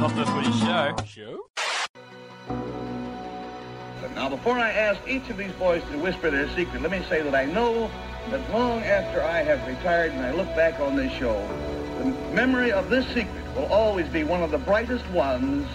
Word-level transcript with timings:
Not 0.00 0.16
the 0.16 0.24
footy 0.24 0.50
show. 0.52 0.96
Show? 1.04 1.50
Now, 4.14 4.30
before 4.30 4.58
I 4.58 4.70
ask 4.70 4.98
each 5.06 5.28
of 5.28 5.36
these 5.36 5.52
boys 5.52 5.82
to 5.90 5.98
whisper 5.98 6.30
their 6.30 6.48
secret, 6.56 6.80
let 6.80 6.90
me 6.90 7.04
say 7.06 7.20
that 7.20 7.34
I 7.34 7.44
know 7.44 7.90
that 8.30 8.50
long 8.50 8.82
after 8.82 9.22
I 9.22 9.42
have 9.42 9.66
retired 9.68 10.12
and 10.12 10.24
I 10.24 10.30
look 10.30 10.46
back 10.56 10.80
on 10.80 10.96
this 10.96 11.12
show, 11.12 11.46
the 11.98 12.06
memory 12.32 12.72
of 12.72 12.88
this 12.88 13.06
secret 13.08 13.54
will 13.54 13.66
always 13.66 14.08
be 14.08 14.24
one 14.24 14.42
of 14.42 14.50
the 14.50 14.56
brightest 14.56 15.06
ones 15.10 15.68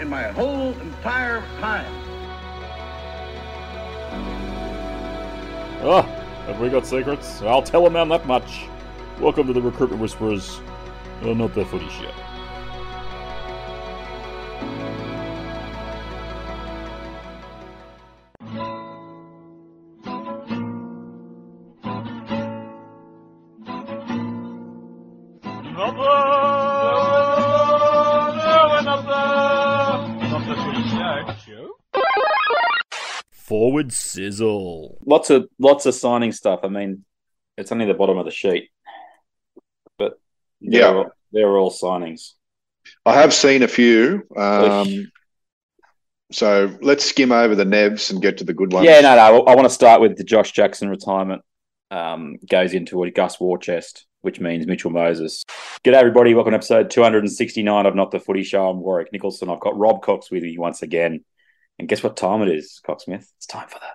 in 0.00 0.08
my 0.08 0.24
whole 0.24 0.72
entire 0.80 1.40
time. 1.60 1.94
Oh, 5.82 6.02
have 6.46 6.58
we 6.58 6.68
got 6.68 6.84
secrets? 6.84 7.42
I'll 7.42 7.62
tell 7.62 7.86
a 7.86 7.90
man 7.90 8.08
that 8.08 8.26
much. 8.26 8.64
Welcome 9.20 9.46
to 9.46 9.52
the 9.52 9.62
Recruitment 9.62 10.02
Whisperers. 10.02 10.60
Oh, 11.22 11.32
not 11.32 11.54
the 11.54 11.64
footy 11.64 11.88
show. 11.90 12.10
Sizzle. 34.12 34.98
Lots 35.06 35.30
of 35.30 35.48
lots 35.58 35.86
of 35.86 35.94
signing 35.94 36.32
stuff. 36.32 36.60
I 36.62 36.68
mean, 36.68 37.04
it's 37.56 37.72
only 37.72 37.86
the 37.86 37.94
bottom 37.94 38.18
of 38.18 38.24
the 38.24 38.30
sheet, 38.30 38.70
but 39.98 40.18
they're 40.60 40.80
Yeah. 40.80 40.94
all, 40.94 41.10
they're 41.32 41.56
all 41.56 41.70
signings. 41.70 42.32
I 43.06 43.14
have 43.14 43.32
seen 43.32 43.62
a 43.62 43.68
few. 43.68 44.22
Um, 44.36 45.10
so 46.32 46.76
let's 46.80 47.04
skim 47.04 47.30
over 47.32 47.54
the 47.54 47.64
Nevs 47.64 48.10
and 48.10 48.20
get 48.22 48.38
to 48.38 48.44
the 48.44 48.54
good 48.54 48.72
ones. 48.72 48.86
Yeah, 48.86 49.00
no, 49.00 49.14
no. 49.14 49.42
I 49.44 49.54
want 49.54 49.66
to 49.68 49.74
start 49.74 50.00
with 50.00 50.16
the 50.16 50.24
Josh 50.24 50.52
Jackson 50.52 50.88
retirement. 50.88 51.42
Um, 51.90 52.36
goes 52.50 52.72
into 52.72 53.02
a 53.04 53.10
Gus 53.10 53.36
Warchest, 53.36 54.04
which 54.22 54.40
means 54.40 54.66
Mitchell 54.66 54.90
Moses. 54.90 55.44
G'day, 55.84 55.92
everybody. 55.94 56.32
Welcome 56.34 56.52
to 56.52 56.56
episode 56.56 56.90
269 56.90 57.84
of 57.84 57.94
Not 57.94 58.10
the 58.10 58.18
Footy 58.18 58.42
Show. 58.42 58.66
I'm 58.70 58.80
Warwick 58.80 59.12
Nicholson. 59.12 59.50
I've 59.50 59.60
got 59.60 59.76
Rob 59.78 60.00
Cox 60.02 60.30
with 60.30 60.42
me 60.42 60.56
once 60.56 60.80
again. 60.82 61.22
And 61.78 61.86
guess 61.88 62.02
what 62.02 62.16
time 62.16 62.40
it 62.42 62.48
is, 62.48 62.80
Cocksmith? 62.86 63.26
It's 63.36 63.46
time 63.46 63.68
for 63.68 63.78
the 63.78 63.86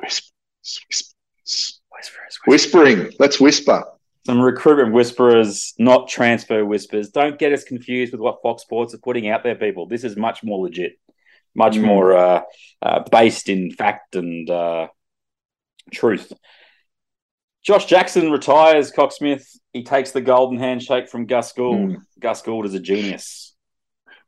Whis- 0.00 0.32
whis- 0.62 1.14
whis- 1.44 1.80
Whisperers. 1.90 2.38
Whispering. 2.46 3.12
Let's 3.18 3.40
whisper. 3.40 3.82
Some 4.26 4.40
recruitment 4.40 4.92
whisperers, 4.92 5.72
not 5.78 6.08
transfer 6.08 6.64
whispers. 6.64 7.10
Don't 7.10 7.38
get 7.38 7.52
us 7.52 7.64
confused 7.64 8.12
with 8.12 8.20
what 8.20 8.42
Fox 8.42 8.62
Sports 8.62 8.92
are 8.92 8.98
putting 8.98 9.28
out 9.28 9.42
there, 9.44 9.54
people. 9.54 9.86
This 9.86 10.04
is 10.04 10.16
much 10.16 10.42
more 10.42 10.58
legit, 10.62 10.98
much 11.54 11.76
Mm. 11.76 11.82
more 11.84 12.16
uh, 12.16 12.42
uh, 12.82 13.00
based 13.10 13.48
in 13.48 13.70
fact 13.70 14.14
and 14.16 14.50
uh, 14.50 14.88
truth. 15.92 16.32
Josh 17.64 17.86
Jackson 17.86 18.30
retires, 18.30 18.92
Cocksmith. 18.92 19.44
He 19.72 19.82
takes 19.84 20.10
the 20.12 20.20
golden 20.20 20.58
handshake 20.58 21.08
from 21.08 21.26
Gus 21.26 21.52
Gould. 21.52 21.76
Mm. 21.92 21.96
Gus 22.20 22.42
Gould 22.42 22.66
is 22.66 22.74
a 22.74 22.80
genius. 22.80 23.54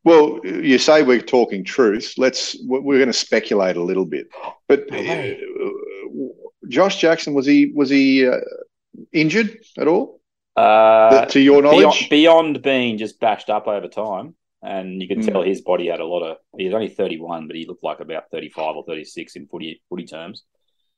Well, 0.04 0.40
you 0.44 0.78
say 0.78 1.02
we're 1.02 1.20
talking 1.20 1.64
truth. 1.64 2.14
Let's. 2.16 2.56
We're 2.64 2.98
going 2.98 3.06
to 3.08 3.12
speculate 3.12 3.76
a 3.76 3.82
little 3.82 4.06
bit. 4.06 4.28
But 4.68 4.82
Okay. 4.92 5.38
uh, 5.64 5.68
Josh 6.68 7.00
Jackson 7.00 7.34
was 7.34 7.46
he 7.46 7.72
was 7.74 7.90
he 7.90 8.26
uh, 8.26 8.38
injured 9.12 9.58
at 9.78 9.88
all? 9.88 10.20
Uh, 10.56 11.24
to 11.26 11.40
your 11.40 11.62
knowledge? 11.62 12.08
beyond 12.10 12.62
being 12.62 12.98
just 12.98 13.20
bashed 13.20 13.48
up 13.50 13.68
over 13.68 13.86
time, 13.88 14.34
and 14.62 15.00
you 15.00 15.06
can 15.08 15.20
Mm. 15.20 15.26
tell 15.32 15.42
his 15.42 15.60
body 15.60 15.86
had 15.88 16.00
a 16.00 16.04
lot 16.06 16.22
of. 16.22 16.36
He 16.56 16.64
was 16.64 16.74
only 16.74 16.88
thirty-one, 16.88 17.46
but 17.46 17.56
he 17.56 17.66
looked 17.66 17.84
like 17.84 18.00
about 18.00 18.24
thirty-five 18.30 18.76
or 18.76 18.84
thirty-six 18.84 19.36
in 19.36 19.46
footy 19.46 19.80
footy 19.88 20.04
terms. 20.06 20.44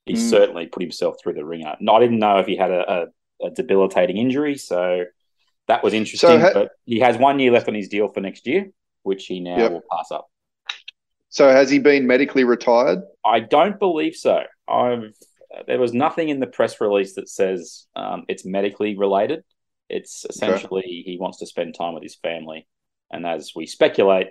He 0.07 0.15
Mm. 0.15 0.19
certainly 0.31 0.67
put 0.67 0.83
himself 0.83 1.17
through 1.23 1.35
the 1.35 1.45
ringer. 1.45 1.77
No, 1.81 1.95
I 1.95 2.01
didn't 2.01 2.19
know 2.21 2.39
if 2.39 2.47
he 2.47 2.57
had 2.57 2.71
a, 2.71 3.09
a, 3.43 3.47
a 3.47 3.51
debilitating 3.51 4.17
injury, 4.17 4.57
so 4.57 5.05
that 5.69 5.83
was 5.85 5.93
interesting. 5.95 6.41
ha- 6.41 6.51
but 6.55 6.71
he 6.87 7.01
has 7.01 7.19
one 7.19 7.39
year 7.39 7.51
left 7.53 7.69
on 7.69 7.75
his 7.75 7.89
deal 7.89 8.09
for 8.09 8.21
next 8.21 8.47
year, 8.47 8.71
which 9.03 9.27
he 9.27 9.41
now 9.41 9.59
Yep. 9.59 9.73
will 9.73 9.85
pass 9.91 10.11
up. 10.11 10.29
So 11.29 11.49
has 11.51 11.71
he 11.71 11.79
been 11.79 12.07
medically 12.07 12.45
retired? 12.45 13.01
I 13.25 13.41
don't 13.41 13.79
believe 13.79 14.15
so. 14.17 14.43
I've 14.69 15.15
there 15.67 15.81
was 15.81 15.93
nothing 15.93 16.29
in 16.29 16.39
the 16.39 16.47
press 16.47 16.81
release 16.81 17.15
that 17.15 17.29
says 17.29 17.87
um, 17.97 18.25
it's 18.29 18.45
medically 18.45 18.97
related. 18.97 19.43
It's 19.89 20.25
essentially 20.29 20.83
he 21.05 21.19
wants 21.21 21.39
to 21.39 21.47
spend 21.47 21.75
time 21.75 21.95
with 21.95 22.05
his 22.05 22.15
family, 22.17 22.69
and 23.11 23.27
as 23.27 23.53
we 23.57 23.67
speculate, 23.67 24.29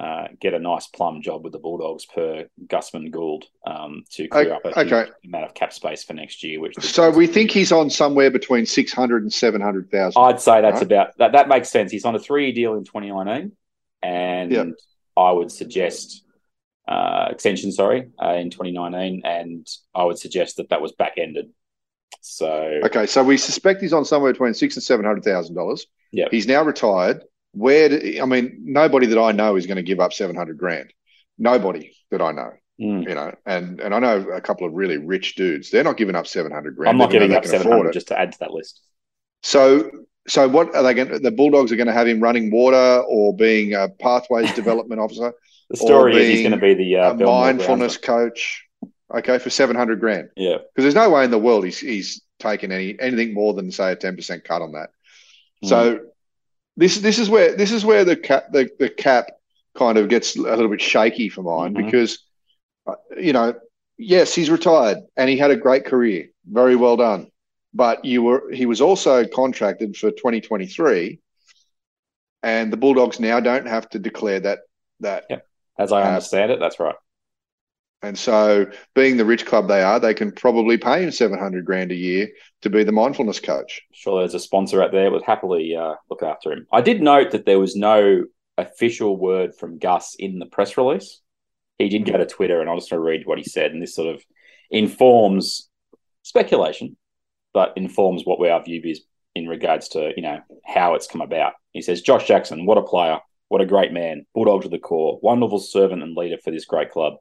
uh, 0.00 0.28
get 0.40 0.54
a 0.54 0.58
nice 0.60 0.86
plum 0.86 1.22
job 1.22 1.42
with 1.42 1.52
the 1.52 1.58
Bulldogs 1.58 2.06
per 2.06 2.46
Gusman 2.68 3.10
Gould 3.10 3.46
um, 3.66 4.04
to 4.12 4.28
clear 4.28 4.52
up 4.54 4.64
a 4.64 4.78
Okay. 4.80 5.10
amount 5.24 5.44
of 5.44 5.54
cap 5.54 5.72
space 5.72 6.04
for 6.04 6.14
next 6.14 6.44
year. 6.44 6.60
Which 6.60 6.76
So 6.78 7.10
we 7.10 7.26
think 7.26 7.50
he's 7.50 7.72
on 7.72 7.90
somewhere 7.90 8.30
between 8.30 8.64
six 8.66 8.92
hundred 8.92 9.22
and 9.22 9.32
seven 9.32 9.60
hundred 9.60 9.90
thousand. 9.90 10.22
I'd 10.22 10.40
say 10.40 10.60
that's 10.60 10.74
Right. 10.74 10.82
about 10.82 11.18
that. 11.18 11.32
That 11.32 11.48
makes 11.48 11.68
sense. 11.68 11.90
He's 11.90 12.04
on 12.04 12.14
a 12.14 12.20
three-year 12.20 12.52
deal 12.54 12.74
in 12.74 12.84
2019, 12.84 13.52
and 14.02 14.50
Yep. 14.52 14.66
I 15.16 15.32
would 15.32 15.50
suggest 15.50 16.24
uh, 16.88 17.28
extension. 17.30 17.72
Sorry, 17.72 18.08
uh, 18.22 18.34
in 18.34 18.50
2019, 18.50 19.22
and 19.24 19.66
I 19.94 20.04
would 20.04 20.18
suggest 20.18 20.56
that 20.56 20.70
that 20.70 20.80
was 20.82 20.92
back-ended. 20.92 21.50
So 22.22 22.80
Okay, 22.84 23.06
so 23.06 23.22
we 23.22 23.36
suspect 23.36 23.80
he's 23.80 23.92
on 23.92 24.04
somewhere 24.04 24.32
between 24.32 24.54
six 24.54 24.76
and 24.76 24.82
seven 24.82 25.04
hundred 25.04 25.24
thousand 25.24 25.54
dollars. 25.54 25.86
Yeah, 26.12 26.28
He's 26.30 26.46
now 26.46 26.62
retired. 26.62 27.22
Where? 27.52 27.88
Do, 27.88 28.18
I 28.20 28.26
mean, 28.26 28.58
nobody 28.64 29.06
that 29.06 29.18
I 29.18 29.32
know 29.32 29.56
is 29.56 29.66
going 29.66 29.76
to 29.76 29.82
give 29.82 30.00
up 30.00 30.12
seven 30.12 30.36
hundred 30.36 30.58
grand. 30.58 30.92
Nobody 31.38 31.96
that 32.10 32.20
I 32.20 32.32
know, 32.32 32.52
mm, 32.80 33.08
you 33.08 33.14
know, 33.14 33.34
and 33.46 33.80
and 33.80 33.94
I 33.94 33.98
know 33.98 34.20
a 34.30 34.40
couple 34.40 34.66
of 34.66 34.74
really 34.74 34.98
rich 34.98 35.34
dudes. 35.34 35.70
They're 35.70 35.84
not 35.84 35.96
giving 35.96 36.14
up 36.14 36.26
seven 36.26 36.52
hundred 36.52 36.76
grand. 36.76 36.90
I'm 36.90 36.98
not 36.98 37.10
giving 37.10 37.32
up 37.32 37.46
700 37.46 37.92
just 37.92 38.08
to 38.08 38.18
add 38.18 38.32
to 38.32 38.38
that 38.40 38.50
list. 38.50 38.82
So, 39.42 39.90
so 40.30 40.48
what 40.48 40.74
are 40.74 40.82
they 40.82 40.94
going? 40.94 41.22
The 41.22 41.30
Bulldogs 41.30 41.72
are 41.72 41.76
going 41.76 41.86
to 41.88 41.92
have 41.92 42.06
him 42.06 42.20
running 42.20 42.50
water 42.50 43.02
or 43.08 43.34
being 43.36 43.74
a 43.74 43.88
pathways 43.88 44.52
development 44.60 45.00
officer, 45.00 45.32
The 45.70 45.76
story 45.76 46.16
is 46.16 46.28
he's 46.28 46.40
going 46.42 46.52
to 46.52 46.56
be 46.58 46.74
the 46.74 46.96
uh, 46.96 47.14
mindfulness 47.14 47.96
coach. 47.96 48.64
Okay, 49.12 49.38
for 49.38 49.50
seven 49.50 49.74
hundred 49.76 49.98
grand. 49.98 50.30
Yeah, 50.36 50.58
because 50.58 50.84
there's 50.84 50.94
no 50.94 51.10
way 51.10 51.24
in 51.24 51.32
the 51.32 51.38
world 51.38 51.64
he's 51.64 51.80
he's 51.80 52.22
taken 52.38 52.70
any 52.70 52.96
anything 53.00 53.34
more 53.34 53.52
than 53.54 53.72
say 53.72 53.90
a 53.92 53.96
ten 53.96 54.14
percent 54.14 54.44
cut 54.44 54.62
on 54.62 54.72
that. 54.72 54.90
Hmm. 55.62 55.68
So 55.68 56.00
this 56.76 56.98
this 56.98 57.18
is 57.18 57.28
where 57.28 57.56
this 57.56 57.72
is 57.72 57.84
where 57.84 58.04
the 58.04 58.16
cap 58.16 58.52
the, 58.52 58.70
the 58.78 58.88
cap 58.88 59.32
kind 59.76 59.98
of 59.98 60.08
gets 60.08 60.36
a 60.36 60.42
little 60.42 60.68
bit 60.68 60.80
shaky 60.80 61.28
for 61.28 61.42
mine 61.42 61.74
Mhm. 61.74 61.84
because 61.84 62.24
uh, 62.86 62.94
you 63.18 63.32
know 63.32 63.54
yes 63.98 64.34
he's 64.34 64.50
retired 64.50 64.98
and 65.16 65.28
he 65.28 65.36
had 65.36 65.50
a 65.50 65.56
great 65.56 65.84
career 65.84 66.28
very 66.48 66.74
well 66.76 66.96
done 66.96 67.30
but 67.74 68.04
you 68.04 68.22
were 68.22 68.50
he 68.52 68.66
was 68.66 68.80
also 68.80 69.24
contracted 69.26 69.96
for 69.96 70.10
2023 70.10 71.20
and 72.42 72.72
the 72.72 72.76
Bulldogs 72.76 73.20
now 73.20 73.40
don't 73.40 73.66
have 73.66 73.88
to 73.90 73.98
declare 73.98 74.40
that 74.40 74.60
that 75.00 75.24
as 75.78 75.92
I 75.92 76.02
Uh, 76.02 76.08
understand 76.08 76.50
it, 76.52 76.60
that's 76.60 76.80
right. 76.80 76.94
and 78.02 78.18
so 78.18 78.66
being 78.94 79.16
the 79.16 79.24
rich 79.24 79.46
club 79.46 79.68
they 79.68 79.82
are 79.82 80.00
they 80.00 80.14
can 80.14 80.32
probably 80.32 80.78
pay 80.78 81.02
him 81.02 81.10
700 81.10 81.64
grand 81.64 81.92
a 81.92 81.94
year 81.94 82.28
to 82.62 82.70
be 82.70 82.82
the 82.84 82.92
mindfulness 82.92 83.40
coach 83.40 83.82
Sure, 83.92 84.20
there's 84.20 84.34
a 84.34 84.40
sponsor 84.40 84.82
out 84.82 84.92
there 84.92 85.10
would 85.10 85.22
happily 85.24 85.76
uh, 85.76 85.94
look 86.08 86.22
after 86.22 86.52
him. 86.52 86.66
I 86.72 86.80
did 86.80 87.02
note 87.02 87.30
that 87.32 87.46
there 87.46 87.58
was 87.60 87.76
no 87.76 88.24
official 88.58 89.16
word 89.16 89.54
from 89.54 89.78
Gus 89.78 90.14
in 90.18 90.38
the 90.38 90.46
press 90.46 90.76
release. 90.76 91.20
He 91.78 91.88
did 91.88 92.04
go 92.04 92.18
to 92.18 92.26
Twitter, 92.26 92.60
and 92.60 92.68
I'll 92.68 92.76
just 92.78 92.92
read 92.92 93.26
what 93.26 93.38
he 93.38 93.44
said, 93.44 93.72
and 93.72 93.80
this 93.82 93.94
sort 93.94 94.14
of 94.14 94.22
informs 94.70 95.70
speculation, 96.22 96.96
but 97.52 97.72
informs 97.76 98.22
what 98.24 98.46
our 98.48 98.62
view 98.62 98.80
is 98.84 99.02
in 99.34 99.46
regards 99.46 99.88
to 99.88 100.12
you 100.16 100.22
know 100.22 100.40
how 100.64 100.94
it's 100.94 101.06
come 101.06 101.20
about. 101.20 101.54
He 101.72 101.82
says, 101.82 102.02
"Josh 102.02 102.26
Jackson, 102.26 102.66
what 102.66 102.78
a 102.78 102.82
player, 102.82 103.18
what 103.48 103.60
a 103.60 103.66
great 103.66 103.92
man, 103.92 104.26
bulldog 104.34 104.62
to 104.62 104.68
the 104.68 104.78
core, 104.78 105.18
wonderful 105.22 105.58
servant 105.58 106.02
and 106.02 106.16
leader 106.16 106.38
for 106.38 106.50
this 106.50 106.64
great 106.64 106.90
club. 106.90 107.14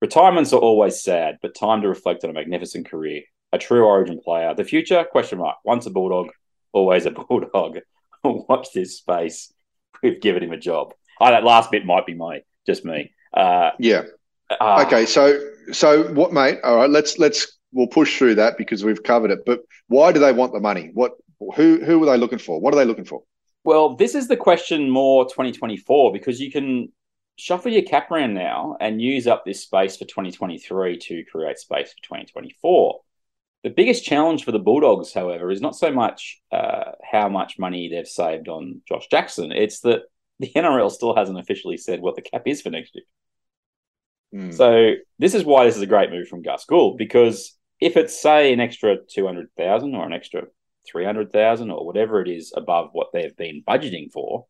Retirements 0.00 0.52
are 0.52 0.60
always 0.60 1.02
sad, 1.02 1.38
but 1.40 1.54
time 1.54 1.82
to 1.82 1.88
reflect 1.88 2.24
on 2.24 2.30
a 2.30 2.34
magnificent 2.34 2.88
career. 2.88 3.22
A 3.52 3.58
true 3.58 3.84
Origin 3.84 4.20
player. 4.22 4.54
The 4.54 4.64
future? 4.64 5.04
Question 5.04 5.38
mark. 5.38 5.58
Once 5.64 5.86
a 5.86 5.90
bulldog, 5.90 6.30
always 6.72 7.06
a 7.06 7.10
bulldog. 7.10 7.78
Watch 8.24 8.68
this 8.74 8.96
space. 8.96 9.52
We've 10.02 10.20
given 10.20 10.42
him 10.42 10.52
a 10.52 10.56
job. 10.56 10.94
Oh, 11.20 11.30
that 11.30 11.44
last 11.44 11.70
bit 11.70 11.84
might 11.84 12.06
be 12.06 12.14
my 12.14 12.42
just 12.66 12.84
me. 12.84 13.12
Uh, 13.32 13.70
yeah 13.78 14.02
uh, 14.60 14.84
Okay, 14.86 15.06
so 15.06 15.38
so 15.72 16.12
what, 16.12 16.32
mate? 16.32 16.58
All 16.64 16.76
right, 16.76 16.90
let's 16.90 17.18
let's 17.18 17.58
we'll 17.72 17.86
push 17.86 18.16
through 18.16 18.36
that 18.36 18.58
because 18.58 18.84
we've 18.84 19.02
covered 19.02 19.30
it. 19.30 19.44
But 19.44 19.60
why 19.88 20.12
do 20.12 20.20
they 20.20 20.32
want 20.32 20.52
the 20.52 20.60
money? 20.60 20.90
What 20.92 21.12
who 21.56 21.84
who 21.84 22.02
are 22.02 22.06
they 22.06 22.18
looking 22.18 22.38
for? 22.38 22.60
What 22.60 22.74
are 22.74 22.76
they 22.76 22.84
looking 22.84 23.04
for? 23.04 23.22
Well, 23.64 23.96
this 23.96 24.14
is 24.14 24.28
the 24.28 24.36
question 24.36 24.90
more 24.90 25.24
2024 25.24 26.12
because 26.12 26.40
you 26.40 26.50
can 26.50 26.92
shuffle 27.36 27.72
your 27.72 27.82
cap 27.82 28.10
around 28.10 28.34
now 28.34 28.76
and 28.80 29.00
use 29.00 29.26
up 29.26 29.44
this 29.44 29.62
space 29.62 29.96
for 29.96 30.04
2023 30.04 30.98
to 30.98 31.24
create 31.30 31.58
space 31.58 31.92
for 31.92 32.02
2024. 32.02 33.00
The 33.64 33.70
biggest 33.70 34.04
challenge 34.04 34.44
for 34.44 34.50
the 34.50 34.58
Bulldogs, 34.58 35.12
however, 35.12 35.50
is 35.50 35.60
not 35.60 35.76
so 35.76 35.92
much 35.92 36.40
uh, 36.50 36.92
how 37.08 37.28
much 37.28 37.58
money 37.58 37.88
they've 37.88 38.06
saved 38.06 38.48
on 38.48 38.82
Josh 38.88 39.06
Jackson. 39.08 39.52
It's 39.52 39.80
that 39.80 40.02
the 40.40 40.52
NRL 40.56 40.90
still 40.90 41.14
hasn't 41.14 41.38
officially 41.38 41.76
said 41.76 42.00
what 42.00 42.16
the 42.16 42.22
cap 42.22 42.42
is 42.46 42.62
for 42.62 42.70
next 42.70 42.94
year. 42.94 43.04
Mm. 44.34 44.54
So 44.54 44.94
this 45.18 45.34
is 45.34 45.44
why 45.44 45.66
this 45.66 45.76
is 45.76 45.82
a 45.82 45.86
great 45.86 46.10
move 46.10 46.26
from 46.26 46.42
Gus 46.42 46.64
Gould 46.64 46.98
because 46.98 47.56
if 47.82 47.96
it's 47.96 48.20
say 48.20 48.52
an 48.52 48.60
extra 48.60 48.96
two 49.10 49.26
hundred 49.26 49.48
thousand 49.56 49.94
or 49.94 50.06
an 50.06 50.12
extra 50.12 50.44
three 50.86 51.04
hundred 51.04 51.32
thousand 51.32 51.70
or 51.70 51.84
whatever 51.84 52.22
it 52.22 52.28
is 52.28 52.52
above 52.56 52.90
what 52.92 53.08
they've 53.12 53.36
been 53.36 53.64
budgeting 53.66 54.10
for, 54.12 54.46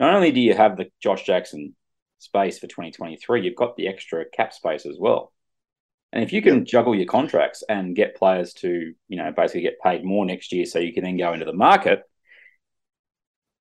not 0.00 0.14
only 0.14 0.32
do 0.32 0.40
you 0.40 0.54
have 0.54 0.76
the 0.76 0.86
Josh 1.00 1.24
Jackson 1.24 1.76
space 2.18 2.58
for 2.58 2.66
twenty 2.66 2.90
twenty 2.90 3.16
three, 3.16 3.44
you've 3.44 3.54
got 3.54 3.76
the 3.76 3.86
extra 3.86 4.24
cap 4.24 4.54
space 4.54 4.86
as 4.86 4.96
well. 4.98 5.32
And 6.12 6.24
if 6.24 6.32
you 6.32 6.40
can 6.40 6.64
juggle 6.64 6.94
your 6.94 7.06
contracts 7.06 7.64
and 7.68 7.94
get 7.96 8.16
players 8.16 8.54
to, 8.54 8.94
you 9.08 9.16
know, 9.16 9.32
basically 9.36 9.62
get 9.62 9.80
paid 9.82 10.04
more 10.04 10.24
next 10.24 10.52
year 10.52 10.64
so 10.64 10.78
you 10.78 10.94
can 10.94 11.02
then 11.02 11.16
go 11.16 11.32
into 11.32 11.44
the 11.44 11.52
market, 11.52 12.02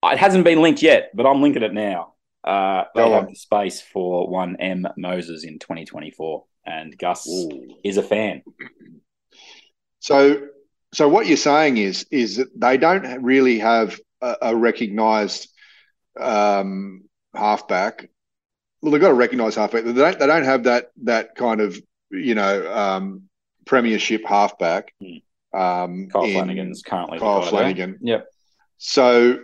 it 0.03 0.17
hasn't 0.17 0.43
been 0.43 0.61
linked 0.61 0.81
yet, 0.81 1.09
but 1.13 1.25
I'm 1.25 1.41
linking 1.41 1.63
it 1.63 1.73
now. 1.73 2.13
Uh, 2.43 2.83
they 2.93 3.01
Go 3.01 3.13
have 3.13 3.27
the 3.27 3.35
space 3.35 3.81
for 3.81 4.29
one 4.29 4.57
M 4.59 4.87
Moses 4.97 5.43
in 5.43 5.59
2024, 5.59 6.45
and 6.65 6.97
Gus 6.97 7.27
Ooh. 7.27 7.77
is 7.83 7.97
a 7.97 8.03
fan. 8.03 8.43
So, 9.99 10.47
so 10.93 11.07
what 11.07 11.27
you're 11.27 11.37
saying 11.37 11.77
is 11.77 12.05
is 12.11 12.37
that 12.37 12.59
they 12.59 12.77
don't 12.77 13.23
really 13.23 13.59
have 13.59 13.99
a, 14.21 14.35
a 14.41 14.55
recognised 14.55 15.49
um, 16.19 17.03
halfback. 17.33 18.09
Well, 18.81 18.91
they've 18.91 19.01
got 19.01 19.11
a 19.11 19.15
recognised 19.15 19.57
halfback. 19.57 19.85
They 19.85 19.93
don't. 19.93 20.19
They 20.19 20.27
don't 20.27 20.43
have 20.43 20.63
that 20.65 20.91
that 21.03 21.35
kind 21.35 21.61
of 21.61 21.79
you 22.11 22.35
know 22.35 22.73
um, 22.73 23.23
premiership 23.65 24.25
halfback. 24.25 24.93
Hmm. 25.01 25.57
Um, 25.57 26.07
Kyle 26.09 26.23
in- 26.23 26.33
Flanagan's 26.33 26.81
currently 26.81 27.19
the 27.19 27.23
Kyle 27.23 27.39
guy 27.39 27.41
there. 27.41 27.49
Flanagan. 27.49 27.99
Yep. 28.01 28.27
So, 28.77 29.39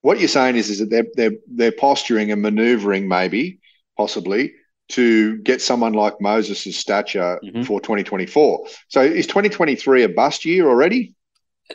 what 0.00 0.18
you're 0.18 0.28
saying 0.28 0.56
is 0.56 0.70
is 0.70 0.78
that 0.78 0.90
they're 0.90 1.06
they're 1.14 1.38
they're 1.48 1.72
posturing 1.72 2.32
and 2.32 2.42
manoeuvring 2.42 3.08
maybe 3.08 3.60
possibly 3.96 4.54
to 4.92 5.38
get 5.38 5.60
someone 5.60 5.92
like 5.92 6.20
Moses' 6.20 6.76
stature 6.76 7.38
Mhm. 7.44 7.66
for 7.66 7.80
2024. 7.80 8.66
So, 8.88 9.00
is 9.02 9.26
2023 9.26 10.02
a 10.04 10.08
bust 10.08 10.44
year 10.44 10.68
already? 10.68 11.14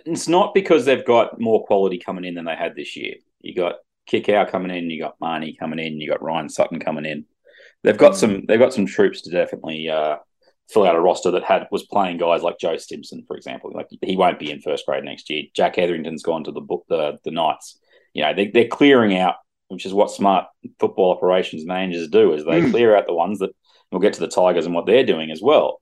It's 0.05 0.27
not 0.27 0.53
because 0.53 0.85
they've 0.85 1.05
got 1.05 1.39
more 1.39 1.65
quality 1.65 1.97
coming 1.97 2.25
in 2.25 2.35
than 2.35 2.45
they 2.45 2.55
had 2.55 2.75
this 2.75 2.95
year. 2.95 3.15
You 3.41 3.55
got 3.55 3.75
Kikau 4.11 4.49
coming 4.49 4.75
in, 4.75 4.89
you 4.89 4.99
got 5.01 5.15
Mahoney 5.19 5.55
coming 5.59 5.79
in, 5.79 5.99
you 5.99 6.07
got 6.09 6.21
Ryan 6.21 6.49
Sutton 6.49 6.79
coming 6.79 7.05
in. 7.05 7.25
They've 7.83 7.97
got 7.97 8.15
some. 8.15 8.45
They've 8.45 8.59
got 8.59 8.73
some 8.73 8.85
troops 8.85 9.21
to 9.21 9.31
definitely 9.31 9.89
uh, 9.89 10.17
fill 10.69 10.85
out 10.85 10.95
a 10.95 10.99
roster 10.99 11.31
that 11.31 11.43
had 11.43 11.67
was 11.71 11.85
playing 11.85 12.17
guys 12.17 12.41
like 12.43 12.59
Joe 12.59 12.77
Stimson, 12.77 13.23
for 13.27 13.37
example. 13.37 13.71
Like 13.73 13.87
he 14.01 14.17
won't 14.17 14.39
be 14.39 14.51
in 14.51 14.61
first 14.61 14.85
grade 14.85 15.03
next 15.03 15.29
year. 15.29 15.43
Jack 15.53 15.77
Etherington's 15.77 16.23
gone 16.23 16.43
to 16.43 16.51
the 16.51 16.61
book 16.61 16.85
the 16.89 17.17
the 17.23 17.31
Knights. 17.31 17.79
You 18.13 18.23
know 18.23 18.33
they, 18.33 18.47
they're 18.47 18.67
clearing 18.67 19.17
out, 19.17 19.35
which 19.69 19.85
is 19.85 19.93
what 19.93 20.11
smart 20.11 20.45
football 20.79 21.11
operations 21.11 21.65
managers 21.65 22.07
do. 22.09 22.33
Is 22.33 22.45
they 22.45 22.61
Mm. 22.61 22.71
clear 22.71 22.95
out 22.95 23.07
the 23.07 23.13
ones 23.13 23.39
that 23.39 23.51
we'll 23.91 24.01
get 24.01 24.13
to 24.13 24.19
the 24.19 24.27
Tigers 24.27 24.65
and 24.65 24.73
what 24.75 24.85
they're 24.85 25.05
doing 25.05 25.31
as 25.31 25.41
well. 25.41 25.81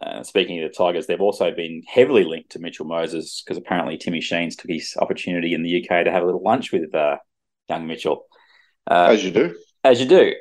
Uh, 0.00 0.22
speaking 0.22 0.62
of 0.62 0.70
the 0.70 0.74
Tigers, 0.76 1.06
they've 1.06 1.20
also 1.20 1.50
been 1.50 1.82
heavily 1.86 2.24
linked 2.24 2.50
to 2.52 2.58
Mitchell 2.58 2.86
Moses 2.86 3.42
because 3.44 3.58
apparently 3.58 3.98
Timmy 3.98 4.20
Sheens 4.20 4.56
took 4.56 4.70
his 4.70 4.96
opportunity 4.98 5.52
in 5.52 5.62
the 5.62 5.70
UK 5.84 6.04
to 6.04 6.10
have 6.10 6.22
a 6.22 6.26
little 6.26 6.42
lunch 6.42 6.72
with 6.72 6.94
uh, 6.94 7.18
young 7.68 7.86
Mitchell. 7.86 8.24
Uh, 8.90 9.08
As 9.10 9.22
you 9.24 9.30
do. 9.30 9.54
as 9.84 10.00
you 10.00 10.06
do. 10.08 10.34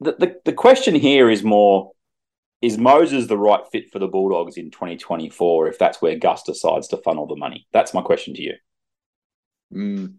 The, 0.00 0.12
the 0.18 0.40
the 0.46 0.52
question 0.52 0.94
here 0.94 1.30
is 1.30 1.42
more 1.44 1.92
is 2.62 2.78
Moses 2.78 3.26
the 3.26 3.36
right 3.38 3.60
fit 3.70 3.90
for 3.92 3.98
the 3.98 4.08
Bulldogs 4.08 4.56
in 4.56 4.70
2024 4.70 5.68
if 5.68 5.78
that's 5.78 6.00
where 6.00 6.16
Gus 6.18 6.42
decides 6.42 6.88
to 6.88 6.96
funnel 6.96 7.26
the 7.26 7.36
money? 7.36 7.66
That's 7.72 7.92
my 7.92 8.00
question 8.02 8.32
to 8.34 8.42
you. 8.42 8.54
Mm. 9.72 10.14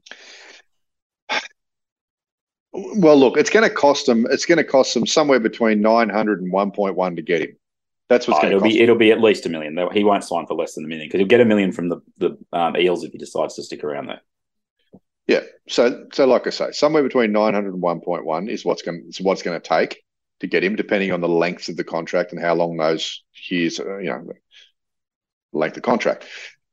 Well, 2.76 3.18
look, 3.18 3.38
it's 3.38 3.50
going 3.50 3.68
to 3.68 3.74
cost 3.74 4.06
them. 4.06 4.28
It's 4.30 4.46
going 4.46 4.58
to 4.58 4.64
cost 4.64 4.94
them 4.94 5.08
somewhere 5.08 5.40
between 5.40 5.82
900 5.82 6.42
and 6.42 6.52
1.1 6.52 7.16
to 7.16 7.22
get 7.22 7.42
him. 7.42 7.58
That's 8.10 8.28
what's 8.28 8.40
Oh, 8.40 8.42
going 8.50 8.54
to 8.58 8.62
be 8.62 8.82
it'll 8.82 8.98
be 8.98 9.12
at 9.12 9.22
least 9.22 9.46
a 9.46 9.50
million. 9.50 9.78
He 9.94 10.04
won't 10.04 10.24
sign 10.24 10.46
for 10.46 10.54
less 10.56 10.76
than 10.76 10.86
a 10.86 10.88
million 10.88 11.08
because 11.08 11.20
he'll 11.20 11.28
get 11.28 11.42
a 11.42 11.46
million 11.46 11.72
from 11.72 11.90
the 11.90 12.02
the 12.18 12.38
um, 12.54 12.76
Eels 12.78 13.04
if 13.04 13.12
he 13.12 13.18
decides 13.18 13.56
to 13.56 13.64
stick 13.64 13.84
around 13.84 14.08
there. 14.08 14.22
Yeah. 15.28 15.42
So, 15.68 16.06
so 16.14 16.28
like 16.28 16.46
I 16.46 16.52
say, 16.52 16.72
somewhere 16.72 17.02
between 17.02 17.32
900 17.32 17.74
and 17.74 17.82
1.1 17.82 18.50
is 18.50 18.64
what's 18.64 18.84
going. 18.84 19.06
Is 19.08 19.22
what's 19.22 19.42
going 19.42 19.60
to 19.60 19.68
take 19.68 20.04
to 20.42 20.48
get 20.48 20.64
him, 20.64 20.76
depending 20.76 21.12
on 21.12 21.22
the 21.22 21.30
length 21.30 21.70
of 21.70 21.78
the 21.78 21.84
contract 21.84 22.32
and 22.32 22.42
how 22.42 22.54
long 22.54 22.78
those 22.78 23.24
years, 23.50 23.80
uh, 23.80 23.98
you 23.98 24.10
know, 24.10 24.28
length 25.54 25.78
of 25.78 25.84
contract. 25.84 26.26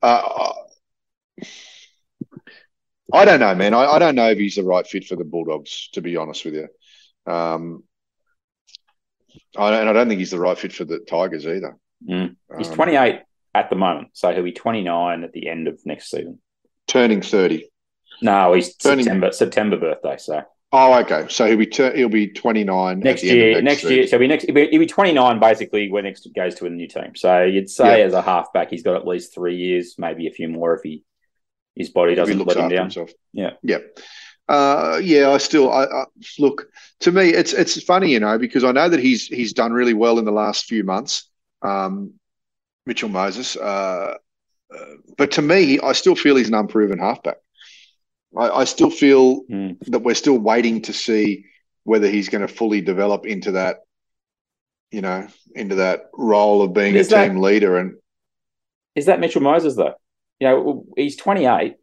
Uh, 0.02 0.52
I 3.12 3.24
don't 3.24 3.40
know, 3.40 3.54
man. 3.54 3.74
I, 3.74 3.84
I 3.84 3.98
don't 3.98 4.14
know 4.14 4.30
if 4.30 4.38
he's 4.38 4.54
the 4.56 4.62
right 4.64 4.86
fit 4.86 5.04
for 5.06 5.16
the 5.16 5.24
Bulldogs. 5.24 5.88
To 5.92 6.00
be 6.00 6.16
honest 6.16 6.44
with 6.44 6.54
you, 6.54 6.68
um, 7.32 7.84
I, 9.56 9.74
and 9.80 9.88
I 9.88 9.92
don't 9.92 10.08
think 10.08 10.18
he's 10.18 10.30
the 10.30 10.38
right 10.40 10.58
fit 10.58 10.72
for 10.72 10.84
the 10.84 10.98
Tigers 11.00 11.46
either. 11.46 11.76
Mm. 12.08 12.36
He's 12.58 12.68
Um, 12.68 12.74
28 12.74 13.20
at 13.54 13.70
the 13.70 13.76
moment, 13.76 14.08
so 14.12 14.32
he'll 14.32 14.42
be 14.42 14.52
29 14.52 15.24
at 15.24 15.32
the 15.32 15.48
end 15.48 15.68
of 15.68 15.78
next 15.84 16.10
season. 16.10 16.40
turning 16.86 17.22
30. 17.22 17.68
No, 18.22 18.52
he's 18.54 18.74
Turning- 18.76 19.04
September 19.04 19.32
September 19.32 19.76
birthday, 19.78 20.16
so 20.18 20.42
Oh, 20.74 20.98
okay. 21.00 21.26
So 21.28 21.46
he'll 21.46 21.58
be 21.58 21.66
tur- 21.66 21.94
he'll 21.94 22.08
be 22.08 22.28
29 22.28 22.98
at 22.98 23.04
next 23.04 23.20
the 23.20 23.28
end 23.30 23.38
of 23.40 23.44
year. 23.46 23.62
Next, 23.62 23.84
year, 23.84 24.06
so 24.06 24.12
he'll 24.12 24.20
be 24.20 24.26
next. 24.26 24.44
He'll 24.46 24.54
be, 24.54 24.68
he'll 24.68 24.78
be 24.80 24.86
29 24.86 25.38
basically 25.38 25.90
when 25.90 26.04
next 26.04 26.26
goes 26.34 26.54
to 26.56 26.64
a 26.66 26.70
new 26.70 26.88
team. 26.88 27.14
So 27.14 27.42
you'd 27.42 27.68
say 27.68 27.98
Yeah. 27.98 28.06
as 28.06 28.14
a 28.14 28.22
halfback, 28.22 28.70
he's 28.70 28.82
got 28.82 28.96
at 28.96 29.06
least 29.06 29.34
three 29.34 29.56
years, 29.56 29.96
maybe 29.98 30.26
a 30.28 30.30
few 30.30 30.48
more 30.48 30.74
if 30.74 30.80
he 30.82 31.04
his 31.74 31.90
body 31.90 32.14
doesn't 32.14 32.38
looks 32.38 32.54
let 32.54 32.64
him 32.64 32.68
down. 32.70 32.82
himself. 32.84 33.10
Yeah. 33.32 33.52
Yeah. 33.62 33.78
Uh, 34.48 35.00
yeah, 35.02 35.30
I 35.30 35.38
still, 35.38 35.72
I, 35.72 35.84
I 35.84 36.04
look 36.38 36.66
to 37.00 37.12
me, 37.12 37.30
it's 37.30 37.52
it's 37.52 37.82
funny, 37.82 38.10
you 38.10 38.20
know, 38.20 38.38
because 38.38 38.64
I 38.64 38.72
know 38.72 38.88
that 38.88 39.00
he's 39.00 39.26
he's 39.26 39.52
done 39.52 39.72
really 39.72 39.94
well 39.94 40.18
in 40.18 40.24
the 40.24 40.32
last 40.32 40.64
few 40.66 40.84
months, 40.84 41.30
um, 41.62 42.14
Mitchell 42.84 43.08
Moses. 43.08 43.56
Uh, 43.56 44.14
uh, 44.74 44.84
but 45.16 45.30
to 45.32 45.42
me, 45.42 45.78
I 45.80 45.92
still 45.92 46.16
feel 46.16 46.36
he's 46.36 46.48
an 46.48 46.54
unproven 46.54 46.98
halfback. 46.98 47.36
I, 48.36 48.48
I 48.50 48.64
still 48.64 48.90
feel 48.90 49.44
Mm. 49.44 49.78
that 49.86 50.00
we're 50.00 50.14
still 50.14 50.38
waiting 50.38 50.82
to 50.82 50.92
see 50.92 51.44
whether 51.84 52.08
he's 52.08 52.28
going 52.28 52.46
to 52.46 52.52
fully 52.52 52.80
develop 52.80 53.26
into 53.26 53.52
that, 53.52 53.78
you 54.90 55.00
know, 55.02 55.26
into 55.54 55.76
that 55.76 56.10
role 56.14 56.62
of 56.62 56.72
being 56.74 56.94
Is 56.94 57.08
a 57.08 57.10
that- 57.10 57.28
team 57.28 57.38
leader. 57.38 57.76
And 57.78 57.94
Is 58.96 59.06
that 59.06 59.20
Mitchell 59.20 59.42
Moses 59.42 59.76
though? 59.76 59.94
You 60.42 60.48
know, 60.48 60.84
he's 60.96 61.14
28, 61.14 61.76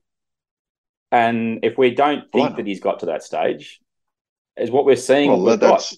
and 1.14 1.60
if 1.64 1.78
we 1.78 1.96
don't 1.96 2.30
think 2.30 2.58
that 2.58 2.68
he's 2.68 2.82
got 2.82 3.00
to 3.00 3.06
that 3.06 3.24
stage, 3.24 3.80
is 4.58 4.70
what 4.70 4.84
we're 4.84 4.98
seeing. 4.98 5.30
Well, 5.30 5.40
what 5.40 5.52
we've 5.52 5.60
that, 5.62 5.66
got. 5.66 5.80
that's 5.80 5.98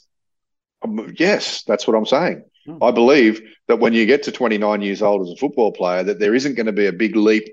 um, 0.83 1.11
yes, 1.17 1.63
that's 1.63 1.87
what 1.87 1.97
I'm 1.97 2.05
saying. 2.05 2.43
Hmm. 2.67 2.83
I 2.83 2.91
believe 2.91 3.41
that 3.67 3.79
when 3.79 3.93
you 3.93 4.05
get 4.05 4.21
to 4.23 4.31
29 4.31 4.79
years 4.83 5.01
old 5.01 5.23
as 5.23 5.33
a 5.33 5.37
football 5.37 5.71
player, 5.71 6.03
that 6.03 6.19
there 6.19 6.35
isn't 6.35 6.53
going 6.53 6.67
to 6.67 6.71
be 6.71 6.85
a 6.85 6.93
big 6.93 7.15
leap 7.15 7.47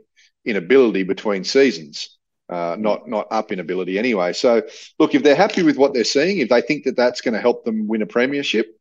in 0.44 0.56
ability 0.56 1.04
between 1.04 1.42
seasons. 1.42 2.18
Uh, 2.50 2.76
not 2.78 3.08
not 3.08 3.28
up 3.30 3.50
in 3.50 3.60
ability 3.60 3.98
anyway. 3.98 4.34
So 4.34 4.60
look, 4.98 5.14
if 5.14 5.22
they're 5.22 5.34
happy 5.34 5.62
with 5.62 5.78
what 5.78 5.94
they're 5.94 6.04
seeing, 6.04 6.36
if 6.36 6.50
they 6.50 6.60
think 6.60 6.84
that 6.84 6.96
that's 6.96 7.22
going 7.22 7.32
to 7.32 7.40
help 7.40 7.64
them 7.64 7.88
win 7.88 8.02
a 8.02 8.06
premiership, 8.06 8.78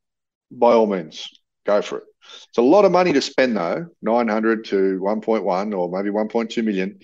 by 0.51 0.73
all 0.73 0.87
means, 0.87 1.29
go 1.65 1.81
for 1.81 1.99
it. 1.99 2.03
It's 2.49 2.57
a 2.57 2.61
lot 2.61 2.85
of 2.85 2.91
money 2.91 3.13
to 3.13 3.21
spend 3.21 3.57
though, 3.57 3.87
900 4.01 4.65
to 4.65 4.99
1.1 4.99 5.77
or 5.77 5.89
maybe 5.89 6.13
1.2 6.13 6.63
million 6.63 6.99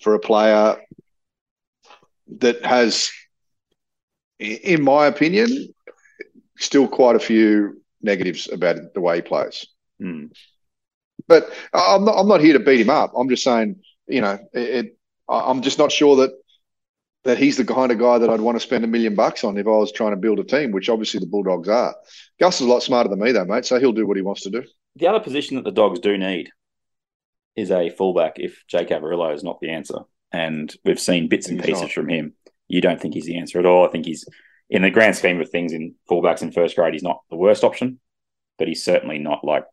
for 0.00 0.14
a 0.14 0.18
player 0.18 0.76
that 2.38 2.64
has, 2.64 3.10
in 4.38 4.82
my 4.82 5.06
opinion, 5.06 5.72
still 6.58 6.88
quite 6.88 7.16
a 7.16 7.20
few 7.20 7.82
negatives 8.02 8.48
about 8.50 8.94
the 8.94 9.00
way 9.00 9.16
he 9.16 9.22
plays. 9.22 9.66
Hmm. 10.00 10.26
But 11.28 11.50
I'm 11.72 12.04
not, 12.04 12.18
I'm 12.18 12.28
not 12.28 12.40
here 12.40 12.54
to 12.54 12.64
beat 12.64 12.80
him 12.80 12.90
up. 12.90 13.12
I'm 13.16 13.28
just 13.28 13.44
saying, 13.44 13.80
you 14.08 14.20
know, 14.20 14.38
it, 14.52 14.60
it, 14.60 14.98
I'm 15.28 15.62
just 15.62 15.78
not 15.78 15.92
sure 15.92 16.16
that 16.16 16.32
that 17.24 17.38
he's 17.38 17.56
the 17.56 17.64
kind 17.64 17.92
of 17.92 17.98
guy 17.98 18.18
that 18.18 18.30
I'd 18.30 18.40
want 18.40 18.56
to 18.56 18.60
spend 18.60 18.84
a 18.84 18.88
million 18.88 19.14
bucks 19.14 19.44
on 19.44 19.56
if 19.56 19.66
I 19.66 19.70
was 19.70 19.92
trying 19.92 20.10
to 20.10 20.16
build 20.16 20.40
a 20.40 20.44
team, 20.44 20.72
which 20.72 20.88
obviously 20.88 21.20
the 21.20 21.26
Bulldogs 21.26 21.68
are. 21.68 21.94
Gus 22.40 22.60
is 22.60 22.66
a 22.66 22.70
lot 22.70 22.82
smarter 22.82 23.08
than 23.08 23.20
me, 23.20 23.32
though, 23.32 23.44
mate. 23.44 23.64
So 23.64 23.78
he'll 23.78 23.92
do 23.92 24.06
what 24.06 24.16
he 24.16 24.22
wants 24.22 24.42
to 24.42 24.50
do. 24.50 24.64
The 24.96 25.06
other 25.06 25.20
position 25.20 25.56
that 25.56 25.64
the 25.64 25.70
Dogs 25.70 26.00
do 26.00 26.18
need 26.18 26.50
is 27.54 27.70
a 27.70 27.90
fullback 27.90 28.34
if 28.36 28.64
Jake 28.66 28.88
Averillo 28.88 29.34
is 29.34 29.44
not 29.44 29.60
the 29.60 29.70
answer. 29.70 29.98
And 30.32 30.74
we've 30.84 30.98
seen 31.00 31.28
bits 31.28 31.48
and 31.48 31.58
He's 31.60 31.66
pieces 31.66 31.82
not. 31.82 31.92
from 31.92 32.08
him. 32.08 32.34
You 32.68 32.80
don't 32.80 33.00
think 33.00 33.14
he's 33.14 33.26
the 33.26 33.38
answer 33.38 33.58
at 33.58 33.66
all. 33.66 33.86
I 33.86 33.90
think 33.90 34.06
he's, 34.06 34.24
in 34.70 34.82
the 34.82 34.90
grand 34.90 35.14
scheme 35.16 35.40
of 35.40 35.50
things, 35.50 35.72
in 35.72 35.94
fullbacks 36.10 36.42
in 36.42 36.50
first 36.52 36.74
grade, 36.74 36.94
he's 36.94 37.02
not 37.02 37.20
the 37.30 37.36
worst 37.36 37.62
option, 37.64 38.00
but 38.58 38.66
he's 38.68 38.82
certainly 38.82 39.18
not 39.18 39.44
like 39.44 39.64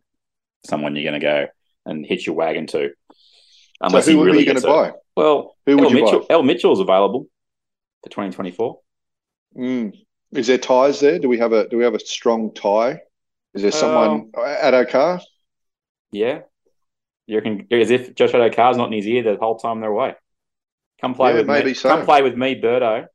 someone 0.65 0.95
you're 0.95 1.09
going 1.09 1.19
to 1.19 1.25
go 1.25 1.47
and 1.85 2.05
hitch 2.05 2.27
your 2.27 2.35
wagon 2.35 2.67
to. 2.67 2.89
so 3.89 4.01
who 4.01 4.17
would 4.19 4.33
be 4.33 4.39
you 4.39 4.45
going 4.45 4.59
to 4.59 4.67
buy? 4.67 4.91
Well, 5.15 5.55
Who 5.65 5.77
would 5.77 5.85
El 5.85 5.91
you 5.95 6.03
Mitchell, 6.03 6.19
buy? 6.21 6.25
El 6.29 6.43
Mitchell's 6.43 6.79
available 6.81 7.27
for 8.03 8.09
2024. 8.09 8.79
Mm. 9.57 9.93
Is 10.33 10.47
there 10.47 10.57
ties 10.57 10.99
there? 10.99 11.19
Do 11.19 11.27
we 11.29 11.39
have 11.39 11.53
a 11.53 11.67
Do 11.67 11.77
we 11.77 11.83
have 11.83 11.95
a 11.95 11.99
strong 11.99 12.53
tie? 12.53 13.01
Is 13.53 13.63
there 13.63 13.71
someone 13.71 14.31
at 14.37 14.73
Okar? 14.73 15.21
Yeah. 16.11 16.41
You 17.25 17.37
reckon 17.37 17.67
as 17.71 17.89
if 17.91 18.15
Josh 18.15 18.31
Carr's 18.31 18.77
not 18.77 18.87
in 18.87 18.93
his 18.93 19.07
ear 19.07 19.23
the 19.23 19.37
whole 19.39 19.57
time 19.57 19.81
they're 19.81 19.89
away. 19.89 20.15
Come 21.01 21.13
play 21.15 21.31
Yeah, 21.31 21.37
with 21.37 21.47
maybe 21.47 21.69
me. 21.69 21.73
so. 21.73 21.89
Come 21.89 22.05
play 22.05 22.21
with 22.21 22.35
me, 22.35 22.59
Birdo. 22.61 23.07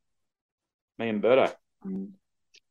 Me 0.99 1.09
and 1.09 1.23
Berto. 1.23 1.53
Mm. 1.87 2.11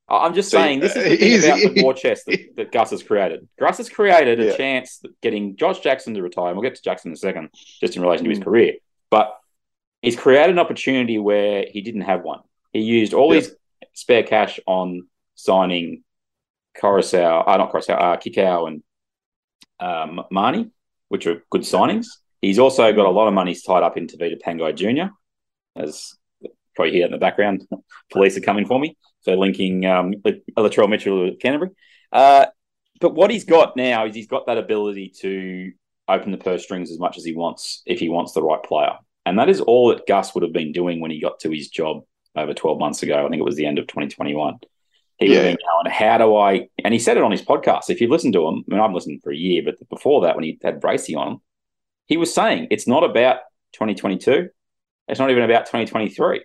I'm 0.10 0.34
just 0.34 0.52
So, 0.52 0.58
saying, 0.58 0.80
this 0.82 0.96
is 0.96 1.04
the 1.04 1.18
thing 1.42 1.44
about 1.64 1.74
the 1.76 1.84
war 1.84 1.94
chest 1.94 2.26
that, 2.28 2.56
that 2.58 2.72
Gus 2.72 2.92
has 2.92 3.02
created. 3.04 3.48
Gus 3.60 3.78
has 3.78 3.90
created 3.90 4.40
a 4.40 4.46
Yeah. 4.48 4.58
chance 4.58 5.02
getting 5.22 5.56
Josh 5.56 5.80
Jackson 5.80 6.14
to 6.16 6.22
retire. 6.22 6.48
And 6.48 6.58
we'll 6.58 6.64
get 6.70 6.76
to 6.76 6.82
Jackson 6.82 7.10
in 7.12 7.14
a 7.14 7.18
second, 7.18 7.50
just 7.80 7.96
in 7.96 8.02
relation 8.02 8.26
to 8.26 8.30
his 8.30 8.40
Mm. 8.40 8.44
career. 8.44 8.74
But 9.10 9.34
he's 10.04 10.16
created 10.16 10.52
an 10.52 10.60
opportunity 10.60 11.18
where 11.18 11.66
he 11.68 11.82
didn't 11.82 12.02
have 12.02 12.22
one. 12.24 12.42
He 12.72 12.82
used 12.82 13.14
all 13.14 13.34
Yeah. 13.34 13.40
his 13.42 13.56
spare 13.94 14.24
cash 14.24 14.60
on 14.68 15.08
signing 15.36 16.04
Coruscant, 16.76 17.48
uh, 17.48 17.58
not 17.58 17.72
Coruscant, 17.72 18.00
uh, 18.00 18.18
Kikau 18.18 18.68
and 18.68 18.84
um, 19.80 20.24
Mahoney, 20.30 20.70
which 21.08 21.26
are 21.28 21.44
good 21.50 21.62
signings. 21.62 22.08
He's 22.42 22.60
also 22.60 22.92
got 22.94 23.06
a 23.06 23.10
lot 23.10 23.28
of 23.28 23.34
money 23.34 23.56
tied 23.56 23.84
up 23.84 23.98
into 23.98 24.18
Vita 24.18 24.36
Pangai 24.36 24.76
Jr., 24.76 25.14
as 25.76 26.14
probably 26.76 26.94
hear 26.94 27.06
in 27.06 27.12
the 27.12 27.18
background. 27.18 27.68
Police 28.12 28.38
are 28.38 28.42
coming 28.42 28.66
for 28.66 28.80
me. 28.80 28.98
So 29.22 29.34
linking 29.36 29.86
um, 29.86 30.14
Latrell 30.58 30.90
Mitchell 30.90 31.26
with 31.26 31.40
Canterbury. 31.40 31.72
Uh, 32.12 32.48
but 33.00 33.16
what 33.16 33.32
he's 33.32 33.46
got 33.46 33.78
now 33.78 34.06
is 34.06 34.16
he's 34.16 34.28
got 34.28 34.48
that 34.48 34.58
ability 34.58 35.14
to 35.22 35.72
open 36.08 36.32
the 36.32 36.38
purse 36.38 36.64
strings 36.64 36.92
as 36.92 37.00
much 37.00 37.18
as 37.18 37.24
he 37.24 37.34
wants 37.34 37.82
if 37.86 38.00
he 38.00 38.10
wants 38.10 38.34
the 38.34 38.44
right 38.44 38.62
player. 38.62 38.98
And 39.26 39.40
that 39.40 39.50
is 39.50 39.62
all 39.62 39.90
that 39.90 40.06
Gus 40.08 40.34
would 40.34 40.44
have 40.44 40.54
been 40.54 40.72
doing 40.72 41.00
when 41.00 41.12
he 41.12 41.20
got 41.22 41.40
to 41.42 41.50
his 41.50 41.70
job 41.70 42.04
over 42.36 42.54
12 42.54 42.80
months 42.80 43.04
ago. 43.04 43.26
I 43.26 43.30
think 43.30 43.40
it 43.40 43.46
was 43.46 43.56
the 43.56 43.66
end 43.66 43.80
of 43.80 43.88
2021. 43.88 44.56
He 45.20 45.30
would 45.30 45.36
have 45.38 45.46
Yeah. 45.46 45.52
been 45.52 45.58
going, 45.66 45.94
how 45.94 46.18
do 46.18 46.36
I, 46.36 46.68
and 46.84 46.94
he 46.94 47.00
said 47.00 47.18
it 47.18 47.24
on 47.24 47.32
his 47.32 47.42
podcast. 47.44 47.90
If 47.90 48.02
you 48.02 48.10
listen 48.10 48.32
to 48.34 48.48
him, 48.48 48.66
I 48.70 48.74
mean, 48.74 48.80
I've 48.82 48.94
listened 48.94 49.22
for 49.24 49.32
a 49.32 49.36
year, 49.36 49.62
but 49.64 49.76
before 49.90 50.22
that, 50.22 50.36
when 50.36 50.44
he 50.44 50.58
had 50.64 50.82
Bracey 50.82 51.16
on 51.16 51.28
him, 51.34 51.38
he 52.08 52.18
was 52.18 52.34
saying 52.34 52.68
it's 52.72 52.88
not 52.88 53.04
about 53.04 53.38
2022. 53.74 54.50
It's 55.08 55.20
not 55.20 55.32
even 55.32 55.44
about 55.44 55.66
2023 55.68 56.44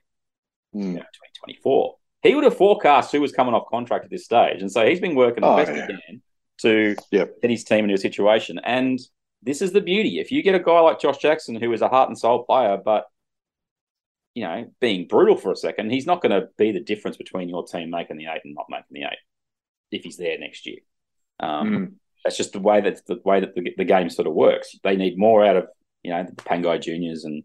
Mm. 0.74 0.82
know, 0.94 1.00
2024. 1.00 1.96
He 2.22 2.34
would 2.34 2.44
have 2.44 2.56
forecast 2.56 3.10
who 3.12 3.20
was 3.20 3.32
coming 3.32 3.54
off 3.54 3.68
contract 3.70 4.04
at 4.04 4.10
this 4.10 4.24
stage. 4.26 4.60
And 4.60 4.70
so 4.70 4.86
he's 4.86 5.00
been 5.00 5.14
working 5.14 5.40
the 5.42 5.48
Oh, 5.48 5.56
best 5.56 5.72
yeah. 5.74 5.86
he 5.86 5.92
can 6.06 6.22
to 6.62 6.96
Yep. 7.10 7.40
get 7.40 7.50
his 7.50 7.64
team 7.64 7.84
into 7.84 7.94
a 7.94 7.98
situation. 7.98 8.58
And 8.62 8.98
this 9.42 9.62
is 9.62 9.72
the 9.72 9.80
beauty. 9.80 10.18
If 10.18 10.32
you 10.32 10.42
get 10.42 10.54
a 10.54 10.60
guy 10.60 10.80
like 10.80 11.00
Josh 11.00 11.18
Jackson, 11.18 11.56
who 11.56 11.72
is 11.72 11.82
a 11.82 11.88
heart 11.88 12.08
and 12.08 12.18
soul 12.18 12.44
player, 12.44 12.76
but 12.82 13.04
you 14.34 14.44
know, 14.44 14.70
being 14.80 15.08
brutal 15.08 15.36
for 15.36 15.50
a 15.50 15.56
second, 15.56 15.90
he's 15.90 16.06
not 16.06 16.22
going 16.22 16.30
to 16.30 16.48
be 16.56 16.70
the 16.70 16.80
difference 16.80 17.16
between 17.16 17.48
your 17.48 17.64
team 17.66 17.90
making 17.90 18.18
the 18.18 18.26
eight 18.26 18.42
and 18.44 18.54
not 18.54 18.66
making 18.68 18.86
the 18.90 19.02
eight 19.02 19.18
if 19.90 20.04
he's 20.04 20.16
there 20.16 20.38
next 20.38 20.66
year. 20.66 20.78
Um, 21.40 21.70
Mm. 21.70 21.92
That's 22.24 22.36
just 22.36 22.52
the 22.52 22.60
way 22.60 22.80
that 22.80 23.00
the 23.06 23.20
way 23.24 23.40
that 23.40 23.54
the, 23.54 23.72
the 23.76 23.84
game 23.84 24.10
sort 24.10 24.26
of 24.26 24.34
works. 24.34 24.76
They 24.82 24.96
need 24.96 25.16
more 25.16 25.44
out 25.44 25.56
of 25.56 25.68
you 26.02 26.10
know 26.10 26.24
the 26.24 26.32
Pangai 26.32 26.80
juniors 26.82 27.24
and 27.24 27.44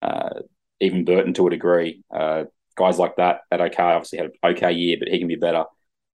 uh, 0.00 0.40
even 0.80 1.04
Burton 1.04 1.34
to 1.34 1.48
a 1.48 1.50
degree. 1.50 2.02
Uh, 2.10 2.44
guys 2.76 2.98
like 2.98 3.16
that 3.16 3.40
at 3.50 3.60
OK 3.60 3.82
obviously 3.82 4.18
had 4.18 4.26
an 4.26 4.32
okay 4.42 4.72
year, 4.72 4.96
but 4.98 5.08
he 5.08 5.18
can 5.18 5.28
be 5.28 5.36
better. 5.36 5.64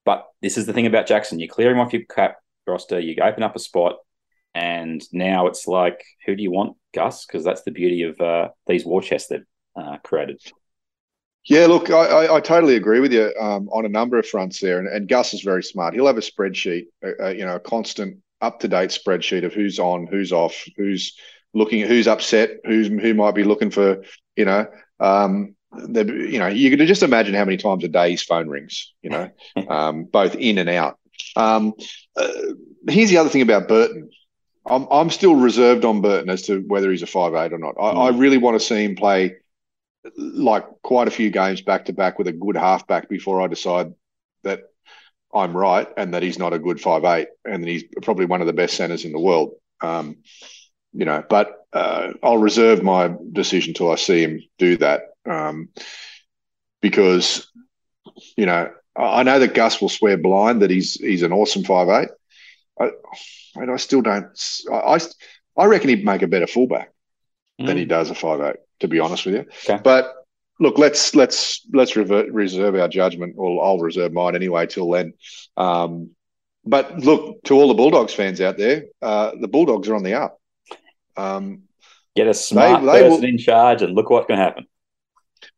But 0.04 0.26
this 0.42 0.56
is 0.56 0.66
the 0.66 0.72
thing 0.72 0.86
about 0.86 1.06
Jackson: 1.06 1.38
you 1.38 1.48
clear 1.48 1.70
him 1.70 1.78
off 1.78 1.92
your 1.92 2.02
cap 2.02 2.38
roster, 2.66 2.98
you 2.98 3.14
open 3.22 3.42
up 3.42 3.54
a 3.54 3.58
spot, 3.58 3.96
and 4.54 5.02
now 5.12 5.46
it's 5.46 5.66
like, 5.66 6.02
who 6.26 6.34
do 6.34 6.42
you 6.42 6.50
want, 6.50 6.76
Gus? 6.94 7.26
Because 7.26 7.44
that's 7.44 7.62
the 7.62 7.70
beauty 7.70 8.02
of 8.02 8.20
uh, 8.20 8.48
these 8.66 8.84
war 8.84 9.02
chests 9.02 9.28
they've 9.28 9.44
uh, 9.76 9.98
created. 9.98 10.40
Yeah, 11.44 11.66
look, 11.66 11.90
I, 11.90 12.26
I, 12.26 12.36
I 12.36 12.40
totally 12.40 12.76
agree 12.76 13.00
with 13.00 13.12
you 13.12 13.32
um, 13.40 13.68
on 13.70 13.86
a 13.86 13.88
number 13.88 14.18
of 14.18 14.26
fronts 14.26 14.60
there, 14.60 14.78
and, 14.78 14.88
and 14.88 15.08
Gus 15.08 15.32
is 15.32 15.40
very 15.40 15.62
smart. 15.62 15.94
He'll 15.94 16.06
have 16.06 16.18
a 16.18 16.20
spreadsheet, 16.20 16.86
uh, 17.04 17.24
uh, 17.24 17.28
you 17.28 17.44
know, 17.44 17.56
a 17.56 17.60
constant, 17.60 18.18
up 18.40 18.60
to 18.60 18.68
date 18.68 18.90
spreadsheet 18.90 19.44
of 19.44 19.54
who's 19.54 19.78
on, 19.78 20.06
who's 20.06 20.32
off, 20.32 20.54
who's 20.76 21.16
looking 21.54 21.82
at 21.82 21.88
who's 21.88 22.06
upset, 22.06 22.50
who's 22.64 22.88
who 22.88 23.14
might 23.14 23.34
be 23.34 23.44
looking 23.44 23.70
for, 23.70 24.04
you 24.36 24.44
know, 24.44 24.66
um, 25.00 25.54
the, 25.72 26.04
you 26.04 26.38
know, 26.38 26.46
you 26.48 26.74
can 26.74 26.86
just 26.86 27.02
imagine 27.02 27.34
how 27.34 27.44
many 27.44 27.56
times 27.56 27.84
a 27.84 27.88
day 27.88 28.10
his 28.10 28.22
phone 28.22 28.48
rings, 28.48 28.92
you 29.02 29.10
know, 29.10 29.30
um, 29.68 30.04
both 30.04 30.34
in 30.34 30.58
and 30.58 30.68
out. 30.68 30.98
Um, 31.36 31.74
uh, 32.16 32.28
here's 32.88 33.10
the 33.10 33.18
other 33.18 33.28
thing 33.28 33.42
about 33.42 33.68
Burton. 33.68 34.10
I'm 34.68 34.86
I'm 34.90 35.10
still 35.10 35.34
reserved 35.34 35.84
on 35.84 36.00
Burton 36.00 36.30
as 36.30 36.42
to 36.42 36.60
whether 36.60 36.90
he's 36.90 37.02
a 37.02 37.06
five 37.06 37.34
eight 37.34 37.52
or 37.52 37.58
not. 37.58 37.74
I, 37.78 37.90
I 37.90 38.08
really 38.10 38.38
want 38.38 38.58
to 38.58 38.66
see 38.66 38.84
him 38.84 38.96
play 38.96 39.36
like 40.16 40.64
quite 40.82 41.08
a 41.08 41.12
few 41.12 41.30
games 41.30 41.60
back 41.60 41.86
to 41.86 41.92
back 41.92 42.18
with 42.18 42.28
a 42.28 42.32
good 42.32 42.56
halfback 42.56 43.08
before 43.08 43.40
I 43.40 43.46
decide 43.46 43.94
that 44.44 44.62
I'm 45.34 45.56
right 45.56 45.88
and 45.96 46.14
that 46.14 46.22
he's 46.22 46.38
not 46.38 46.52
a 46.52 46.58
good 46.58 46.80
five 46.80 47.04
eight 47.04 47.28
and 47.44 47.62
that 47.62 47.68
he's 47.68 47.84
probably 48.02 48.26
one 48.26 48.40
of 48.40 48.46
the 48.46 48.52
best 48.52 48.76
centers 48.76 49.04
in 49.04 49.12
the 49.12 49.20
world. 49.20 49.52
Um, 49.80 50.16
you 50.92 51.04
know, 51.04 51.22
but 51.28 51.66
uh, 51.72 52.12
I'll 52.22 52.38
reserve 52.38 52.82
my 52.82 53.14
decision 53.32 53.74
till 53.74 53.90
I 53.90 53.96
see 53.96 54.22
him 54.22 54.40
do 54.58 54.76
that 54.78 55.02
um, 55.28 55.68
because 56.80 57.50
you 58.36 58.46
know 58.46 58.70
I 58.96 59.02
I 59.20 59.22
know 59.22 59.38
that 59.38 59.54
Gus 59.54 59.80
will 59.80 59.88
swear 59.88 60.16
blind 60.16 60.62
that 60.62 60.70
he's 60.70 60.94
he's 60.94 61.22
an 61.22 61.32
awesome 61.32 61.64
five 61.64 61.88
eight. 61.88 62.08
I, 62.80 62.90
and 63.60 63.70
I 63.70 63.76
still 63.76 64.02
don't. 64.02 64.26
I, 64.72 64.76
I 64.96 64.98
I 65.56 65.64
reckon 65.66 65.88
he'd 65.90 66.04
make 66.04 66.22
a 66.22 66.26
better 66.28 66.46
fullback 66.46 66.92
than 67.58 67.76
he 67.76 67.84
does 67.84 68.10
a 68.10 68.14
five 68.14 68.40
eight. 68.40 68.56
To 68.80 68.88
be 68.88 69.00
honest 69.00 69.26
with 69.26 69.34
you, 69.34 69.44
Okay. 69.68 69.80
but 69.82 70.14
look, 70.60 70.78
let's 70.78 71.14
let's 71.16 71.66
let's 71.72 71.96
revert, 71.96 72.30
reserve 72.32 72.76
our 72.76 72.88
judgment. 72.88 73.34
Well, 73.36 73.60
I'll 73.60 73.78
reserve 73.80 74.12
mine 74.12 74.36
anyway 74.36 74.66
till 74.66 74.88
then. 74.90 75.14
Um, 75.56 76.10
but 76.64 76.98
look 77.00 77.42
to 77.44 77.54
all 77.54 77.66
the 77.68 77.74
Bulldogs 77.74 78.14
fans 78.14 78.40
out 78.40 78.56
there, 78.58 78.84
uh, 79.02 79.32
the 79.40 79.48
Bulldogs 79.48 79.88
are 79.88 79.96
on 79.96 80.02
the 80.04 80.14
up. 80.14 80.40
Um, 81.16 81.62
Get 82.14 82.26
a 82.28 82.34
smart 82.34 82.82
they 82.84 83.02
person 83.02 83.10
will- 83.10 83.24
in 83.28 83.38
charge, 83.38 83.82
and 83.82 83.94
look 83.94 84.10
what 84.10 84.26
can 84.28 84.36
happen. 84.36 84.66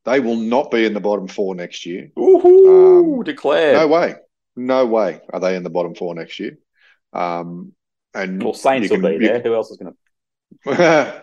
they 0.04 0.20
will 0.20 0.36
not 0.36 0.70
be 0.70 0.84
in 0.86 0.94
the 0.94 1.00
bottom 1.00 1.26
four 1.28 1.54
next 1.54 1.84
year. 1.84 2.10
Woohoo! 2.16 3.18
Um, 3.18 3.22
Declared. 3.24 3.76
No 3.76 3.86
way, 3.86 4.14
no 4.56 4.86
way 4.86 5.20
are 5.30 5.40
they 5.40 5.56
in 5.56 5.62
the 5.62 5.70
bottom 5.70 5.94
four 5.94 6.14
next 6.14 6.38
year. 6.40 6.58
Um, 7.12 7.72
and 8.14 8.42
well, 8.42 8.54
Saints 8.54 8.90
you 8.90 8.96
will 9.00 9.08
can- 9.10 9.18
be 9.18 9.26
there. 9.26 9.40
Who 9.40 9.54
else 9.54 9.70
is 9.70 9.76
going 9.78 9.94
to? 10.76 11.22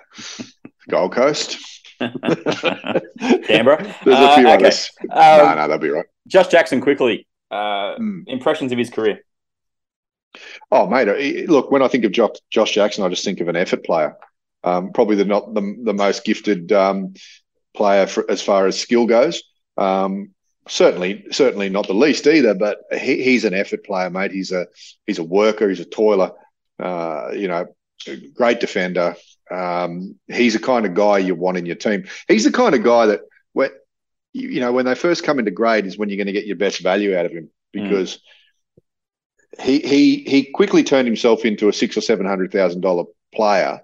Gold 0.89 1.12
Coast. 1.13 1.58
Canberra. 2.00 3.84
There's 4.06 4.17
Uh, 4.17 4.32
a 4.32 4.36
few 4.36 4.48
okay. 4.48 4.53
others. 4.53 4.91
Um, 5.01 5.08
no, 5.10 5.56
no, 5.56 5.67
they'll 5.67 5.77
be 5.77 5.89
right. 5.89 6.06
Josh 6.27 6.48
Jackson, 6.48 6.82
quickly. 6.82 7.27
Uh, 7.50 7.96
Mm. 7.98 8.24
Impressions 8.27 8.72
of 8.72 8.77
his 8.77 8.89
career. 8.89 9.22
Oh, 10.72 10.86
mate, 10.88 11.08
uh, 11.08 11.51
look, 11.51 11.72
when 11.72 11.82
I 11.82 11.88
think 11.88 12.03
of 12.06 12.12
Josh, 12.12 12.36
Josh 12.51 12.74
Jackson, 12.74 13.03
I 13.03 13.10
just 13.10 13.24
think 13.25 13.39
of 13.39 13.48
an 13.48 13.56
effort 13.56 13.84
player. 13.84 14.15
Um, 14.63 14.91
probably 14.91 15.15
the 15.15 15.25
not 15.25 15.53
the, 15.53 15.75
the 15.84 15.94
most 15.94 16.25
gifted 16.25 16.72
um, 16.72 17.13
player 17.74 18.06
for, 18.06 18.29
as 18.29 18.41
far 18.41 18.67
as 18.67 18.79
skill 18.79 19.06
goes. 19.08 19.41
Um, 19.77 20.32
certainly, 20.67 21.25
certainly 21.32 21.70
not 21.70 21.88
the 21.88 21.94
least 21.94 22.27
either. 22.27 22.53
But 22.53 22.79
he, 22.91 23.24
he's 23.24 23.46
an 23.46 23.53
effort 23.53 23.86
player, 23.86 24.10
mate. 24.10 24.32
He's 24.32 24.51
a 24.51 24.67
he's 25.06 25.20
a 25.20 25.24
worker. 25.24 25.70
He's 25.70 25.79
a 25.79 25.86
toiler. 25.86 26.32
Uh, 26.79 27.31
you 27.34 27.48
know, 27.48 27.67
great 28.34 28.60
defender. 28.60 29.15
Um, 29.50 30.15
he's 30.27 30.53
the 30.53 30.60
kind 30.60 30.86
of 30.86 30.93
guy 30.93 31.19
you 31.19 31.36
want 31.36 31.57
in 31.57 31.65
your 31.65 31.75
team. 31.75 32.05
He's 32.27 32.43
the 32.43 32.51
kind 32.51 32.75
of 32.75 32.84
guy 32.84 33.07
that 33.07 33.22
when 33.53 33.72
you, 34.34 34.60
know 34.60 34.72
when 34.72 34.86
they 34.86 34.96
first 34.96 35.24
come 35.24 35.39
into 35.39 35.51
grade 35.51 35.86
is 35.86 35.98
when 35.98 36.10
you're 36.10 36.17
going 36.17 36.27
to 36.27 36.34
get 36.34 36.46
your 36.46 36.57
best 36.57 36.81
value 36.81 37.17
out 37.17 37.25
of 37.25 37.31
him 37.31 37.50
because 37.72 38.19
he 39.60 39.79
he 39.79 40.17
he 40.24 40.43
quickly 40.43 40.84
turned 40.84 41.07
himself 41.07 41.46
into 41.46 41.69
a 41.69 41.74
six 41.74 41.98
or 41.98 42.01
seven 42.01 42.25
hundred 42.25 42.51
thousand 42.51 42.81
dollar 42.81 43.05
player, 43.34 43.81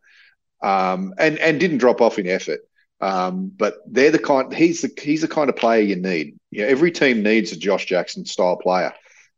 um, 0.61 1.13
and 1.17 1.39
and 1.39 1.59
didn't 1.59 1.79
drop 1.79 2.01
off 2.01 2.19
in 2.19 2.27
effort. 2.27 2.59
Um, 3.01 3.51
but 3.55 3.75
they're 3.87 4.11
the 4.11 4.19
kind 4.19 4.53
he's 4.53 4.81
the 4.81 4.91
he's 5.01 5.21
the 5.21 5.27
kind 5.27 5.49
of 5.49 5.55
player 5.55 5.81
you 5.81 5.95
need. 5.95 6.37
You 6.51 6.61
know, 6.61 6.67
every 6.67 6.91
team 6.91 7.23
needs 7.23 7.51
a 7.51 7.57
Josh 7.57 7.85
Jackson 7.85 8.25
style 8.25 8.57
player. 8.57 8.93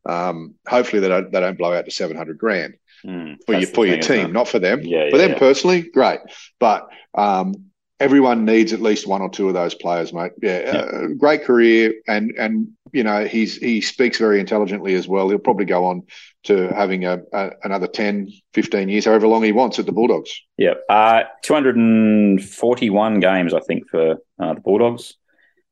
Um, 0.07 0.55
hopefully 0.67 0.99
they 0.99 1.07
don't 1.07 1.31
they 1.31 1.39
don't 1.39 1.57
blow 1.57 1.73
out 1.73 1.85
to 1.85 1.91
seven 1.91 2.17
hundred 2.17 2.37
grand 2.37 2.75
Mm, 3.05 3.37
for 3.45 3.53
your 3.53 3.67
for 3.67 3.85
your 3.85 3.99
team, 3.99 4.31
not 4.31 4.47
for 4.47 4.59
them. 4.59 4.81
Yeah, 4.81 5.09
for 5.09 5.17
yeah, 5.17 5.21
them 5.21 5.31
yeah. 5.31 5.39
personally, 5.39 5.81
great. 5.83 6.19
But 6.59 6.87
um, 7.13 7.65
everyone 7.99 8.45
needs 8.45 8.73
at 8.73 8.81
least 8.81 9.07
one 9.07 9.21
or 9.21 9.29
two 9.29 9.47
of 9.47 9.53
those 9.53 9.75
players, 9.75 10.11
mate. 10.11 10.31
Yeah, 10.41 10.83
Uh, 10.91 11.07
great 11.17 11.43
career, 11.43 11.93
and 12.07 12.31
and 12.37 12.69
you 12.91 13.03
know 13.03 13.25
he's 13.25 13.57
he 13.57 13.81
speaks 13.81 14.17
very 14.17 14.39
intelligently 14.39 14.95
as 14.95 15.07
well. 15.07 15.29
He'll 15.29 15.37
probably 15.39 15.65
go 15.65 15.85
on 15.85 16.03
to 16.45 16.67
having 16.69 17.05
a, 17.05 17.19
a 17.33 17.51
another 17.63 17.87
10, 17.87 18.29
15 18.53 18.89
years, 18.89 19.05
however 19.05 19.27
long 19.27 19.43
he 19.43 19.51
wants 19.51 19.79
at 19.79 19.85
the 19.85 19.91
Bulldogs. 19.91 20.31
Yeah, 20.57 20.73
uh, 20.89 21.23
241 21.43 23.19
games, 23.19 23.53
I 23.53 23.59
think, 23.59 23.89
for 23.89 24.17
uh, 24.39 24.53
the 24.53 24.61
Bulldogs. 24.61 25.15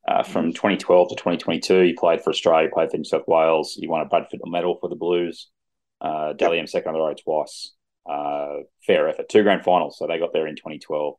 Uh, 0.05 0.21
from 0.21 0.51
2012 0.51 1.09
to 1.09 1.15
2022, 1.15 1.81
he 1.81 1.93
played 1.93 2.21
for 2.21 2.29
Australia, 2.29 2.69
played 2.73 2.91
for 2.91 2.97
New 2.97 3.05
South 3.05 3.23
Wales. 3.25 3.77
He 3.79 3.87
won 3.87 4.01
a 4.01 4.05
Bradford 4.05 4.41
medal 4.45 4.77
for 4.81 4.89
the 4.89 4.97
Blues. 4.97 5.47
Uh, 6.03 6.33
Dally 6.33 6.59
M 6.59 6.67
second 6.67 6.89
on 6.89 6.93
the 6.95 6.99
road 6.99 7.21
twice. 7.23 7.71
Uh, 8.09 8.63
fair 8.85 9.07
effort. 9.07 9.29
Two 9.29 9.43
grand 9.43 9.63
finals. 9.63 9.97
So 9.97 10.05
they 10.05 10.19
got 10.19 10.33
there 10.33 10.47
in 10.47 10.55
2012 10.55 11.15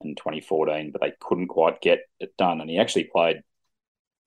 and 0.00 0.16
2014, 0.16 0.90
but 0.92 1.00
they 1.00 1.12
couldn't 1.20 1.48
quite 1.48 1.80
get 1.80 2.00
it 2.18 2.36
done. 2.36 2.60
And 2.60 2.68
he 2.68 2.78
actually 2.78 3.04
played 3.04 3.42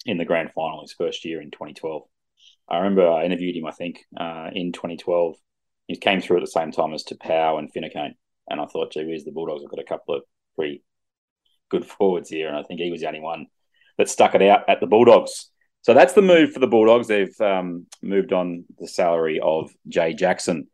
in 0.06 0.18
the 0.18 0.26
grand 0.26 0.52
final 0.54 0.82
his 0.82 0.94
first 0.94 1.26
year 1.26 1.42
in 1.42 1.52
2012. 1.52 2.04
I 2.70 2.78
remember 2.78 3.08
I 3.08 3.26
interviewed 3.26 3.58
him, 3.58 3.66
I 3.66 3.72
think, 3.72 4.06
uh, 4.18 4.50
in 4.54 4.72
2012. 4.72 5.36
He 5.88 5.98
came 5.98 6.22
through 6.22 6.38
at 6.38 6.42
the 6.42 6.48
same 6.48 6.72
time 6.72 6.94
as 6.94 7.04
Taupau 7.04 7.58
and 7.58 7.72
Finucane. 7.72 8.16
And 8.50 8.62
I 8.62 8.66
thought, 8.66 8.94
gee 8.94 9.06
whiz, 9.06 9.26
the 9.26 9.32
Bulldogs 9.32 9.64
have 9.64 9.72
got 9.72 9.80
a 9.80 9.84
couple 9.84 10.16
of 10.16 10.24
pretty 10.56 10.84
good 11.70 11.86
forwards 11.86 12.30
here. 12.30 12.48
And 12.48 12.58
I 12.58 12.64
think 12.64 12.80
he 12.80 12.92
was 12.92 13.02
the 13.02 13.08
only 13.08 13.20
one 13.20 13.48
that 13.98 14.10
stuck 14.10 14.36
it 14.36 14.42
out 14.42 14.70
at 14.70 14.80
the 14.80 14.88
Bulldogs. 14.88 15.50
So 15.82 15.94
that's 15.94 16.14
the 16.14 16.22
move 16.22 16.52
for 16.52 16.60
the 16.60 16.68
Bulldogs. 16.68 17.08
They've 17.08 17.40
um, 17.42 17.86
moved 18.02 18.34
on 18.34 18.66
the 18.78 18.88
salary 18.88 19.40
of 19.42 19.72
Jay 19.88 20.14
Jackson. 20.14 20.68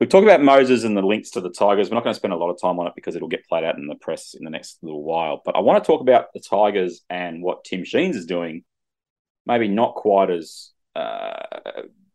We 0.00 0.06
talk 0.06 0.24
about 0.24 0.42
Moses 0.42 0.84
and 0.84 0.96
the 0.96 1.02
links 1.02 1.30
to 1.30 1.40
the 1.40 1.50
Tigers. 1.50 1.88
We're 1.88 1.94
not 1.94 2.04
going 2.04 2.14
to 2.14 2.18
spend 2.18 2.32
a 2.32 2.36
lot 2.36 2.50
of 2.50 2.60
time 2.60 2.78
on 2.80 2.86
it 2.86 2.94
because 2.96 3.14
it'll 3.14 3.28
get 3.28 3.46
played 3.46 3.64
out 3.64 3.78
in 3.78 3.86
the 3.86 3.94
press 3.94 4.34
in 4.34 4.44
the 4.44 4.50
next 4.50 4.78
little 4.82 5.04
while. 5.04 5.40
But 5.44 5.56
I 5.56 5.60
want 5.60 5.82
to 5.82 5.86
talk 5.86 6.00
about 6.00 6.32
the 6.32 6.40
Tigers 6.40 7.02
and 7.08 7.42
what 7.42 7.64
Tim 7.64 7.84
Sheens 7.84 8.16
is 8.16 8.26
doing. 8.26 8.64
Maybe 9.46 9.68
not 9.68 9.94
quite 9.94 10.30
as 10.30 10.70
uh, 10.96 11.36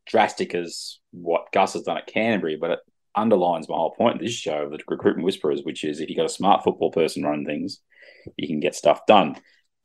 drastic 0.06 0.56
as 0.56 1.00
what 1.12 1.52
Gus 1.54 1.74
has 1.74 1.84
done 1.84 1.98
at 1.98 2.08
Canterbury, 2.08 2.58
but 2.60 2.72
it 2.72 2.80
underlines 3.16 3.70
my 3.70 3.76
whole 3.76 3.96
point 3.96 4.16
of 4.16 4.22
this 4.22 4.34
show 4.34 4.70
the 4.70 4.80
recruitment 4.88 5.26
whisperers, 5.26 5.64
which 5.64 5.84
is 5.84 6.00
if 6.00 6.10
you've 6.10 6.18
got 6.18 6.26
a 6.26 6.30
smart 6.30 6.64
football 6.64 6.92
person 6.92 7.24
running 7.24 7.46
things, 7.46 7.80
you 8.36 8.48
can 8.48 8.60
get 8.60 8.76
stuff 8.76 9.06
done. 9.08 9.36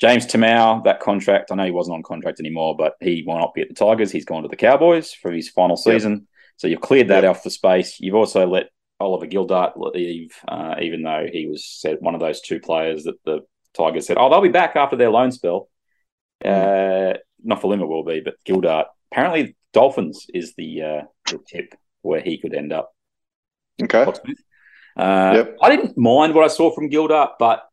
James 0.01 0.27
Tamou, 0.27 0.85
that 0.85 1.01
contract, 1.01 1.51
I 1.51 1.55
know 1.55 1.65
he 1.65 1.71
wasn't 1.71 1.97
on 1.97 2.03
contract 2.03 2.41
anymore, 2.41 2.77
but 2.77 2.95
he 3.01 3.25
will 3.27 3.39
not 3.39 3.55
be 3.55 3.63
at 3.63 3.69
the 3.69 3.75
Tigers. 3.75 4.11
He's 4.11 4.25
gone 4.25 4.43
to 4.43 4.49
the 4.49 4.57
Cowboys 4.57 5.13
for 5.13 5.31
his 5.31 5.49
final 5.49 5.77
season. 5.77 6.13
Yep. 6.13 6.23
So 6.57 6.67
you've 6.69 6.81
cleared 6.81 7.09
that 7.09 7.23
yep. 7.23 7.31
off 7.31 7.43
the 7.43 7.51
space. 7.51 8.01
You've 8.01 8.15
also 8.15 8.47
let 8.47 8.71
Oliver 9.01 9.27
Gildart 9.27 9.73
leave, 9.77 10.33
uh, 10.47 10.77
even 10.81 11.03
though 11.03 11.27
he 11.31 11.47
was 11.47 11.65
said 11.65 11.99
one 12.01 12.15
of 12.15 12.21
those 12.21 12.41
two 12.41 12.61
players 12.61 13.05
that 13.05 13.23
the 13.25 13.41
Tigers 13.75 14.07
said, 14.07 14.17
oh, 14.19 14.31
they'll 14.31 14.41
be 14.41 14.49
back 14.49 14.77
after 14.77 14.97
their 14.97 15.11
loan 15.11 15.33
spell. 15.33 15.69
Uh, 16.45 17.15
not 17.43 17.61
for 17.61 17.69
Limmer 17.69 17.87
will 17.87 18.05
be, 18.05 18.21
but 18.21 18.35
Gildart. 18.47 18.87
Apparently, 19.11 19.57
Dolphins 19.73 20.27
is 20.33 20.55
the 20.57 20.83
uh, 20.83 21.03
the 21.31 21.41
tip 21.47 21.75
where 22.03 22.21
he 22.21 22.39
could 22.39 22.55
end 22.55 22.73
up. 22.73 22.93
Okay. 23.83 24.05
Uh, 24.97 25.33
yep. 25.35 25.57
I 25.61 25.71
didn't 25.71 25.97
mind 25.99 26.35
what 26.35 26.45
I 26.45 26.49
saw 26.49 26.73
from 26.73 26.91
Gildart, 26.91 27.33
but 27.39 27.65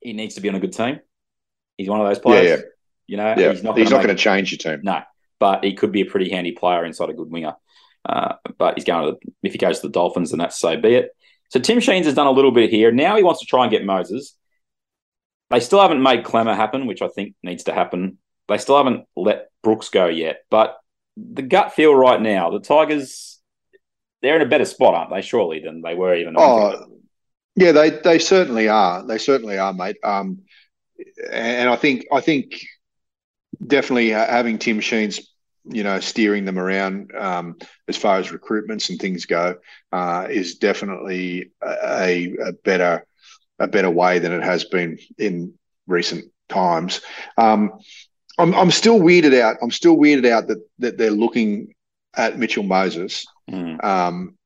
he 0.00 0.12
needs 0.12 0.34
to 0.36 0.40
be 0.40 0.48
on 0.48 0.54
a 0.54 0.60
good 0.60 0.72
team. 0.72 1.00
He's 1.76 1.88
one 1.88 2.00
of 2.00 2.06
those 2.06 2.18
players. 2.18 2.44
Yeah, 2.44 2.56
yeah. 2.56 2.62
You 3.06 3.16
know, 3.16 3.34
yeah. 3.36 3.50
he's 3.52 3.62
not 3.62 3.78
he's 3.78 3.90
going 3.90 4.08
to 4.08 4.14
change 4.14 4.50
your 4.52 4.58
team. 4.58 4.82
No, 4.82 5.02
but 5.38 5.64
he 5.64 5.74
could 5.74 5.92
be 5.92 6.00
a 6.00 6.06
pretty 6.06 6.30
handy 6.30 6.52
player 6.52 6.84
inside 6.84 7.10
a 7.10 7.14
good 7.14 7.30
winger. 7.30 7.54
Uh, 8.04 8.34
but 8.58 8.74
he's 8.74 8.84
going 8.84 9.14
to 9.14 9.32
if 9.42 9.52
he 9.52 9.58
goes 9.58 9.80
to 9.80 9.86
the 9.88 9.92
Dolphins, 9.92 10.30
then 10.30 10.38
that's 10.38 10.58
so 10.58 10.76
be 10.76 10.94
it. 10.94 11.10
So 11.48 11.60
Tim 11.60 11.80
Sheens 11.80 12.06
has 12.06 12.14
done 12.14 12.26
a 12.26 12.32
little 12.32 12.50
bit 12.50 12.70
here. 12.70 12.90
Now 12.90 13.16
he 13.16 13.22
wants 13.22 13.40
to 13.40 13.46
try 13.46 13.62
and 13.62 13.70
get 13.70 13.84
Moses. 13.84 14.36
They 15.50 15.60
still 15.60 15.80
haven't 15.80 16.02
made 16.02 16.24
Klemmer 16.24 16.56
happen, 16.56 16.86
which 16.86 17.02
I 17.02 17.08
think 17.08 17.34
needs 17.42 17.64
to 17.64 17.72
happen. 17.72 18.18
They 18.48 18.58
still 18.58 18.76
haven't 18.76 19.06
let 19.14 19.48
Brooks 19.62 19.88
go 19.90 20.06
yet. 20.06 20.40
But 20.50 20.76
the 21.16 21.42
gut 21.42 21.74
feel 21.74 21.94
right 21.94 22.20
now, 22.20 22.50
the 22.50 22.60
Tigers, 22.60 23.40
they're 24.22 24.36
in 24.36 24.42
a 24.42 24.48
better 24.48 24.64
spot, 24.64 24.94
aren't 24.94 25.10
they? 25.10 25.22
Surely 25.22 25.60
than 25.60 25.82
they 25.82 25.94
were 25.94 26.16
even. 26.16 26.34
Oh, 26.36 26.86
yeah, 27.54 27.72
they 27.72 27.90
they 27.90 28.18
certainly 28.18 28.68
are. 28.68 29.06
They 29.06 29.18
certainly 29.18 29.58
are, 29.58 29.72
mate. 29.72 29.96
Um, 30.02 30.42
and 31.30 31.68
I 31.68 31.76
think 31.76 32.06
I 32.12 32.20
think 32.20 32.60
definitely 33.64 34.10
having 34.10 34.58
Tim 34.58 34.80
Sheens, 34.80 35.20
you 35.64 35.82
know, 35.82 36.00
steering 36.00 36.44
them 36.44 36.58
around 36.58 37.14
um, 37.14 37.56
as 37.88 37.96
far 37.96 38.18
as 38.18 38.28
recruitments 38.28 38.90
and 38.90 38.98
things 38.98 39.26
go, 39.26 39.56
uh, 39.92 40.26
is 40.30 40.56
definitely 40.56 41.50
a, 41.62 42.36
a, 42.44 42.52
better 42.64 43.06
a 43.58 43.66
better 43.66 43.90
way 43.90 44.18
than 44.18 44.32
it 44.32 44.42
has 44.42 44.64
been 44.64 44.98
in 45.18 45.54
recent 45.86 46.26
times. 46.48 47.00
Um, 47.36 47.78
I'm 48.38 48.54
I'm 48.54 48.70
still 48.70 49.00
weirded 49.00 49.38
out. 49.40 49.56
I'm 49.62 49.70
still 49.70 49.96
weirded 49.96 50.28
out 50.28 50.48
that 50.48 50.58
that 50.78 50.98
they're 50.98 51.10
looking 51.10 51.74
at 52.14 52.38
Mitchell 52.38 52.62
Moses. 52.62 53.24
Mm. 53.50 53.82
Um, 53.82 54.36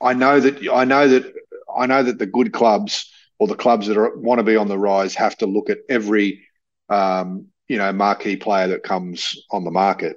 I 0.00 0.14
know 0.14 0.40
that 0.40 0.68
I 0.72 0.84
know 0.84 1.08
that 1.08 1.32
I 1.76 1.86
know 1.86 2.02
that 2.02 2.18
the 2.18 2.26
good 2.26 2.52
clubs 2.52 3.12
or 3.38 3.46
the 3.46 3.54
clubs 3.54 3.86
that 3.86 3.96
are, 3.96 4.16
want 4.16 4.38
to 4.38 4.44
be 4.44 4.56
on 4.56 4.68
the 4.68 4.78
rise 4.78 5.14
have 5.14 5.36
to 5.38 5.46
look 5.46 5.70
at 5.70 5.78
every 5.88 6.44
um, 6.88 7.46
you 7.68 7.78
know 7.78 7.92
marquee 7.92 8.36
player 8.36 8.68
that 8.68 8.82
comes 8.82 9.36
on 9.50 9.64
the 9.64 9.70
market. 9.70 10.16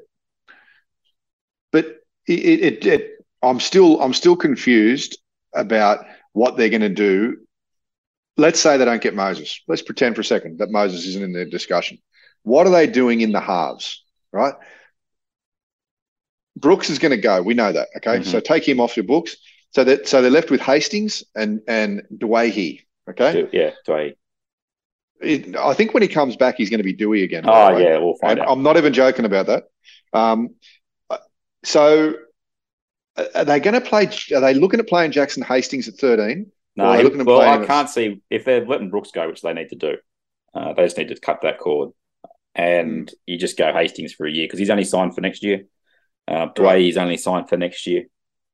But 1.71 1.85
it, 2.27 2.33
it, 2.33 2.85
it, 2.85 3.11
I'm 3.41 3.59
still 3.59 4.01
I'm 4.01 4.13
still 4.13 4.35
confused 4.35 5.17
about 5.53 6.05
what 6.33 6.57
they're 6.57 6.69
going 6.69 6.81
to 6.81 6.89
do. 6.89 7.37
Let's 8.37 8.59
say 8.59 8.77
they 8.77 8.85
don't 8.85 9.01
get 9.01 9.13
Moses. 9.13 9.61
Let's 9.67 9.81
pretend 9.81 10.15
for 10.15 10.21
a 10.21 10.25
second 10.25 10.59
that 10.59 10.71
Moses 10.71 11.05
isn't 11.05 11.23
in 11.23 11.33
the 11.33 11.45
discussion. 11.45 11.99
What 12.43 12.65
are 12.65 12.71
they 12.71 12.87
doing 12.87 13.21
in 13.21 13.31
the 13.31 13.41
halves? 13.41 14.03
Right. 14.31 14.53
Brooks 16.55 16.89
is 16.89 16.99
going 16.99 17.11
to 17.11 17.17
go. 17.17 17.41
We 17.41 17.53
know 17.53 17.71
that. 17.71 17.89
Okay, 17.97 18.19
mm-hmm. 18.19 18.29
so 18.29 18.39
take 18.39 18.67
him 18.67 18.79
off 18.79 18.95
your 18.95 19.05
books. 19.05 19.35
So 19.71 19.83
that 19.83 20.07
so 20.07 20.21
they're 20.21 20.31
left 20.31 20.51
with 20.51 20.61
Hastings 20.61 21.23
and 21.35 21.61
and 21.67 22.03
Doueihi. 22.13 22.81
Okay. 23.09 23.49
Yeah, 23.51 23.71
Doueihi. 23.87 24.13
It, 25.21 25.55
I 25.55 25.73
think 25.73 25.93
when 25.93 26.01
he 26.01 26.09
comes 26.09 26.35
back, 26.35 26.55
he's 26.57 26.69
going 26.69 26.79
to 26.79 26.83
be 26.83 26.93
Dewey 26.93 27.23
again. 27.23 27.43
Oh 27.45 27.77
yeah, 27.77 27.97
we'll 27.99 28.15
find 28.15 28.39
and 28.39 28.41
out. 28.41 28.51
I'm 28.51 28.63
not 28.63 28.77
even 28.77 28.93
joking 28.93 29.25
about 29.25 29.47
that. 29.47 29.63
Um, 30.13 30.55
so 31.63 32.15
are 33.35 33.45
they 33.45 33.59
going 33.59 33.73
to 33.73 33.81
play? 33.81 34.09
Are 34.33 34.41
they 34.41 34.53
looking 34.53 34.79
at 34.79 34.87
playing 34.87 35.11
Jackson 35.11 35.43
Hastings 35.43 35.87
at 35.87 35.95
13? 35.95 36.51
No, 36.75 36.93
he, 36.93 37.23
well, 37.23 37.41
I 37.41 37.65
can't 37.65 37.89
see 37.89 38.21
if 38.29 38.45
they're 38.45 38.65
letting 38.65 38.89
Brooks 38.89 39.11
go, 39.11 39.27
which 39.27 39.41
they 39.41 39.53
need 39.53 39.69
to 39.69 39.75
do. 39.75 39.97
Uh, 40.53 40.73
they 40.73 40.83
just 40.85 40.97
need 40.97 41.09
to 41.09 41.19
cut 41.19 41.41
that 41.41 41.59
cord, 41.59 41.91
and 42.55 43.07
mm. 43.07 43.13
you 43.25 43.37
just 43.37 43.57
go 43.57 43.73
Hastings 43.73 44.13
for 44.13 44.25
a 44.25 44.31
year 44.31 44.45
because 44.45 44.59
he's 44.59 44.69
only 44.69 44.85
signed 44.85 45.13
for 45.13 45.21
next 45.21 45.43
year. 45.43 45.65
Uh, 46.27 46.47
Doueihi 46.47 46.63
right. 46.63 46.81
is 46.81 46.97
only 46.97 47.17
signed 47.17 47.49
for 47.49 47.57
next 47.57 47.85
year. 47.87 48.05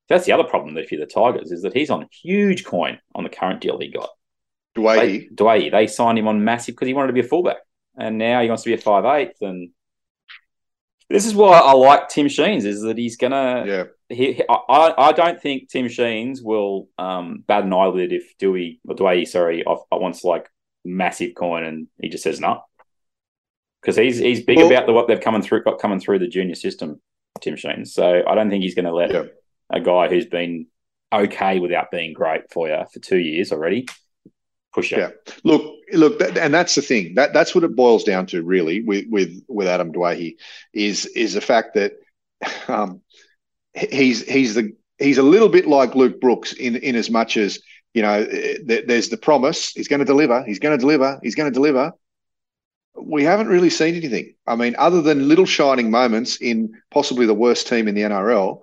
That's 0.09 0.25
the 0.25 0.31
other 0.31 0.43
problem 0.43 0.73
that 0.75 0.85
if 0.85 0.91
you're 0.91 1.05
the 1.05 1.11
Tigers 1.11 1.51
is 1.51 1.61
that 1.61 1.75
he's 1.75 1.89
on 1.89 2.07
huge 2.11 2.65
coin 2.65 2.99
on 3.13 3.23
the 3.23 3.29
current 3.29 3.61
deal 3.61 3.77
he 3.77 3.91
got. 3.91 4.09
Doueihi. 4.77 5.33
Doueihi, 5.33 5.71
they 5.71 5.87
signed 5.87 6.19
him 6.19 6.27
on 6.27 6.43
massive 6.43 6.75
because 6.75 6.87
he 6.87 6.93
wanted 6.93 7.07
to 7.07 7.13
be 7.13 7.21
a 7.21 7.23
fullback, 7.23 7.57
and 7.97 8.17
now 8.17 8.41
he 8.41 8.47
wants 8.47 8.63
to 8.63 8.69
be 8.69 8.73
a 8.73 8.77
five 8.77 9.05
eighth. 9.05 9.41
And 9.41 9.69
this 11.09 11.25
is 11.25 11.33
why 11.33 11.59
I 11.59 11.73
like 11.73 12.09
Tim 12.09 12.27
Sheens 12.27 12.65
is 12.65 12.81
that 12.81 12.97
he's 12.97 13.17
gonna. 13.17 13.63
Yeah. 13.65 13.83
He, 14.09 14.41
I, 14.49 14.93
I 14.97 15.11
don't 15.11 15.41
think 15.41 15.69
Tim 15.69 15.89
Sheens 15.89 16.41
will 16.41 16.87
um, 16.97 17.43
bat 17.45 17.65
an 17.65 17.73
eyelid 17.73 18.13
if 18.13 18.37
Dewey 18.37 18.79
or 18.87 18.95
Doueihi, 18.95 19.27
sorry, 19.27 19.63
wants 19.91 20.23
like 20.23 20.49
massive 20.85 21.33
coin, 21.35 21.63
and 21.63 21.87
he 21.99 22.07
just 22.07 22.23
says 22.23 22.39
no. 22.39 22.61
Because 23.81 23.97
he's 23.97 24.17
he's 24.17 24.43
big 24.43 24.57
well, 24.57 24.67
about 24.67 24.85
the 24.85 24.93
what 24.93 25.07
they've 25.07 25.19
coming 25.19 25.41
through 25.41 25.63
got 25.63 25.79
coming 25.79 25.99
through 25.99 26.19
the 26.19 26.27
junior 26.27 26.55
system, 26.55 27.01
Tim 27.41 27.55
Sheens. 27.55 27.93
So 27.93 28.23
I 28.27 28.35
don't 28.35 28.49
think 28.49 28.63
he's 28.63 28.75
going 28.75 28.85
to 28.85 28.93
let 28.93 29.11
yeah. 29.11 29.23
a 29.69 29.79
guy 29.79 30.07
who's 30.07 30.25
been 30.25 30.67
okay 31.11 31.59
without 31.59 31.89
being 31.91 32.13
great 32.13 32.51
for 32.51 32.67
you 32.67 32.83
for 32.91 32.99
two 32.99 33.17
years 33.17 33.51
already 33.51 33.87
push 34.73 34.93
it. 34.93 34.99
Yeah. 34.99 35.33
Look, 35.43 35.75
look, 35.91 36.21
and 36.37 36.53
that's 36.53 36.75
the 36.75 36.81
thing. 36.81 37.15
That 37.15 37.33
that's 37.33 37.55
what 37.55 37.63
it 37.63 37.75
boils 37.75 38.03
down 38.03 38.25
to, 38.27 38.43
really, 38.43 38.81
with 38.81 39.05
with 39.09 39.43
with 39.47 39.67
Adam 39.67 39.91
Doueihi, 39.91 40.37
is 40.73 41.05
is 41.07 41.33
the 41.33 41.41
fact 41.41 41.75
that 41.75 41.93
um, 42.67 43.01
he's 43.73 44.27
he's 44.27 44.55
the 44.55 44.75
he's 44.97 45.17
a 45.17 45.23
little 45.23 45.49
bit 45.49 45.67
like 45.67 45.95
Luke 45.95 46.19
Brooks 46.19 46.53
in 46.53 46.75
in 46.77 46.95
as 46.95 47.09
much 47.09 47.37
as 47.37 47.59
you 47.93 48.01
know 48.01 48.23
there's 48.23 49.09
the 49.09 49.17
promise 49.17 49.71
he's 49.71 49.87
going 49.87 49.99
to 49.99 50.05
deliver, 50.05 50.43
he's 50.43 50.59
going 50.59 50.77
to 50.77 50.81
deliver, 50.81 51.19
he's 51.23 51.35
going 51.35 51.51
to 51.51 51.53
deliver. 51.53 51.93
We 52.99 53.23
haven't 53.23 53.47
really 53.47 53.69
seen 53.69 53.93
anything. 53.93 54.33
I 54.47 54.55
mean, 54.55 54.75
other 54.79 55.03
than 55.03 55.27
little 55.27 55.45
shining 55.45 55.91
moments 55.91 56.37
in 56.37 56.73
possibly 56.89 57.27
the 57.27 57.33
worst 57.35 57.67
team 57.67 57.87
in 57.87 57.93
the 57.93 58.01
NRL, 58.01 58.61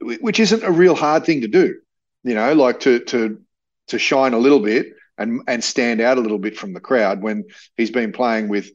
which 0.00 0.40
isn't 0.40 0.62
a 0.62 0.70
real 0.70 0.94
hard 0.94 1.24
thing 1.24 1.40
to 1.40 1.48
do. 1.48 1.76
You 2.22 2.34
know, 2.34 2.52
like 2.52 2.80
to 2.80 3.00
to 3.00 3.40
to 3.88 3.98
shine 3.98 4.34
a 4.34 4.38
little 4.38 4.60
bit 4.60 4.94
and 5.18 5.42
and 5.46 5.62
stand 5.62 6.00
out 6.00 6.18
a 6.18 6.20
little 6.20 6.38
bit 6.38 6.56
from 6.56 6.72
the 6.72 6.80
crowd 6.80 7.22
when 7.22 7.44
he's 7.76 7.90
been 7.90 8.12
playing 8.12 8.48
with, 8.48 8.70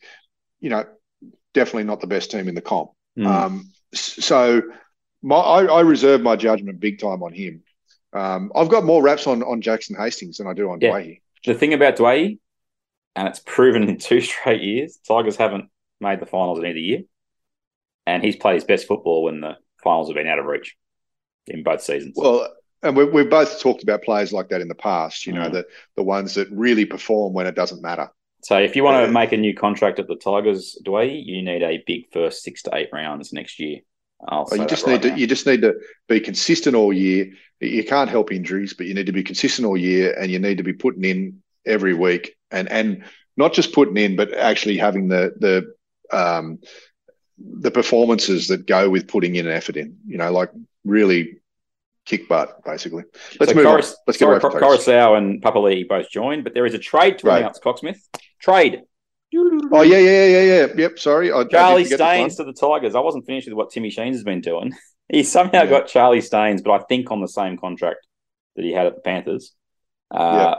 you 0.59 0.69
know, 0.69 0.85
definitely 1.53 1.83
not 1.83 2.01
the 2.01 2.07
best 2.07 2.31
team 2.31 2.47
in 2.47 2.55
the 2.55 2.61
comp. 2.61 2.91
Mm. 3.17 3.25
Um, 3.25 3.71
so 3.93 4.61
my, 5.21 5.35
I, 5.35 5.65
I, 5.65 5.81
reserve 5.81 6.21
my 6.21 6.35
judgment 6.35 6.79
big 6.79 6.99
time 6.99 7.23
on 7.23 7.33
him. 7.33 7.63
Um, 8.13 8.51
I've 8.55 8.69
got 8.69 8.85
more 8.85 9.01
raps 9.01 9.27
on 9.27 9.43
on 9.43 9.61
Jackson 9.61 9.95
Hastings 9.95 10.37
than 10.37 10.47
I 10.47 10.53
do 10.53 10.69
on 10.69 10.79
yeah. 10.81 10.91
Doueihi. 10.91 11.21
The 11.45 11.53
thing 11.53 11.73
about 11.73 11.97
Doueihi, 11.97 12.39
and 13.15 13.27
it's 13.27 13.39
proven 13.39 13.83
in 13.83 13.97
two 13.99 14.21
straight 14.21 14.61
years, 14.61 14.99
Tigers 15.07 15.35
haven't 15.35 15.69
made 15.99 16.19
the 16.19 16.25
finals 16.25 16.59
in 16.59 16.65
either 16.65 16.79
year, 16.79 17.01
and 18.05 18.23
he's 18.23 18.35
played 18.35 18.55
his 18.55 18.63
best 18.63 18.87
football 18.87 19.23
when 19.23 19.41
the 19.41 19.57
finals 19.83 20.09
have 20.09 20.15
been 20.15 20.27
out 20.27 20.39
of 20.39 20.45
reach 20.45 20.75
in 21.47 21.63
both 21.63 21.81
seasons. 21.81 22.13
Well, 22.15 22.49
and 22.83 22.95
we, 22.95 23.05
we've 23.05 23.29
both 23.29 23.59
talked 23.59 23.83
about 23.83 24.03
players 24.03 24.31
like 24.31 24.49
that 24.49 24.61
in 24.61 24.67
the 24.67 24.75
past. 24.75 25.25
You 25.25 25.33
know, 25.33 25.49
mm. 25.49 25.51
the 25.51 25.65
the 25.95 26.03
ones 26.03 26.35
that 26.35 26.47
really 26.51 26.85
perform 26.85 27.33
when 27.33 27.47
it 27.47 27.55
doesn't 27.55 27.81
matter. 27.81 28.09
So 28.43 28.57
if 28.57 28.75
you 28.75 28.83
want 28.83 29.05
to 29.05 29.11
make 29.11 29.31
a 29.31 29.37
new 29.37 29.55
contract 29.55 29.99
at 29.99 30.07
the 30.07 30.15
Tigers, 30.15 30.77
Doueihi, 30.85 31.23
you 31.25 31.41
need 31.41 31.63
a 31.63 31.83
big 31.85 32.11
first 32.13 32.43
six 32.43 32.61
to 32.63 32.75
eight 32.75 32.89
rounds 32.93 33.33
next 33.33 33.59
year. 33.59 33.79
Well, 34.19 34.47
you 34.51 34.65
just 34.65 34.85
right 34.85 35.01
need 35.01 35.09
now. 35.09 35.15
to 35.15 35.21
you 35.21 35.27
just 35.27 35.45
need 35.45 35.61
to 35.61 35.75
be 36.07 36.19
consistent 36.19 36.75
all 36.75 36.91
year. 36.91 37.31
You 37.59 37.83
can't 37.83 38.09
help 38.09 38.31
injuries, 38.31 38.73
but 38.73 38.87
you 38.87 38.93
need 38.93 39.07
to 39.07 39.11
be 39.11 39.23
consistent 39.23 39.67
all 39.67 39.77
year, 39.77 40.15
and 40.19 40.31
you 40.31 40.39
need 40.39 40.57
to 40.57 40.63
be 40.63 40.73
putting 40.73 41.03
in 41.03 41.41
every 41.65 41.93
week, 41.93 42.35
and 42.51 42.69
and 42.69 43.03
not 43.35 43.53
just 43.53 43.73
putting 43.73 43.97
in, 43.97 44.15
but 44.15 44.33
actually 44.33 44.77
having 44.77 45.07
the 45.07 45.33
the 45.39 46.17
um, 46.17 46.59
the 47.37 47.71
performances 47.71 48.47
that 48.47 48.65
go 48.65 48.89
with 48.89 49.07
putting 49.07 49.35
in 49.35 49.45
an 49.45 49.53
effort 49.53 49.77
in. 49.77 49.97
You 50.07 50.17
know, 50.17 50.31
like 50.31 50.49
really 50.83 51.37
kick 52.07 52.27
butt, 52.27 52.63
basically. 52.65 53.03
Let's 53.39 53.51
so 53.51 53.55
move 53.57 53.67
on. 53.67 53.75
Let's 53.75 53.95
sorry, 54.17 54.39
get 54.39 54.43
away 54.45 54.59
Coruscant 54.59 55.17
and 55.17 55.43
Papali'i 55.43 55.87
both 55.87 56.09
joined, 56.09 56.43
but 56.43 56.53
there 56.53 56.65
is 56.65 56.73
a 56.73 56.79
trade 56.79 57.19
to 57.19 57.27
right. 57.27 57.39
announce, 57.39 57.59
Cocksmith. 57.59 57.99
Trade. 58.41 58.81
Oh 59.35 59.81
yeah, 59.81 59.97
yeah, 59.97 60.25
yeah, 60.25 60.41
yeah. 60.41 60.67
Yep. 60.75 60.99
Sorry, 60.99 61.31
I, 61.31 61.39
I 61.39 61.43
Charlie 61.45 61.83
this 61.83 61.93
Staines 61.93 62.37
to 62.37 62.45
the 62.45 62.53
Tigers. 62.53 62.95
I 62.95 63.01
wasn't 63.01 63.25
finished 63.25 63.47
with 63.47 63.55
what 63.57 63.71
Timmy 63.71 63.89
Sheens 63.89 64.15
has 64.15 64.23
been 64.23 64.41
doing. 64.41 64.73
He 65.09 65.23
somehow 65.23 65.63
Yeah. 65.63 65.67
got 65.67 65.87
Charlie 65.87 66.19
Staines, 66.19 66.61
but 66.61 66.71
I 66.71 66.79
think 66.89 67.11
on 67.11 67.21
the 67.21 67.29
same 67.29 67.57
contract 67.57 68.05
that 68.57 68.65
he 68.65 68.73
had 68.73 68.87
at 68.87 68.95
the 68.95 68.99
Panthers. 68.99 69.53
Uh, 70.13 70.17
Yeah. 70.19 70.55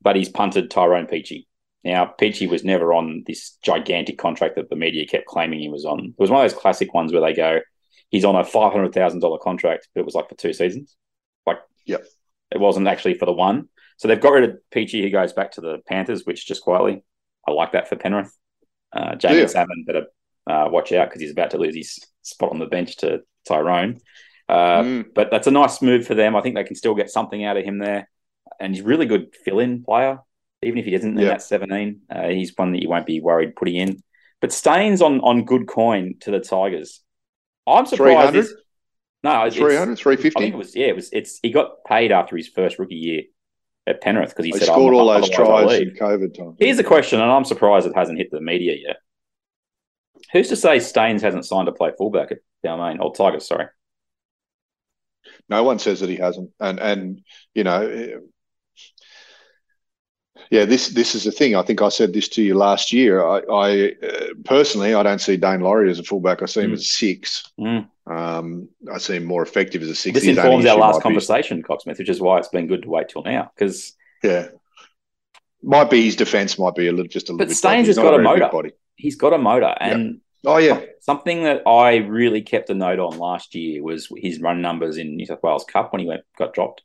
But 0.00 0.16
he's 0.16 0.30
punted 0.30 0.70
Tyrone 0.70 1.06
Peachey. 1.06 1.44
Now, 1.84 2.14
Peachey 2.18 2.48
was 2.48 2.64
never 2.64 2.94
on 2.94 3.24
this 3.26 3.58
gigantic 3.62 4.16
contract 4.16 4.56
that 4.56 4.70
the 4.70 4.76
media 4.76 5.06
kept 5.06 5.26
claiming 5.26 5.60
he 5.60 5.68
was 5.68 5.84
on. 5.84 6.00
It 6.00 6.14
was 6.18 6.30
one 6.30 6.42
of 6.42 6.50
those 6.50 6.58
classic 6.58 6.94
ones 6.94 7.12
where 7.12 7.20
they 7.20 7.34
go, 7.34 7.60
he's 8.10 8.24
on 8.24 8.36
a 8.36 8.44
$500,000 8.44 9.40
contract, 9.40 9.88
but 9.94 10.00
it 10.00 10.04
was 10.04 10.14
like 10.14 10.28
for 10.28 10.34
two 10.34 10.52
seasons. 10.52 10.96
Like, 11.46 11.58
Yep. 11.86 12.04
it 12.52 12.60
wasn't 12.60 12.88
actually 12.88 13.14
for 13.14 13.26
the 13.26 13.32
one. 13.32 13.68
So 13.96 14.08
they've 14.08 14.20
got 14.20 14.32
rid 14.32 14.44
of 14.50 14.58
Peachey, 14.74 15.02
He 15.02 15.10
goes 15.10 15.32
back 15.32 15.52
to 15.52 15.60
the 15.60 15.78
Panthers, 15.86 16.24
which 16.26 16.46
just 16.46 16.62
quietly, 16.62 17.02
I 17.46 17.52
like 17.52 17.72
that 17.72 17.88
for 17.88 17.96
Penrith. 17.96 18.36
Uh, 18.92 19.14
Jamie 19.14 19.38
Yeah. 19.40 19.46
Salmon 19.46 19.84
better 19.86 20.06
uh, 20.46 20.68
watch 20.70 20.90
out 20.92 21.08
because 21.08 21.20
he's 21.20 21.30
about 21.32 21.50
to 21.50 21.58
lose 21.58 21.74
his 21.76 21.98
spot 22.22 22.50
on 22.50 22.58
the 22.58 22.66
bench 22.66 22.96
to 22.98 23.20
Tyrone. 23.46 24.00
Uh, 24.48 24.82
Mm. 24.82 25.14
But 25.14 25.30
that's 25.30 25.46
a 25.46 25.50
nice 25.52 25.80
move 25.80 26.06
for 26.06 26.14
them. 26.14 26.34
I 26.34 26.40
think 26.40 26.54
they 26.56 26.64
can 26.64 26.74
still 26.76 26.94
get 26.94 27.10
something 27.10 27.44
out 27.44 27.56
of 27.56 27.64
him 27.64 27.78
there. 27.78 28.08
And 28.58 28.74
he's 28.74 28.82
a 28.84 28.86
really 28.88 29.06
good 29.06 29.34
fill-in 29.44 29.84
player, 29.84 30.18
even 30.62 30.78
if 30.78 30.86
he 30.86 30.94
isn't 30.94 31.12
in 31.16 31.18
Yeah. 31.22 31.28
that 31.30 31.42
17. 31.42 32.00
Uh, 32.10 32.28
he's 32.28 32.52
one 32.56 32.72
that 32.72 32.82
you 32.82 32.88
won't 32.88 33.06
be 33.06 33.20
worried 33.20 33.54
putting 33.54 33.76
in. 33.76 34.02
But 34.40 34.52
Staines 34.52 35.02
on 35.02 35.20
on 35.20 35.44
good 35.44 35.68
coin 35.68 36.14
to 36.20 36.30
the 36.30 36.40
Tigers. 36.40 37.00
I'm 37.72 37.86
surprised. 37.86 38.32
300? 38.32 38.46
No, 39.22 39.42
it's, 39.44 39.56
300, 39.56 39.82
I 39.82 39.86
think 39.86 39.98
350. 39.98 40.46
it 40.46 40.54
was 40.56 40.74
yeah. 40.76 40.86
It 40.86 40.96
was 40.96 41.10
it's 41.12 41.38
he 41.42 41.50
got 41.50 41.84
paid 41.86 42.10
after 42.12 42.36
his 42.36 42.48
first 42.48 42.78
rookie 42.78 42.94
year 42.96 43.22
at 43.86 44.00
Penrith 44.00 44.30
because 44.30 44.44
he 44.46 44.52
They 44.52 44.58
said 44.60 44.66
scored 44.66 44.94
"I'm- 44.94 45.02
all 45.02 45.06
those 45.06 45.28
tries 45.30 45.80
in 45.80 45.90
COVID 45.90 46.34
time. 46.36 46.56
Here's 46.58 46.78
a 46.78 46.84
question, 46.84 47.20
and 47.20 47.30
I'm 47.30 47.44
surprised 47.44 47.86
it 47.86 47.94
hasn't 47.94 48.18
hit 48.18 48.30
the 48.30 48.40
media 48.40 48.76
yet. 48.80 48.96
Who's 50.32 50.48
to 50.48 50.56
say 50.56 50.78
Staines 50.80 51.22
hasn't 51.22 51.44
signed 51.46 51.66
to 51.66 51.72
play 51.72 51.92
fullback 51.96 52.30
at 52.32 52.38
Balmain 52.64 53.00
or 53.00 53.12
Tigers? 53.14 53.46
Sorry, 53.46 53.66
No 55.48 55.64
one 55.64 55.78
says 55.78 56.00
that 56.00 56.08
he 56.08 56.16
hasn't, 56.16 56.50
and 56.60 56.78
and 56.80 57.20
you 57.54 57.64
know, 57.64 58.20
yeah, 60.50 60.64
this 60.64 60.88
this 60.88 61.14
is 61.14 61.24
the 61.24 61.32
thing. 61.32 61.54
I 61.54 61.62
think 61.62 61.80
I 61.80 61.88
said 61.88 62.12
this 62.12 62.28
to 62.30 62.42
you 62.42 62.54
last 62.54 62.92
year. 62.92 63.24
I, 63.24 63.38
I 63.50 63.92
uh, 64.06 64.26
personally, 64.44 64.94
I 64.94 65.02
don't 65.02 65.20
see 65.20 65.38
Daine 65.38 65.62
Laurie 65.62 65.90
as 65.90 65.98
a 65.98 66.02
fullback. 66.02 66.42
I 66.42 66.46
see 66.46 66.62
him 66.62 66.70
Mm. 66.70 66.74
as 66.74 66.80
a 66.80 66.84
six. 66.84 67.52
Mm. 67.58 67.88
Um, 68.06 68.68
I 68.92 68.98
see 68.98 69.16
him 69.16 69.24
more 69.24 69.42
effective 69.42 69.82
as 69.82 69.88
a 69.88 69.94
six. 69.94 70.14
this 70.14 70.24
His 70.24 70.36
informs 70.36 70.66
our 70.66 70.76
last 70.76 71.02
conversation, 71.02 71.62
Cocksmith, 71.62 71.98
which 71.98 72.08
is 72.08 72.20
why 72.20 72.38
it's 72.38 72.48
been 72.48 72.66
good 72.66 72.82
to 72.82 72.88
wait 72.90 73.08
till 73.08 73.22
now. 73.22 73.50
Because 73.54 73.94
Yeah, 74.24 74.48
might 75.62 75.90
be 75.90 76.02
his 76.04 76.16
defense 76.16 76.58
might 76.58 76.74
be 76.74 76.88
a 76.88 76.92
little 76.92 77.06
just 77.08 77.28
a 77.28 77.32
little 77.32 77.46
But. 77.46 77.54
Staines 77.56 77.86
has 77.86 77.96
got 77.96 78.14
a 78.14 78.22
motor. 78.22 78.48
Body. 78.50 78.72
he's 78.96 79.16
got 79.16 79.32
a 79.32 79.38
motor, 79.38 79.74
and 79.80 80.20
Oh 80.44 80.56
yeah, 80.56 80.80
something 81.00 81.42
that 81.44 81.66
I 81.68 81.96
really 81.96 82.40
kept 82.40 82.70
a 82.70 82.74
note 82.74 82.98
on 82.98 83.18
last 83.18 83.54
year 83.54 83.82
was 83.82 84.08
his 84.16 84.40
run 84.40 84.62
numbers 84.62 84.96
in 84.96 85.14
New 85.16 85.26
South 85.26 85.42
Wales 85.42 85.64
Cup 85.64 85.92
when 85.92 86.00
he 86.00 86.06
went 86.08 86.22
got 86.38 86.54
dropped. 86.54 86.82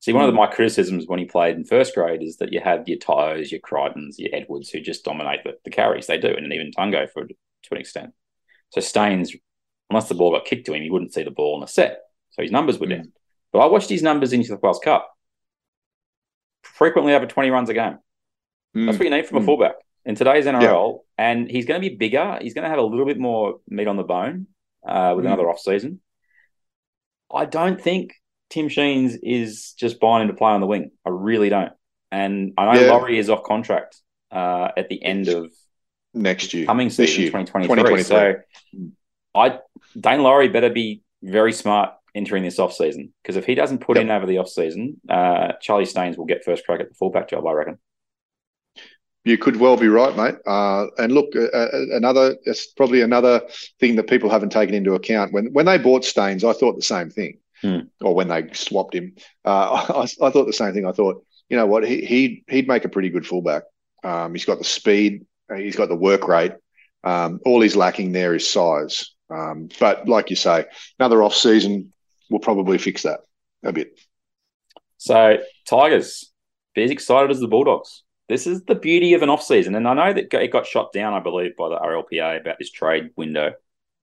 See, 0.00 0.12
one 0.12 0.24
of 0.24 0.30
Hmm. 0.30 0.36
my 0.36 0.46
criticisms 0.46 1.06
when 1.08 1.18
he 1.18 1.24
played 1.24 1.56
in 1.56 1.64
first 1.64 1.94
grade 1.94 2.22
is 2.22 2.36
that 2.36 2.52
you 2.52 2.60
have 2.60 2.86
your 2.88 2.98
Tyos, 2.98 3.50
your 3.50 3.60
Crichtons, 3.60 4.18
your 4.18 4.30
Edwards 4.32 4.70
who 4.70 4.80
just 4.80 5.04
dominate 5.04 5.42
the, 5.44 5.58
the 5.64 5.70
carries. 5.70 6.06
They 6.06 6.18
do, 6.18 6.28
and 6.28 6.52
even 6.52 6.70
Tungo 6.70 7.10
for 7.10 7.26
to 7.26 7.34
an 7.72 7.78
extent. 7.78 8.12
So 8.70 8.80
Staines, 8.80 9.34
unless 9.90 10.08
the 10.08 10.14
ball 10.14 10.30
got 10.32 10.44
kicked 10.44 10.66
to 10.66 10.72
him, 10.74 10.82
he 10.82 10.90
wouldn't 10.90 11.12
see 11.14 11.24
the 11.24 11.30
ball 11.32 11.56
in 11.56 11.64
a 11.64 11.66
set. 11.66 12.00
So 12.30 12.42
his 12.42 12.52
numbers 12.52 12.78
were 12.78 12.86
Hmm. 12.86 12.92
down. 12.92 13.12
But 13.52 13.60
I 13.60 13.66
watched 13.66 13.88
his 13.90 14.02
numbers 14.02 14.32
in 14.32 14.40
New 14.40 14.46
South 14.46 14.62
Wales 14.62 14.78
Cup. 14.78 15.10
Frequently 16.62 17.14
over 17.14 17.26
20 17.26 17.50
runs 17.50 17.68
a 17.68 17.74
game. 17.74 17.98
Mm. 18.76 18.86
That's 18.86 18.98
what 18.98 19.04
you 19.04 19.10
need 19.10 19.26
from 19.26 19.38
a 19.38 19.40
Mm. 19.40 19.46
fullback 19.46 19.74
in 20.04 20.14
today's 20.14 20.46
NRL. 20.46 21.04
And 21.16 21.50
he's 21.50 21.64
going 21.64 21.80
to 21.80 21.88
be 21.88 21.96
bigger. 21.96 22.38
He's 22.40 22.54
going 22.54 22.64
to 22.64 22.68
have 22.68 22.78
a 22.78 22.82
little 22.82 23.06
bit 23.06 23.18
more 23.18 23.60
meat 23.68 23.88
on 23.88 23.96
the 23.96 24.04
bone 24.04 24.46
uh, 24.86 25.14
with 25.16 25.24
Mm. 25.24 25.28
another 25.28 25.50
off 25.50 25.58
season. 25.60 26.00
I 27.34 27.46
don't 27.46 27.80
think 27.80 28.14
Tim 28.50 28.68
Sheens 28.68 29.16
is 29.22 29.72
just 29.78 30.00
buying 30.00 30.22
him 30.22 30.28
to 30.28 30.34
play 30.34 30.50
on 30.52 30.60
the 30.60 30.66
wing. 30.66 30.90
I 31.04 31.10
really 31.10 31.48
don't. 31.48 31.72
And 32.10 32.54
I 32.56 32.74
know 32.74 32.80
Yeah. 32.80 32.92
Laurie 32.92 33.18
is 33.18 33.28
off 33.28 33.42
contract 33.42 33.96
uh, 34.30 34.70
at 34.76 34.88
the 34.88 35.02
end 35.02 35.28
of 35.28 35.52
next 36.14 36.54
year, 36.54 36.66
coming 36.66 36.88
this 36.88 36.96
season, 36.96 37.22
year, 37.22 37.30
2023. 37.30 38.02
So 38.02 38.36
I 39.34 39.58
Daine 39.96 40.22
Laurie 40.22 40.48
better 40.48 40.70
be 40.70 41.02
very 41.22 41.52
smart 41.52 41.92
entering 42.14 42.42
this 42.42 42.58
off 42.58 42.72
season 42.72 43.12
because 43.22 43.36
if 43.36 43.44
he 43.44 43.54
doesn't 43.54 43.78
put 43.78 43.96
Yep. 43.96 44.02
in 44.04 44.10
over 44.10 44.26
the 44.26 44.38
off 44.38 44.48
season, 44.48 45.00
uh, 45.08 45.52
Charlie 45.60 45.84
Staines 45.84 46.16
will 46.16 46.24
get 46.24 46.44
first 46.44 46.64
crack 46.64 46.80
at 46.80 46.88
the 46.88 46.94
fullback 46.94 47.28
job. 47.28 47.46
I 47.46 47.52
reckon. 47.52 47.78
You 49.24 49.36
could 49.36 49.56
well 49.56 49.76
be 49.76 49.88
right, 49.88 50.16
mate. 50.16 50.36
Uh, 50.46 50.86
and 50.96 51.12
look, 51.12 51.36
uh, 51.36 51.42
uh, 51.54 51.68
another 51.92 52.36
it's 52.44 52.68
probably 52.68 53.02
another 53.02 53.42
thing 53.78 53.96
that 53.96 54.08
people 54.08 54.30
haven't 54.30 54.50
taken 54.50 54.74
into 54.74 54.94
account. 54.94 55.32
When 55.34 55.52
when 55.52 55.66
they 55.66 55.76
bought 55.76 56.04
Staines, 56.06 56.44
I 56.44 56.54
thought 56.54 56.76
the 56.76 56.82
same 56.82 57.10
thing. 57.10 57.38
Hmm. 57.62 57.80
Or 58.00 58.14
when 58.14 58.28
they 58.28 58.52
swapped 58.52 58.94
him, 58.94 59.14
uh, 59.44 60.06
I, 60.20 60.26
I 60.26 60.30
thought 60.30 60.46
the 60.46 60.52
same 60.52 60.72
thing. 60.72 60.86
I 60.86 60.92
thought, 60.92 61.24
you 61.48 61.56
know 61.56 61.66
what, 61.66 61.86
he 61.86 62.04
he'd, 62.04 62.44
he'd 62.48 62.68
make 62.68 62.84
a 62.84 62.88
pretty 62.88 63.10
good 63.10 63.26
fullback. 63.26 63.64
Um, 64.04 64.34
he's 64.34 64.44
got 64.44 64.58
the 64.58 64.64
speed, 64.64 65.26
uh, 65.50 65.56
he's 65.56 65.76
got 65.76 65.88
the 65.88 65.96
work 65.96 66.28
rate. 66.28 66.52
Um, 67.04 67.40
all 67.44 67.60
he's 67.60 67.76
lacking 67.76 68.12
there 68.12 68.34
is 68.34 68.48
size. 68.48 69.14
Um, 69.30 69.68
but 69.78 70.08
like 70.08 70.30
you 70.30 70.36
say, 70.36 70.66
another 70.98 71.22
off 71.22 71.34
season 71.34 71.92
will 72.30 72.38
probably 72.38 72.78
fix 72.78 73.02
that 73.02 73.20
a 73.64 73.72
bit. 73.72 73.98
So 74.98 75.38
Tigers, 75.68 76.30
be 76.74 76.84
as 76.84 76.90
excited 76.90 77.30
as 77.30 77.40
the 77.40 77.48
Bulldogs. 77.48 78.02
This 78.28 78.46
is 78.46 78.62
the 78.64 78.74
beauty 78.74 79.14
of 79.14 79.22
an 79.22 79.30
off 79.30 79.42
season, 79.42 79.74
and 79.74 79.88
I 79.88 79.94
know 79.94 80.12
that 80.12 80.32
it 80.34 80.52
got 80.52 80.66
shot 80.66 80.92
down, 80.92 81.14
I 81.14 81.20
believe, 81.20 81.56
by 81.56 81.70
the 81.70 81.78
RLPA 81.78 82.40
about 82.40 82.58
this 82.58 82.70
trade 82.70 83.10
window. 83.16 83.54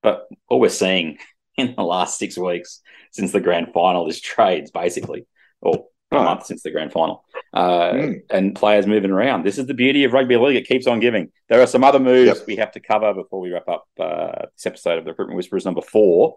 But 0.01 0.27
all 0.47 0.59
we're 0.59 0.69
seeing 0.69 1.19
in 1.57 1.73
the 1.75 1.83
last 1.83 2.17
six 2.19 2.37
weeks 2.37 2.81
since 3.11 3.31
the 3.31 3.39
grand 3.39 3.67
final 3.73 4.07
is 4.07 4.19
trades, 4.19 4.71
basically, 4.71 5.25
or 5.61 5.85
a 6.11 6.15
month 6.15 6.45
since 6.45 6.61
the 6.63 6.71
grand 6.71 6.91
final, 6.93 7.25
uh, 7.53 7.91
Mm. 7.91 8.19
and 8.29 8.55
players 8.55 8.87
moving 8.87 9.11
around. 9.11 9.43
This 9.43 9.57
is 9.57 9.65
the 9.65 9.73
beauty 9.73 10.03
of 10.05 10.13
rugby 10.13 10.37
league; 10.37 10.55
it 10.55 10.67
keeps 10.67 10.87
on 10.87 10.99
giving. 10.99 11.31
There 11.49 11.61
are 11.61 11.67
some 11.67 11.83
other 11.83 11.99
moves 11.99 12.39
Yep. 12.39 12.47
we 12.47 12.55
have 12.57 12.71
to 12.73 12.79
cover 12.79 13.13
before 13.13 13.39
we 13.41 13.51
wrap 13.51 13.67
up 13.67 13.85
uh, 13.99 14.45
this 14.55 14.65
episode 14.65 14.99
of 14.99 15.03
the 15.05 15.11
Recruitment 15.11 15.35
Whisperers 15.37 15.65
number 15.65 15.81
four. 15.81 16.35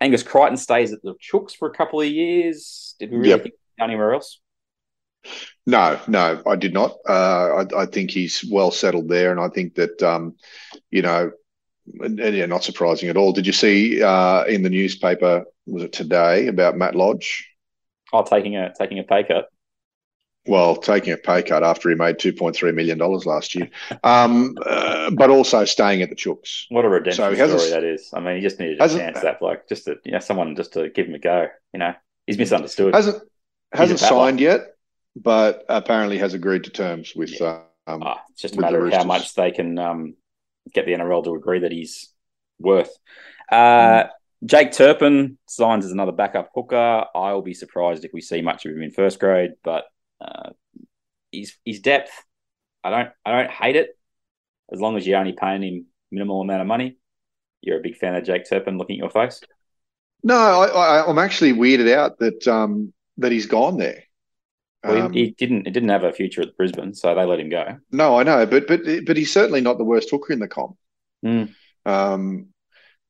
Angus 0.00 0.22
Crichton 0.22 0.56
stays 0.56 0.92
at 0.92 1.00
the 1.02 1.14
Chooks 1.14 1.52
for 1.56 1.68
a 1.68 1.72
couple 1.74 2.00
of 2.00 2.06
years. 2.08 2.96
Did 2.98 3.10
we 3.12 3.16
really 3.18 3.28
Yep. 3.30 3.42
think 3.44 3.54
anywhere 3.80 4.12
else? 4.14 4.40
No, 5.66 5.98
no, 6.08 6.42
I 6.46 6.56
did 6.56 6.74
not. 6.74 6.96
Uh, 7.08 7.64
I, 7.74 7.82
I 7.82 7.86
think 7.86 8.10
he's 8.10 8.44
well 8.50 8.70
settled 8.70 9.08
there, 9.08 9.30
and 9.30 9.40
I 9.40 9.48
think 9.48 9.76
that 9.76 10.02
um, 10.02 10.34
you 10.90 11.00
know, 11.02 11.30
and, 12.00 12.18
and 12.20 12.36
yeah, 12.36 12.46
not 12.46 12.64
surprising 12.64 13.08
at 13.08 13.16
all. 13.16 13.32
Did 13.32 13.46
you 13.46 13.52
see 13.52 14.02
uh, 14.02 14.44
in 14.44 14.62
the 14.62 14.70
newspaper 14.70 15.44
was 15.66 15.82
it 15.84 15.92
today 15.92 16.46
about 16.48 16.76
Matt 16.76 16.94
Lodge? 16.94 17.48
Oh, 18.12 18.22
taking 18.22 18.56
a 18.56 18.72
taking 18.74 18.98
a 18.98 19.02
pay 19.02 19.24
cut. 19.24 19.48
Well, 20.46 20.76
taking 20.76 21.14
a 21.14 21.16
pay 21.16 21.42
cut 21.42 21.62
after 21.64 21.88
he 21.88 21.94
made 21.94 22.18
two 22.18 22.32
point 22.34 22.54
three 22.54 22.72
million 22.72 22.98
dollars 22.98 23.24
last 23.24 23.54
year, 23.54 23.70
um, 24.02 24.56
uh, 24.64 25.10
but 25.10 25.30
also 25.30 25.64
staying 25.64 26.02
at 26.02 26.10
the 26.10 26.16
Chooks. 26.16 26.64
What 26.68 26.84
a 26.84 26.88
redemption 26.88 27.16
So 27.16 27.34
story 27.34 27.36
hasn't- 27.38 27.70
that 27.72 27.84
is. 27.84 28.10
I 28.12 28.20
mean, 28.20 28.36
he 28.36 28.42
just 28.42 28.60
needed 28.60 28.80
a 28.80 28.88
chance. 28.88 29.20
That 29.20 29.40
bloke, 29.40 29.68
just 29.68 29.86
to 29.86 29.96
you 30.04 30.12
know, 30.12 30.18
someone 30.18 30.54
just 30.54 30.74
to 30.74 30.90
give 30.90 31.06
him 31.06 31.14
a 31.14 31.18
go. 31.18 31.48
You 31.72 31.78
know, 31.78 31.94
he's 32.26 32.36
misunderstood. 32.38 32.94
Hasn't 32.94 33.22
hasn't 33.72 34.00
signed 34.00 34.38
yet, 34.38 34.76
but 35.16 35.64
apparently 35.68 36.18
has 36.18 36.34
agreed 36.34 36.64
to 36.64 36.70
terms 36.70 37.14
with. 37.16 37.40
Uh, 37.40 37.60
um, 37.86 38.02
Ah, 38.02 38.22
it's 38.30 38.42
just 38.42 38.56
a 38.56 38.60
matter 38.60 38.86
of 38.86 38.92
how 38.92 39.04
much 39.04 39.34
they 39.34 39.50
can 39.50 39.78
um, 39.78 40.14
get 40.72 40.86
the 40.86 40.92
NRL 40.92 41.24
to 41.24 41.34
agree 41.34 41.60
that 41.60 41.72
he's 41.72 42.12
worth. 42.58 42.90
Uh, 43.50 44.04
Jake 44.44 44.72
Turpin 44.72 45.38
signs 45.46 45.84
as 45.84 45.92
another 45.92 46.12
backup 46.12 46.50
hooker. 46.54 47.04
I'll 47.14 47.42
be 47.42 47.54
surprised 47.54 48.04
if 48.04 48.12
we 48.12 48.20
see 48.20 48.42
much 48.42 48.66
of 48.66 48.72
him 48.72 48.82
in 48.82 48.90
first 48.90 49.18
grade, 49.18 49.52
but 49.62 49.84
uh, 50.20 50.50
his 51.32 51.54
his 51.64 51.80
depth, 51.80 52.10
I 52.82 52.90
don't 52.90 53.08
I 53.24 53.32
don't 53.32 53.50
hate 53.50 53.76
it 53.76 53.96
as 54.72 54.80
long 54.80 54.96
as 54.96 55.06
you're 55.06 55.18
only 55.18 55.32
paying 55.32 55.62
him 55.62 55.86
minimal 56.10 56.40
amount 56.40 56.60
of 56.60 56.66
money. 56.66 56.96
You're 57.60 57.78
a 57.78 57.82
big 57.82 57.96
fan 57.96 58.14
of 58.14 58.24
Jake 58.24 58.48
Turpin 58.48 58.76
looking 58.76 58.96
at 58.96 59.00
your 59.00 59.10
face. 59.10 59.40
no, 60.22 60.34
I, 60.34 61.08
I'm 61.08 61.18
actually 61.18 61.52
weirded 61.54 61.92
out 61.92 62.18
that 62.18 62.46
um, 62.46 62.92
that 63.18 63.32
he's 63.32 63.46
gone 63.46 63.78
there. 63.78 64.04
Well, 64.84 65.02
Um, 65.06 65.12
he, 65.12 65.24
he 65.26 65.30
didn't. 65.32 65.66
It 65.66 65.70
didn't 65.72 65.88
have 65.88 66.04
a 66.04 66.12
future 66.12 66.42
at 66.42 66.56
Brisbane, 66.56 66.94
so 66.94 67.14
they 67.14 67.24
let 67.24 67.40
him 67.40 67.48
go. 67.48 67.78
No, 67.90 68.18
I 68.18 68.22
know, 68.22 68.44
but 68.46 68.66
but 68.66 68.80
but 69.06 69.16
he's 69.16 69.32
certainly 69.32 69.60
not 69.60 69.78
the 69.78 69.84
worst 69.84 70.10
hooker 70.10 70.32
in 70.32 70.38
the 70.40 70.48
comp. 70.48 70.76
Mm. 71.24 71.54
Um, 71.86 72.48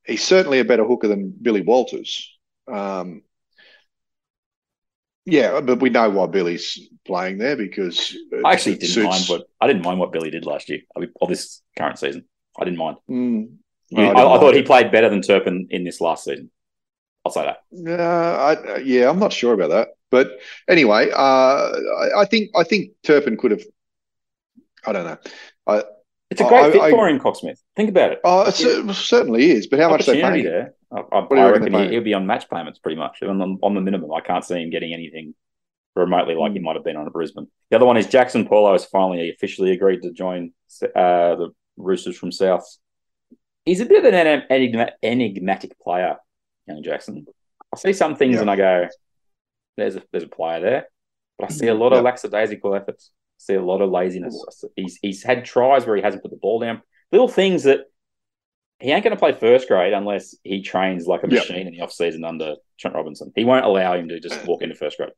he's 0.05 0.23
certainly 0.23 0.59
a 0.59 0.65
better 0.65 0.85
hooker 0.85 1.07
than 1.07 1.33
Billy 1.41 1.61
Walters. 1.61 2.31
Um, 2.71 3.23
yeah, 5.25 5.59
but 5.61 5.81
we 5.81 5.89
know 5.89 6.09
why 6.09 6.27
Billy's 6.27 6.79
playing 7.05 7.39
there 7.39 7.55
because 7.57 8.15
I 8.45 8.53
actually 8.53 8.75
didn't 8.77 8.93
suits- 8.93 9.07
mind 9.07 9.23
what 9.27 9.47
I 9.59 9.67
didn't 9.67 9.83
mind 9.83 9.99
what 9.99 10.11
Billy 10.13 10.29
did 10.29 10.45
last 10.45 10.69
year, 10.69 10.79
I 10.95 10.99
mean, 10.99 11.11
or 11.15 11.27
this 11.27 11.61
current 11.77 11.99
season. 11.99 12.25
I 12.57 12.63
didn't 12.63 12.77
mind. 12.77 12.97
Mm, 13.09 13.55
no, 13.91 14.01
I, 14.01 14.05
didn't 14.05 14.17
I 14.17 14.23
mind 14.23 14.39
thought 14.41 14.55
he 14.55 14.61
played 14.63 14.91
better 14.91 15.09
than 15.09 15.21
Turpin 15.21 15.67
in 15.71 15.83
this 15.83 15.99
last 15.99 16.23
season. 16.25 16.51
I'll 17.25 17.31
say 17.31 17.43
that. 17.43 17.99
Uh, 17.99 18.55
I, 18.55 18.77
yeah, 18.77 19.09
I'm 19.09 19.17
not 19.19 19.33
sure 19.33 19.53
about 19.55 19.71
that, 19.71 19.87
but 20.17 20.27
anyway, 20.69 21.09
uh, 21.11 21.71
I, 22.03 22.21
I 22.21 22.25
think 22.25 22.49
I 22.55 22.63
think 22.63 22.91
Turpin 23.03 23.35
could 23.37 23.51
have. 23.51 23.63
I 24.87 24.91
don't 24.93 25.05
know. 25.05 25.17
I 25.67 25.83
It's 26.31 26.41
a 26.41 26.45
great 26.47 26.65
I- 26.65 26.71
fit 26.71 26.91
for 26.91 27.07
him, 27.09 27.19
Cocksmith. 27.19 27.59
Think 27.75 27.89
about 27.89 28.11
it. 28.13 28.19
Oh, 28.23 28.47
it 28.47 28.53
cer- 28.55 28.93
certainly 28.93 29.51
is. 29.51 29.67
But 29.67 29.79
how 29.79 29.89
much 29.89 30.05
they 30.05 30.21
pay? 30.21 30.41
there. 30.43 30.73
I, 30.95 30.99
I, 31.11 31.19
I 31.19 31.51
reckon 31.51 31.73
he, 31.73 31.89
he'll 31.89 32.03
be 32.03 32.13
on 32.13 32.25
match 32.27 32.49
payments 32.49 32.79
pretty 32.79 32.95
much 32.97 33.21
on 33.23 33.37
the, 33.39 33.57
on 33.61 33.73
the 33.75 33.81
minimum. 33.81 34.11
I 34.13 34.21
can't 34.21 34.45
see 34.45 34.61
him 34.61 34.69
getting 34.69 34.93
anything 34.93 35.33
remotely 35.95 36.35
like 36.35 36.51
he 36.53 36.59
Hmm. 36.59 36.65
might 36.65 36.75
have 36.75 36.85
been 36.85 36.95
on 36.97 37.05
at 37.07 37.13
Brisbane. 37.13 37.47
The 37.69 37.75
other 37.77 37.85
one 37.85 37.97
is 37.97 38.07
Jackson 38.07 38.47
Paulo 38.47 38.71
has 38.73 38.85
finally 38.85 39.29
officially 39.31 39.71
agreed 39.71 40.01
to 40.03 40.11
join 40.11 40.53
uh, 40.83 41.35
the 41.41 41.49
Roosters 41.77 42.17
from 42.17 42.31
South. 42.31 42.65
He's 43.65 43.79
a 43.81 43.85
bit 43.85 44.05
of 44.05 44.13
an 44.13 44.43
enigma- 44.49 44.93
enigmatic 45.01 45.79
player, 45.79 46.17
young 46.67 46.83
Jackson. 46.83 47.25
I 47.73 47.77
see 47.77 47.93
some 47.93 48.15
things 48.15 48.35
Yeah. 48.35 48.41
and 48.41 48.51
I 48.51 48.55
go, 48.55 48.87
"There's 49.77 49.95
a 49.95 50.03
there's 50.11 50.23
a 50.23 50.27
player 50.29 50.59
there," 50.61 50.87
but 51.37 51.49
I 51.51 51.53
see 51.53 51.67
a 51.67 51.73
lot 51.73 51.93
of 51.93 52.03
lackadaisical 52.03 52.75
efforts. 52.75 53.11
I 53.39 53.41
see 53.43 53.53
a 53.55 53.61
lot 53.63 53.81
of 53.81 53.89
laziness. 53.91 54.33
He's 54.75 54.97
he's 55.01 55.23
had 55.23 55.45
tries 55.45 55.85
where 55.85 55.95
he 55.95 56.01
hasn't 56.01 56.23
put 56.23 56.31
the 56.31 56.37
ball 56.37 56.59
down. 56.59 56.81
Little 57.11 57.27
things 57.27 57.63
that 57.63 57.81
he 58.79 58.91
ain't 58.91 59.03
going 59.03 59.15
to 59.15 59.19
play 59.19 59.31
first 59.31 59.67
grade 59.67 59.93
unless 59.93 60.35
he 60.43 60.61
trains 60.61 61.07
like 61.07 61.23
a 61.23 61.27
machine 61.39 61.67
in 61.67 61.73
the 61.73 61.81
off 61.81 61.93
season 61.93 62.25
under 62.25 62.55
Trent 62.79 62.95
Robinson. 62.95 63.31
He 63.35 63.45
won't 63.45 63.65
allow 63.65 63.93
him 63.95 64.09
to 64.09 64.19
just 64.19 64.45
walk 64.47 64.61
into 64.63 64.75
first 64.75 64.97
grade. 64.97 65.11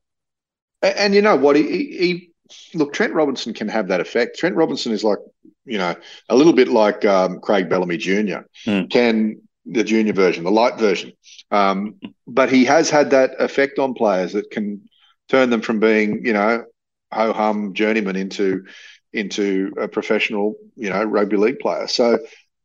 A- 0.82 1.00
And 1.00 1.14
you 1.14 1.22
know 1.22 1.34
what? 1.36 1.56
He, 1.56 1.62
he, 1.64 1.98
he 1.98 2.30
look. 2.78 2.92
Trent 2.92 3.14
Robinson 3.14 3.52
can 3.54 3.68
have 3.68 3.88
that 3.88 4.00
effect. 4.00 4.38
Trent 4.38 4.54
Robinson 4.54 4.92
is 4.92 5.02
like, 5.02 5.18
you 5.64 5.76
know, 5.78 5.94
a 6.28 6.36
little 6.36 6.52
bit 6.52 6.68
like 6.68 7.04
um, 7.04 7.40
Craig 7.40 7.68
Bellamy 7.68 7.96
Jr. 7.96 8.38
Hmm. 8.64 8.84
Can 8.86 9.40
the 9.70 9.84
junior 9.84 10.12
version, 10.12 10.44
the 10.44 10.50
light 10.50 10.78
version, 10.78 11.12
um, 11.50 11.96
but 12.26 12.50
he 12.50 12.64
has 12.64 12.90
had 12.90 13.10
that 13.10 13.32
effect 13.38 13.78
on 13.78 13.94
players 13.94 14.32
that 14.32 14.50
can 14.50 14.88
turn 15.28 15.50
them 15.50 15.60
from 15.60 15.78
being, 15.80 16.24
you 16.24 16.32
know, 16.32 16.64
ho 17.12 17.32
hum 17.32 17.74
journeyman 17.74 18.16
into 18.16 18.64
into 19.12 19.72
a 19.80 19.88
professional, 19.88 20.54
you 20.76 20.90
know, 20.90 21.02
rugby 21.04 21.36
league 21.36 21.58
player. 21.58 21.86
So 21.86 22.18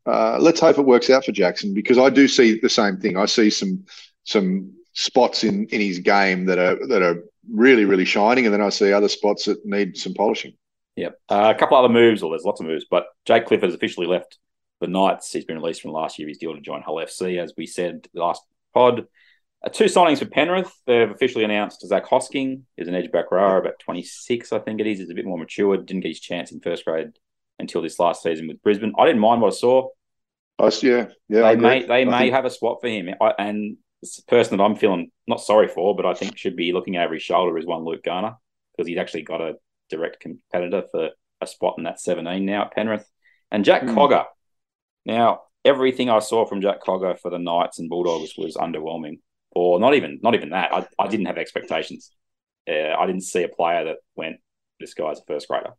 uh, 0.05 0.37
let's 0.39 0.59
hope 0.59 0.77
it 0.77 0.85
works 0.85 1.09
out 1.09 1.25
for 1.25 1.31
Jackson 1.31 1.73
because 1.73 1.97
I 1.97 2.09
do 2.09 2.27
see 2.27 2.59
the 2.59 2.69
same 2.69 2.97
thing. 2.97 3.17
I 3.17 3.25
see 3.25 3.49
some 3.49 3.85
some 4.25 4.73
spots 4.93 5.43
in 5.43 5.65
in 5.67 5.81
his 5.81 5.99
game 5.99 6.45
that 6.45 6.57
are 6.57 6.87
that 6.87 7.01
are 7.01 7.23
really 7.51 7.85
really 7.85 8.05
shining, 8.05 8.45
and 8.45 8.53
then 8.53 8.61
I 8.61 8.69
see 8.69 8.93
other 8.93 9.09
spots 9.09 9.45
that 9.45 9.65
need 9.65 9.97
some 9.97 10.13
polishing. 10.13 10.53
Yeah, 10.95 11.09
Uh, 11.27 11.51
a 11.55 11.57
couple 11.57 11.75
other 11.75 11.89
moves, 11.89 12.21
or 12.21 12.29
there's 12.29 12.43
lots 12.45 12.61
of 12.61 12.67
moves, 12.67 12.85
but 12.89 13.07
Jake 13.25 13.45
Clifford 13.47 13.67
has 13.67 13.73
officially 13.73 14.05
left 14.05 14.37
the 14.81 14.88
Knights. 14.88 15.31
He's 15.31 15.45
been 15.45 15.57
released 15.57 15.81
from 15.81 15.91
last 15.91 16.19
year. 16.19 16.27
He's 16.27 16.38
deal 16.38 16.53
to 16.53 16.62
join 16.62 16.81
Hull 16.81 16.95
FC, 16.95 17.41
as 17.41 17.53
we 17.57 17.65
said 17.65 18.07
last 18.13 18.43
pod. 18.73 19.07
Uh, 19.65 19.69
two 19.69 19.86
signings 19.86 20.19
for 20.19 20.25
Penrith. 20.25 20.71
They've 20.86 21.09
officially 21.09 21.45
announced 21.45 21.86
Zac 21.88 22.05
Hosking 22.05 22.63
is 22.77 22.88
an 22.88 22.95
edge 22.95 23.12
back 23.12 23.31
rower, 23.31 23.57
about 23.59 23.79
26, 23.79 24.51
I 24.51 24.59
think 24.59 24.81
it 24.81 24.88
is. 24.88 24.99
He's 24.99 25.09
a 25.09 25.13
bit 25.15 25.25
more 25.25 25.38
mature. 25.38 25.77
Didn't 25.77 26.01
get 26.01 26.09
his 26.09 26.19
chance 26.19 26.51
in 26.51 26.59
first 26.59 26.83
grade 26.86 27.12
until 27.59 27.81
this 27.81 27.99
last 27.99 28.23
season 28.23 28.47
with 28.47 28.62
Brisbane. 28.62 28.93
I 28.97 29.05
didn't 29.05 29.21
mind 29.21 29.41
what 29.41 29.53
I 29.53 29.55
saw. 29.55 29.88
I 30.59 30.67
s- 30.67 30.83
yeah, 30.83 31.07
yeah. 31.29 31.43
I 31.45 31.55
they 31.55 31.62
may 31.62 31.77
agree. 31.77 31.88
they 31.88 32.01
I 32.01 32.05
may 32.05 32.17
think- 32.19 32.33
have 32.33 32.45
a 32.45 32.49
spot 32.49 32.79
for 32.81 32.88
him. 32.88 33.09
I, 33.21 33.33
and 33.39 33.77
it's 34.01 34.19
a 34.19 34.25
person 34.25 34.57
that 34.57 34.63
I'm 34.63 34.75
feeling 34.75 35.12
not 35.27 35.39
sorry 35.39 35.69
for, 35.69 35.95
but 35.95 36.05
I 36.05 36.13
think 36.13 36.38
should 36.38 36.57
be 36.57 36.73
looking 36.73 36.97
over 36.97 37.13
his 37.13 37.23
shoulder 37.23 37.57
is 37.57 37.65
one 37.65 37.86
Luke 37.86 38.03
Garner 38.03 38.36
because 38.75 38.88
he's 38.88 38.97
actually 38.97 39.21
got 39.23 39.39
a 39.39 39.53
direct 39.89 40.19
competitor 40.19 40.83
for 40.91 41.12
a 41.39 41.47
spot 41.47 41.75
in 41.77 41.86
that 41.86 42.01
17 42.01 42.45
now 42.45 42.63
at 42.63 42.73
Penrith. 42.73 43.09
And 43.49 43.63
Jack 43.63 43.83
Hmm. 43.83 43.97
Cogger. 43.97 44.25
Now, 45.05 45.41
everything 45.65 46.09
I 46.09 46.19
saw 46.19 46.45
from 46.45 46.61
Jack 46.61 46.81
Cogger 46.81 47.19
for 47.19 47.29
the 47.29 47.39
Knights 47.39 47.79
and 47.79 47.89
Bulldogs 47.89 48.33
was 48.37 48.55
underwhelming, 48.55 49.19
or 49.51 49.79
not 49.79 49.93
even 49.95 50.19
not 50.21 50.35
even 50.35 50.49
that. 50.49 50.73
I, 50.73 50.87
I 50.99 51.07
didn't 51.07 51.25
have 51.27 51.37
expectations. 51.37 52.11
Uh, 52.69 52.93
I 52.97 53.05
didn't 53.05 53.23
see 53.23 53.43
a 53.43 53.49
player 53.49 53.85
that 53.85 53.97
went, 54.15 54.37
"This 54.79 54.93
guy's 54.93 55.19
a 55.19 55.23
first 55.27 55.47
grader." 55.47 55.71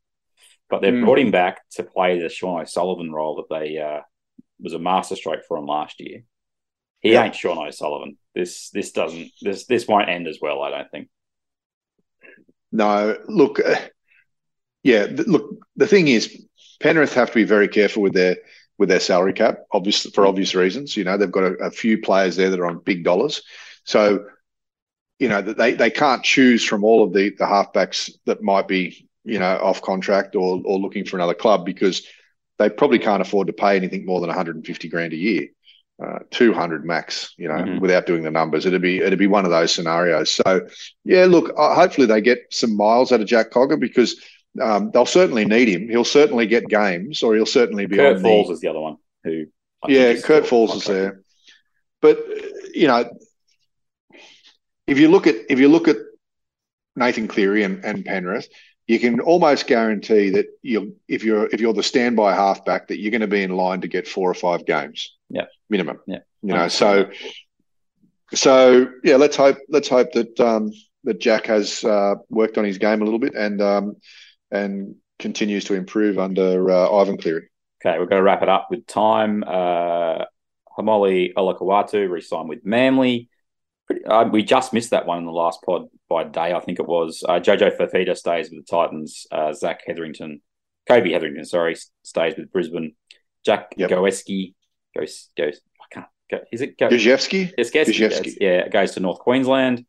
But 0.70 0.80
they've 0.82 0.94
Hmm. 0.94 1.04
brought 1.04 1.18
him 1.18 1.30
back 1.30 1.60
to 1.72 1.82
play 1.82 2.18
the 2.18 2.28
Sean 2.28 2.60
O'Sullivan 2.60 3.12
role 3.12 3.36
that 3.36 3.54
they 3.54 3.78
uh, 3.78 4.00
was 4.60 4.72
a 4.72 4.78
masterstroke 4.78 5.44
for 5.46 5.56
him 5.58 5.66
last 5.66 6.00
year. 6.00 6.24
He 7.00 7.12
Yeah. 7.12 7.24
ain't 7.24 7.34
Sean 7.34 7.58
O'Sullivan. 7.58 8.16
This 8.34 8.70
this 8.70 8.92
doesn't 8.92 9.30
this 9.42 9.66
this 9.66 9.86
won't 9.86 10.08
end 10.08 10.26
as 10.26 10.38
well. 10.40 10.62
I 10.62 10.70
don't 10.70 10.90
think. 10.90 11.08
No, 12.72 13.16
look, 13.28 13.60
uh, 13.60 13.76
yeah, 14.82 15.06
th- 15.06 15.28
look. 15.28 15.58
The 15.76 15.86
thing 15.86 16.08
is, 16.08 16.44
Penrith 16.80 17.14
have 17.14 17.28
to 17.28 17.34
be 17.34 17.44
very 17.44 17.68
careful 17.68 18.02
with 18.02 18.14
their 18.14 18.36
with 18.78 18.88
their 18.88 19.00
salary 19.00 19.32
cap, 19.32 19.60
obviously 19.72 20.10
for 20.10 20.26
obvious 20.26 20.54
reasons. 20.54 20.96
You 20.96 21.04
know, 21.04 21.16
they've 21.16 21.30
got 21.30 21.44
a, 21.44 21.54
a 21.64 21.70
few 21.70 21.98
players 21.98 22.36
there 22.36 22.50
that 22.50 22.58
are 22.60 22.66
on 22.66 22.78
big 22.80 23.04
dollars, 23.04 23.42
so 23.84 24.26
you 25.18 25.28
know 25.28 25.40
that 25.42 25.56
they 25.56 25.74
they 25.74 25.90
can't 25.90 26.22
choose 26.24 26.64
from 26.64 26.84
all 26.84 27.04
of 27.04 27.12
the 27.12 27.30
the 27.38 27.44
halfbacks 27.44 28.10
that 28.26 28.42
might 28.42 28.66
be 28.68 29.08
you 29.24 29.38
know 29.38 29.56
off 29.62 29.80
contract 29.82 30.34
or 30.34 30.60
or 30.64 30.78
looking 30.78 31.04
for 31.04 31.16
another 31.16 31.34
club 31.34 31.64
because 31.64 32.02
they 32.58 32.68
probably 32.68 32.98
can't 32.98 33.22
afford 33.22 33.46
to 33.48 33.52
pay 33.52 33.76
anything 33.76 34.04
more 34.06 34.20
than 34.20 34.28
150 34.28 34.88
grand 34.88 35.12
a 35.12 35.16
year. 35.16 35.48
Uh, 36.04 36.18
200 36.32 36.84
max, 36.84 37.32
you 37.36 37.46
know, 37.46 37.54
Mhm. 37.54 37.80
without 37.80 38.04
doing 38.04 38.24
the 38.24 38.30
numbers. 38.30 38.66
It'd 38.66 38.82
be 38.82 38.98
it'd 38.98 39.18
be 39.18 39.28
one 39.28 39.44
of 39.44 39.52
those 39.52 39.72
scenarios. 39.72 40.32
So, 40.32 40.66
yeah, 41.04 41.26
look, 41.26 41.52
uh, 41.56 41.72
hopefully 41.76 42.08
they 42.08 42.20
get 42.20 42.46
some 42.50 42.76
miles 42.76 43.12
out 43.12 43.20
of 43.20 43.28
Jack 43.28 43.50
Cogger 43.52 43.78
because 43.78 44.20
um, 44.60 44.90
they'll 44.92 45.06
certainly 45.06 45.44
need 45.44 45.68
him. 45.68 45.88
He'll 45.88 46.04
certainly 46.04 46.46
get 46.46 46.68
games, 46.68 47.22
or 47.22 47.34
he'll 47.34 47.46
certainly 47.46 47.86
be 47.86 47.96
Kurt 47.96 48.16
on 48.16 48.22
Falls 48.22 48.48
the. 48.48 48.52
is 48.54 48.60
the 48.60 48.68
other 48.68 48.80
one 48.80 48.96
who. 49.22 49.46
I 49.82 49.90
Yeah, 49.90 50.20
Kurt 50.20 50.46
Falls 50.46 50.74
is 50.74 50.84
there, 50.84 51.22
but 52.00 52.24
you 52.74 52.86
know, 52.86 53.10
if 54.86 54.98
you 54.98 55.08
look 55.08 55.26
at 55.26 55.36
if 55.50 55.58
you 55.58 55.68
look 55.68 55.88
at 55.88 55.96
Nathan 56.96 57.28
Cleary 57.28 57.64
and, 57.64 57.84
and 57.84 58.04
Penrith, 58.04 58.48
you 58.86 58.98
can 58.98 59.20
almost 59.20 59.66
guarantee 59.66 60.30
that 60.30 60.46
you 60.62 60.96
if 61.08 61.24
you're 61.24 61.46
if 61.46 61.60
you're 61.60 61.72
the 61.72 61.82
standby 61.82 62.34
halfback 62.34 62.88
that 62.88 62.98
you're 62.98 63.10
going 63.10 63.20
to 63.20 63.26
be 63.26 63.42
in 63.42 63.56
line 63.56 63.80
to 63.80 63.88
get 63.88 64.06
four 64.06 64.30
or 64.30 64.34
five 64.34 64.66
games. 64.66 65.14
Yeah. 65.30 65.46
minimum. 65.68 66.00
Yeah. 66.06 66.20
you 66.42 66.54
know. 66.54 66.68
So, 66.68 67.10
so 68.34 68.88
yeah, 69.02 69.16
let's 69.16 69.36
hope 69.36 69.58
let's 69.68 69.88
hope 69.88 70.12
that 70.12 70.38
um, 70.40 70.72
that 71.04 71.20
Jack 71.20 71.46
has 71.46 71.82
uh, 71.84 72.16
worked 72.28 72.58
on 72.58 72.64
his 72.64 72.78
game 72.78 73.02
a 73.02 73.04
little 73.04 73.18
bit 73.18 73.34
and 73.34 73.60
um, 73.60 73.96
and 74.54 74.94
continues 75.18 75.64
to 75.64 75.74
improve 75.74 76.18
under 76.18 76.70
uh, 76.70 76.90
Ivan 76.90 77.18
Cleary. 77.18 77.48
Okay, 77.84 77.98
we're 77.98 78.06
going 78.06 78.20
to 78.20 78.22
wrap 78.22 78.42
it 78.42 78.48
up 78.48 78.68
with 78.70 78.86
time. 78.86 79.44
Uh, 79.46 80.24
Haumole 80.78 81.34
Olakau'atu 81.34 82.08
re-signed 82.08 82.48
with 82.48 82.64
Manly. 82.64 83.28
Pretty, 83.86 84.04
uh, 84.06 84.24
we 84.24 84.42
just 84.42 84.72
missed 84.72 84.90
that 84.90 85.06
one 85.06 85.18
in 85.18 85.26
the 85.26 85.32
last 85.32 85.60
pod 85.62 85.88
by 86.08 86.24
day, 86.24 86.54
I 86.54 86.60
think 86.60 86.78
it 86.78 86.86
was. 86.86 87.22
Uh, 87.28 87.40
Jojo 87.40 87.76
Fifita 87.76 88.16
stays 88.16 88.50
with 88.50 88.64
the 88.64 88.70
Titans. 88.70 89.26
Uh, 89.30 89.52
Zach 89.52 89.80
Hetherington, 89.86 90.40
Kobe 90.88 91.12
Hetherington, 91.12 91.44
sorry, 91.44 91.76
stays 92.02 92.34
with 92.36 92.50
Brisbane. 92.50 92.94
Jack 93.44 93.74
Yep. 93.76 93.90
Goeski 93.90 94.54
goes 94.96 95.28
goes. 95.36 95.60
I 95.80 95.84
can't. 95.94 96.06
Go, 96.30 96.40
is 96.50 96.62
it 96.62 96.78
go? 96.78 96.88
Gajewski? 96.88 97.52
Yes, 97.58 97.70
Gajewski, 97.70 98.36
yeah, 98.40 98.68
goes 98.68 98.92
to 98.92 99.00
North 99.00 99.18
Queensland, 99.18 99.84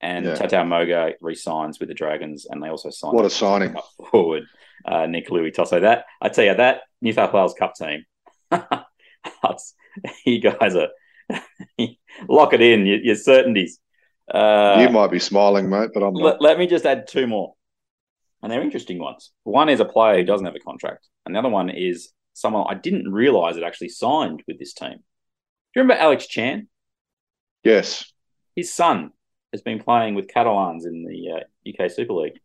and 0.00 0.24
Yeah. 0.26 0.34
Tautau 0.34 0.66
Moga 0.66 1.14
re-signs 1.20 1.80
with 1.80 1.88
the 1.88 1.94
Dragons, 1.94 2.46
and 2.48 2.62
they 2.62 2.68
also 2.68 2.90
signed 2.90 3.14
What 3.14 3.24
a 3.24 3.30
signing. 3.30 3.74
forward 4.10 4.44
uh, 4.84 5.06
Nick 5.06 5.30
Louis 5.30 5.50
Tosso. 5.50 5.80
That 5.80 6.04
I 6.20 6.28
tell 6.28 6.44
you 6.44 6.54
that 6.54 6.82
New 7.02 7.12
South 7.12 7.32
Wales 7.32 7.54
Cup 7.54 7.74
team, 7.74 8.04
you 10.24 10.40
guys 10.40 10.74
are 10.76 10.88
lock 12.28 12.52
it 12.52 12.60
in. 12.60 12.86
Your, 12.86 12.98
your 12.98 13.16
certainties. 13.16 13.78
Uh, 14.32 14.78
you 14.86 14.90
might 14.90 15.10
be 15.10 15.18
smiling, 15.18 15.68
mate, 15.70 15.90
but 15.94 16.02
I'm 16.02 16.12
not. 16.14 16.22
let, 16.22 16.42
let 16.42 16.58
me 16.58 16.66
just 16.66 16.84
add 16.84 17.08
two 17.08 17.26
more, 17.26 17.54
and 18.42 18.52
they're 18.52 18.62
interesting 18.62 18.98
ones. 18.98 19.30
One 19.44 19.68
is 19.68 19.80
a 19.80 19.84
player 19.86 20.18
who 20.18 20.24
doesn't 20.24 20.44
have 20.46 20.54
a 20.54 20.60
contract, 20.60 21.08
and 21.24 21.34
the 21.34 21.38
other 21.38 21.48
one 21.48 21.70
is 21.70 22.12
someone 22.34 22.66
I 22.68 22.74
didn't 22.74 23.10
realize 23.10 23.54
had 23.56 23.64
actually 23.64 23.88
signed 23.88 24.42
with 24.46 24.58
this 24.58 24.74
team. 24.74 24.92
Do 24.92 25.80
you 25.80 25.82
remember 25.82 26.00
Alex 26.00 26.26
Chan? 26.26 26.68
Yes. 27.64 28.12
His 28.54 28.72
son 28.72 29.10
has 29.52 29.62
been 29.62 29.78
playing 29.78 30.14
with 30.14 30.28
Catalans 30.28 30.84
in 30.84 31.04
the 31.04 31.32
uh, 31.32 31.84
UK 31.84 31.90
Super 31.90 32.12
League. 32.14 32.38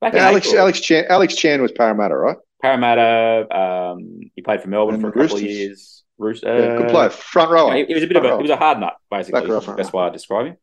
Back 0.00 0.14
Alex 0.14 0.46
April. 0.48 0.60
Alex 0.62 0.80
Chan 0.80 1.04
Alex 1.08 1.34
Chan 1.36 1.62
was 1.62 1.72
Parramatta, 1.72 2.16
right? 2.16 2.36
Parramatta. 2.62 3.46
Um, 3.56 4.20
he 4.34 4.42
played 4.42 4.62
for 4.62 4.68
Melbourne 4.68 4.94
And 4.96 5.02
for 5.02 5.08
a 5.08 5.12
couple 5.12 5.36
of 5.36 5.42
years. 5.42 6.02
Roos- 6.16 6.40
good 6.42 6.82
uh, 6.86 6.90
player, 6.90 7.10
front 7.10 7.50
rower. 7.50 7.76
yeah, 7.76 7.84
he 7.86 7.94
was 7.94 8.04
a 8.04 8.06
bit 8.06 8.16
of 8.16 8.22
a 8.24 8.28
Front 8.28 8.40
he 8.40 8.42
was 8.42 8.50
a 8.52 8.56
hard 8.56 8.78
nut, 8.78 8.94
basically. 9.10 9.40
Row, 9.40 9.46
is 9.46 9.54
the 9.54 9.60
front 9.62 9.78
best 9.78 9.92
row. 9.92 10.00
way 10.00 10.06
I 10.06 10.10
describe 10.10 10.46
him. 10.46 10.56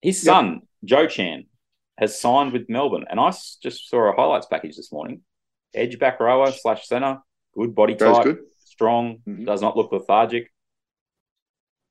His 0.00 0.24
Yep. 0.24 0.32
son, 0.32 0.60
Joe 0.84 1.06
Chan, 1.08 1.46
has 1.98 2.20
signed 2.20 2.52
with 2.52 2.68
Melbourne, 2.68 3.06
and 3.10 3.18
I 3.18 3.32
just 3.62 3.88
saw 3.88 4.12
a 4.12 4.14
highlights 4.14 4.46
package 4.46 4.76
this 4.76 4.92
morning. 4.92 5.22
Edge 5.74 5.98
back 5.98 6.20
rower 6.20 6.52
slash 6.52 6.86
center, 6.86 7.18
good 7.52 7.74
body 7.74 7.94
Goes 7.94 8.16
type, 8.18 8.24
good. 8.24 8.38
strong, 8.64 9.18
Mhm. 9.28 9.44
does 9.44 9.60
not 9.60 9.76
look 9.76 9.90
lethargic. 9.90 10.51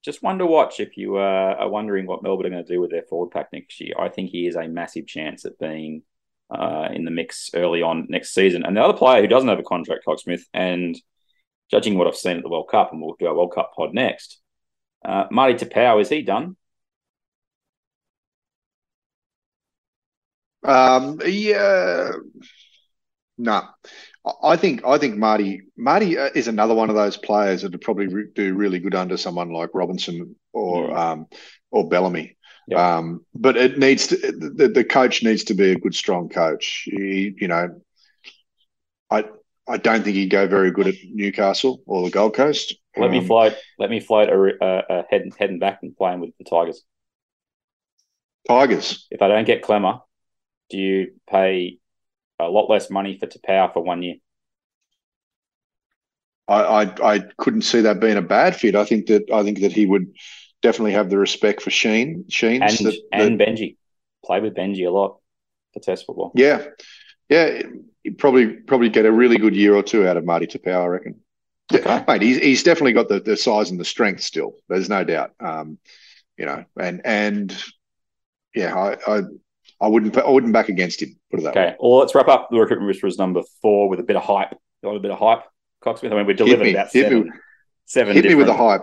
Just 0.04 0.24
one 0.24 0.40
to 0.40 0.46
watch 0.46 0.80
if 0.80 0.98
you 0.98 1.18
uh, 1.18 1.56
are 1.60 1.70
wondering 1.70 2.08
what 2.08 2.24
Melbourne 2.24 2.48
are 2.48 2.50
going 2.50 2.66
to 2.66 2.74
do 2.74 2.82
with 2.82 2.90
their 2.90 3.04
forward 3.04 3.32
pack 3.32 3.50
next 3.54 3.80
year. 3.80 3.94
I 4.00 4.10
think 4.10 4.32
he 4.32 4.48
is 4.48 4.56
a 4.56 4.68
massive 4.68 5.06
chance 5.06 5.46
at 5.46 5.60
being 5.60 6.02
uh, 6.50 6.90
in 6.92 7.06
the 7.06 7.12
mix 7.12 7.52
early 7.54 7.82
on 7.82 8.08
next 8.10 8.34
season. 8.34 8.66
And 8.66 8.76
the 8.76 8.82
other 8.82 8.98
player 8.98 9.22
who 9.22 9.28
doesn't 9.28 9.50
have 9.50 9.60
a 9.60 9.64
contract, 9.64 10.06
Cogsmith, 10.06 10.44
and 10.54 11.00
judging 11.70 11.98
what 11.98 12.08
I've 12.08 12.16
seen 12.16 12.38
at 12.38 12.44
the 12.44 12.50
World 12.50 12.70
Cup, 12.70 12.92
and 12.92 13.02
we'll 13.02 13.16
do 13.20 13.28
our 13.28 13.36
World 13.36 13.54
Cup 13.54 13.74
pod 13.76 13.94
next. 13.94 14.42
Uh, 15.06 15.26
Marty 15.32 15.54
Taupau, 15.54 16.02
is 16.02 16.10
he 16.10 16.22
done? 16.22 16.58
Um, 20.64 21.20
yeah, 21.26 22.12
No, 23.44 23.64
I 24.44 24.56
think 24.56 24.86
I 24.86 25.00
think 25.00 25.18
Marty 25.18 25.64
Marty 25.76 26.16
uh, 26.16 26.30
is 26.36 26.48
another 26.48 26.76
one 26.76 26.92
of 26.92 26.96
those 26.96 27.18
players 27.18 27.64
that 27.64 27.72
would 27.72 27.82
probably 27.82 28.06
re- 28.06 28.30
do 28.36 28.54
really 28.54 28.78
good 28.78 28.94
under 28.94 29.18
someone 29.18 29.52
like 29.52 29.72
Robinson 29.74 30.36
or 30.54 30.90
Mm. 30.90 30.96
um, 30.98 31.28
or 31.72 31.90
Bellamy. 31.90 32.38
Yeah. 32.68 32.98
Um, 32.98 33.26
but 33.34 33.58
it 33.58 33.80
needs 33.80 34.08
to 34.08 34.16
the, 34.18 34.68
the 34.68 34.84
coach 34.84 35.24
needs 35.24 35.46
to 35.46 35.56
be 35.56 35.72
a 35.72 35.80
good, 35.80 35.96
strong 35.96 36.30
coach. 36.30 36.84
He, 36.86 37.34
you 37.36 37.48
know, 37.48 37.82
I 39.10 39.26
I 39.68 39.78
don't 39.78 40.04
think 40.04 40.16
he'd 40.16 40.30
go 40.30 40.48
very 40.48 40.70
good 40.72 40.88
at 40.88 40.96
Newcastle 41.04 41.82
or 41.88 42.04
the 42.04 42.12
Gold 42.12 42.36
Coast. 42.36 42.76
Let 42.96 43.10
me 43.10 43.20
Um, 43.20 43.26
float. 43.26 43.58
Let 43.80 43.90
me 43.90 44.00
float 44.00 44.30
a, 44.30 44.64
a, 44.64 45.00
a 45.00 45.06
head 45.10 45.24
heading 45.40 45.58
back 45.60 45.80
and 45.82 45.98
playing 45.98 46.20
with 46.20 46.32
the 46.38 46.44
Tigers. 46.44 46.84
Tigers. 48.48 49.08
If 49.10 49.20
they 49.20 49.28
don't 49.28 49.46
get 49.46 49.64
Klemmer, 49.64 50.02
do 50.70 50.78
you 50.78 51.14
pay 51.30 51.80
a 52.42 52.50
lot 52.50 52.70
less 52.70 52.90
money 52.90 53.18
for 53.18 53.28
Taupau 53.28 53.74
for 53.74 53.82
one 53.84 54.02
year? 54.04 54.16
I, 56.48 56.64
I 56.84 57.14
I 57.16 57.20
couldn't 57.38 57.62
see 57.64 57.82
that 57.82 58.00
being 58.00 58.18
a 58.18 58.22
bad 58.22 58.56
fit. 58.56 58.76
I 58.76 58.86
think 58.86 59.08
that 59.08 59.30
I 59.32 59.44
think 59.44 59.60
that 59.62 59.72
he 59.72 59.86
would 59.86 60.14
definitely 60.62 60.94
have 60.94 61.10
the 61.10 61.18
respect 61.18 61.62
for 61.62 61.70
Sheen. 61.70 62.26
Sheen 62.30 62.62
And 62.62 62.78
that, 62.78 62.96
and 63.12 63.40
that- 63.40 63.48
Benji 63.48 63.78
play 64.26 64.40
with 64.42 64.56
Benji 64.56 64.86
a 64.88 64.92
lot 64.92 65.20
for 65.74 65.80
Test 65.80 66.06
football. 66.06 66.32
yeah, 66.36 66.66
yeah, 67.30 67.62
he'd 68.04 68.18
probably 68.18 68.48
probably 68.48 68.90
get 68.90 69.06
a 69.06 69.12
really 69.12 69.38
good 69.38 69.56
year 69.56 69.76
or 69.76 69.84
two 69.84 70.08
out 70.08 70.18
of 70.18 70.26
Marty 70.26 70.48
Taupau, 70.48 70.84
I 70.84 70.86
reckon. 70.88 71.22
Okay. 71.74 72.04
Mate, 72.08 72.22
he's, 72.22 72.38
he's 72.38 72.64
definitely 72.64 72.94
got 72.94 73.08
the, 73.08 73.22
the 73.22 73.38
size 73.38 73.72
and 73.72 73.80
the 73.80 73.86
strength 73.86 74.22
still. 74.22 74.56
There's 74.68 74.90
no 74.90 75.06
doubt. 75.06 75.32
Um, 75.40 75.78
you 76.38 76.46
know, 76.46 76.66
and 76.78 77.02
and 77.06 77.64
yeah, 78.54 78.76
I 78.76 78.98
I, 79.08 79.22
I 79.80 79.88
wouldn't 79.88 80.18
I 80.18 80.30
wouldn't 80.30 80.54
back 80.54 80.68
against 80.70 81.02
him. 81.02 81.16
Put 81.32 81.40
it 81.40 81.44
that 81.44 81.56
way. 81.56 81.62
Okay. 81.68 81.76
Well, 81.80 81.98
let's 82.00 82.14
wrap 82.14 82.28
up 82.28 82.50
the 82.52 82.60
recruitment 82.60 82.88
whisperers 82.88 83.18
number 83.18 83.42
four 83.62 83.90
with 83.90 84.00
a 84.00 84.04
bit 84.04 84.16
of 84.18 84.24
hype. 84.24 84.52
You 84.84 84.88
want 84.90 84.98
a 84.98 85.02
bit 85.02 85.12
of 85.12 85.20
hype, 85.20 85.44
Cocksmith? 85.84 86.12
I 86.12 86.16
mean, 86.16 86.26
we 86.26 86.34
delivered 86.34 86.64
me, 86.66 86.72
about 86.74 86.92
seven, 86.92 87.24
me. 87.26 87.30
seven 87.86 88.16
Hit 88.16 88.26
me 88.26 88.36
with 88.36 88.48
the 88.48 88.54
hype. 88.54 88.82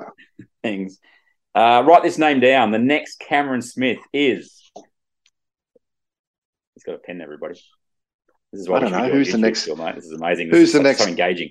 things. 0.63 0.99
Uh, 1.55 1.83
write 1.87 2.03
this 2.03 2.19
name 2.19 2.41
down. 2.41 2.71
The 2.71 2.79
next 2.79 3.19
Cameron 3.21 3.63
Smith 3.63 3.99
is. 4.13 4.71
He's 6.75 6.85
got 6.85 6.95
a 6.95 6.99
pen, 6.99 7.21
everybody. 7.21 7.55
This 8.53 8.63
is 8.63 8.69
I 8.69 8.79
don't 8.81 8.93
know. 8.93 9.07
do 9.07 9.13
Who's 9.13 9.33
the 9.33 9.39
next- 9.39 9.63
still, 9.63 9.77
mate. 9.77 9.95
This 9.97 10.05
is 10.07 10.13
amazing. 10.13 10.49
Who's 10.49 10.59
This 10.61 10.69
is 10.69 10.73
the 10.75 10.83
next- 10.83 11.03
So 11.03 11.09
engaging. 11.09 11.51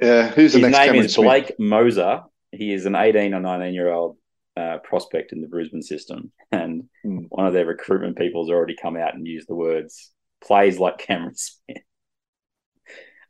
Yeah, 0.00 0.28
who's 0.30 0.52
the 0.52 0.58
His 0.60 0.68
next 0.68 0.76
name 0.78 0.86
Cameron 0.88 1.04
is 1.04 1.14
Smith? 1.14 1.24
Blake 1.26 1.58
Mozer. 1.58 2.24
He 2.52 2.72
is 2.72 2.86
an 2.86 2.94
18 2.94 3.34
or 3.34 3.40
19 3.40 3.74
year 3.74 3.92
old 3.92 4.16
uh, 4.56 4.78
prospect 4.78 5.32
in 5.32 5.42
the 5.42 5.48
Brisbane 5.48 5.82
system. 5.82 6.32
And 6.52 6.88
Hmm. 7.02 7.18
one 7.28 7.46
of 7.46 7.52
their 7.52 7.66
recruitment 7.66 8.16
people 8.16 8.44
has 8.44 8.50
already 8.50 8.76
come 8.80 8.96
out 8.96 9.14
and 9.14 9.26
used 9.26 9.48
the 9.48 9.54
words 9.54 10.12
plays 10.40 10.78
like 10.78 10.98
Cameron 10.98 11.34
Smith. 11.34 11.82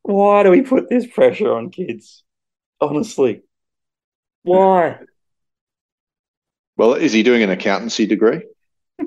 Why 0.03 0.43
do 0.43 0.51
we 0.51 0.63
put 0.63 0.89
this 0.89 1.07
pressure 1.07 1.53
on 1.53 1.71
kids? 1.71 2.23
Honestly. 2.81 3.43
Why? 4.43 4.99
Well, 6.77 6.95
is 6.95 7.13
he 7.13 7.23
doing 7.23 7.43
an 7.43 7.51
accountancy 7.51 8.07
degree? 8.07 8.43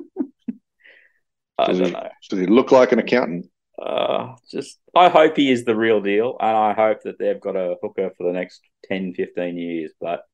I 1.58 1.66
Does 1.66 1.78
don't 1.78 1.86
he- 1.86 1.92
know. 1.92 2.08
Does 2.28 2.38
he 2.38 2.46
look 2.46 2.72
like 2.72 2.92
an 2.92 2.98
accountant? 2.98 3.46
Uh, 3.80 4.36
just 4.50 4.78
I 4.94 5.08
hope 5.08 5.36
he 5.36 5.50
is 5.50 5.64
the 5.64 5.74
real 5.74 6.02
deal, 6.02 6.36
and 6.38 6.54
I 6.54 6.74
hope 6.74 7.02
that 7.04 7.18
they've 7.18 7.40
got 7.40 7.56
a 7.56 7.76
hooker 7.82 8.10
for 8.16 8.26
the 8.26 8.32
next 8.32 8.60
10, 8.84 9.14
15 9.14 9.56
years. 9.56 9.92
But 9.98 10.24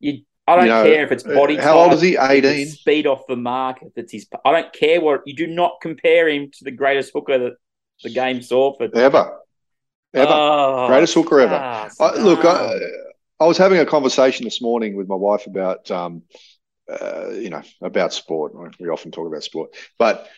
you, 0.00 0.24
I 0.46 0.56
don't 0.56 0.64
You 0.64 0.70
know, 0.70 0.82
care 0.84 1.04
if 1.04 1.12
it's 1.12 1.22
body 1.22 1.58
uh, 1.58 1.62
how 1.62 1.78
old 1.78 1.90
type, 1.90 1.96
is 1.96 2.02
he? 2.02 2.16
18? 2.16 2.66
speed 2.66 3.06
off 3.06 3.26
the 3.28 3.36
mark, 3.36 3.78
if 3.82 3.92
it's 3.96 4.12
his. 4.12 4.26
I 4.44 4.52
don't 4.52 4.72
care 4.72 5.00
what 5.00 5.22
you 5.24 5.34
do. 5.34 5.46
Not 5.46 5.78
compare 5.80 6.28
him 6.28 6.50
to 6.58 6.64
the 6.64 6.72
greatest 6.72 7.12
hooker 7.14 7.38
that 7.38 7.52
the 8.02 8.10
game 8.10 8.42
saw 8.42 8.76
for 8.76 8.84
Ever. 8.94 9.38
Ever. 10.14 10.32
Oh, 10.32 10.88
Greatest 10.88 11.14
hooker 11.14 11.40
ever. 11.40 11.54
ah, 11.54 11.88
I, 12.00 12.16
look, 12.18 12.44
I. 12.44 12.78
I 13.40 13.46
was 13.46 13.58
having 13.58 13.80
a 13.80 13.86
conversation 13.86 14.44
this 14.44 14.62
morning 14.62 14.94
with 14.94 15.08
my 15.08 15.16
wife 15.16 15.48
about, 15.48 15.90
um, 15.90 16.22
uh, 16.88 17.30
you 17.30 17.50
know, 17.50 17.62
about 17.80 18.12
sport. 18.12 18.52
We 18.78 18.88
often 18.88 19.10
talk 19.10 19.26
about 19.26 19.42
sport, 19.42 19.74
but 19.98 20.28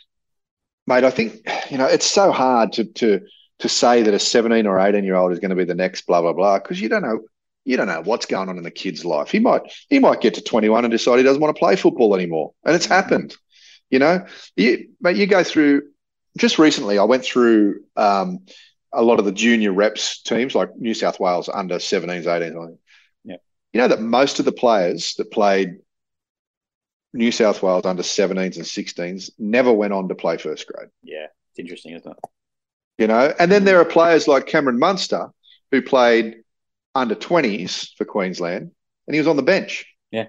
mate, 0.87 1.05
I 1.05 1.11
think 1.11 1.47
you 1.71 1.77
know 1.77 1.85
it's 1.87 2.07
so 2.07 2.33
hard 2.33 2.73
to 2.75 2.85
to 2.85 3.21
to 3.59 3.69
say 3.69 4.03
that 4.03 4.14
a 4.14 4.19
seventeen 4.19 4.67
or 4.67 4.79
eighteen 4.81 5.05
year 5.05 5.17
old 5.17 5.33
is 5.33 5.38
going 5.38 5.51
to 5.51 5.57
be 5.57 5.64
the 5.64 5.75
next 5.75 6.07
blah 6.07 6.23
blah 6.23 6.33
blah 6.33 6.59
because 6.59 6.81
you 6.81 6.88
don't 6.88 7.03
know 7.03 7.21
you 7.64 7.77
don't 7.77 7.87
know 7.87 8.03
what's 8.03 8.27
going 8.27 8.48
on 8.48 8.59
in 8.59 8.64
the 8.64 8.70
kid's 8.70 9.05
life. 9.05 9.31
He 9.31 9.38
might 9.38 9.62
he 9.88 9.98
might 9.98 10.20
get 10.20 10.35
to 10.35 10.42
twenty 10.42 10.68
one 10.68 10.85
and 10.85 10.92
decide 10.92 11.16
he 11.16 11.22
doesn't 11.22 11.40
want 11.40 11.55
to 11.55 11.59
play 11.59 11.77
football 11.77 12.14
anymore, 12.14 12.53
and 12.64 12.74
it's 12.74 12.87
happened. 12.87 13.37
You 13.90 13.98
know, 13.98 14.27
you 14.57 14.90
mate, 15.00 15.16
you 15.16 15.27
go 15.27 15.44
through. 15.44 15.83
Just 16.37 16.59
recently, 16.59 16.98
I 16.98 17.05
went 17.05 17.24
through. 17.24 17.85
Um, 17.96 18.40
a 18.96 19.03
lot 19.03 19.18
of 19.18 19.24
the 19.24 19.33
junior 19.33 19.72
reps 19.72 20.22
teams 20.22 20.55
like 20.55 20.77
New 20.77 20.94
South 20.94 21.18
Wales 21.18 21.48
under 21.53 21.77
17s, 21.77 22.27
18s. 22.27 22.29
I 22.29 22.38
think. 22.38 22.79
Yeah. 23.24 23.37
You 23.72 23.81
know 23.81 23.88
that 23.88 24.00
most 24.00 24.38
of 24.38 24.44
the 24.44 24.53
players 24.53 25.14
that 25.18 25.33
played 25.33 25.79
New 27.12 27.33
South 27.33 27.62
Wales 27.62 27.87
under 27.87 28.03
17s 28.03 28.57
and 28.57 28.64
16s 28.64 29.31
never 29.38 29.72
went 29.72 29.92
on 29.92 30.09
to 30.09 30.14
play 30.14 30.37
first 30.37 30.66
grade. 30.66 30.90
yeah, 31.03 31.27
it's 31.50 31.59
interesting, 31.59 31.94
isn't 31.94 32.11
it? 32.11 32.18
You 32.98 33.09
know, 33.09 33.35
and 33.38 33.50
then 33.50 33.64
there 33.64 33.81
are 33.81 33.85
players 33.85 34.29
like 34.29 34.46
Cameron 34.46 34.79
Munster 34.79 35.31
who 35.72 35.83
played 35.83 36.44
under 36.95 37.15
20s 37.15 37.91
for 37.97 38.05
Queensland 38.05 38.71
and 39.07 39.15
he 39.15 39.19
was 39.21 39.29
on 39.29 39.37
the 39.37 39.43
bench. 39.43 39.87
Yeah. 40.11 40.27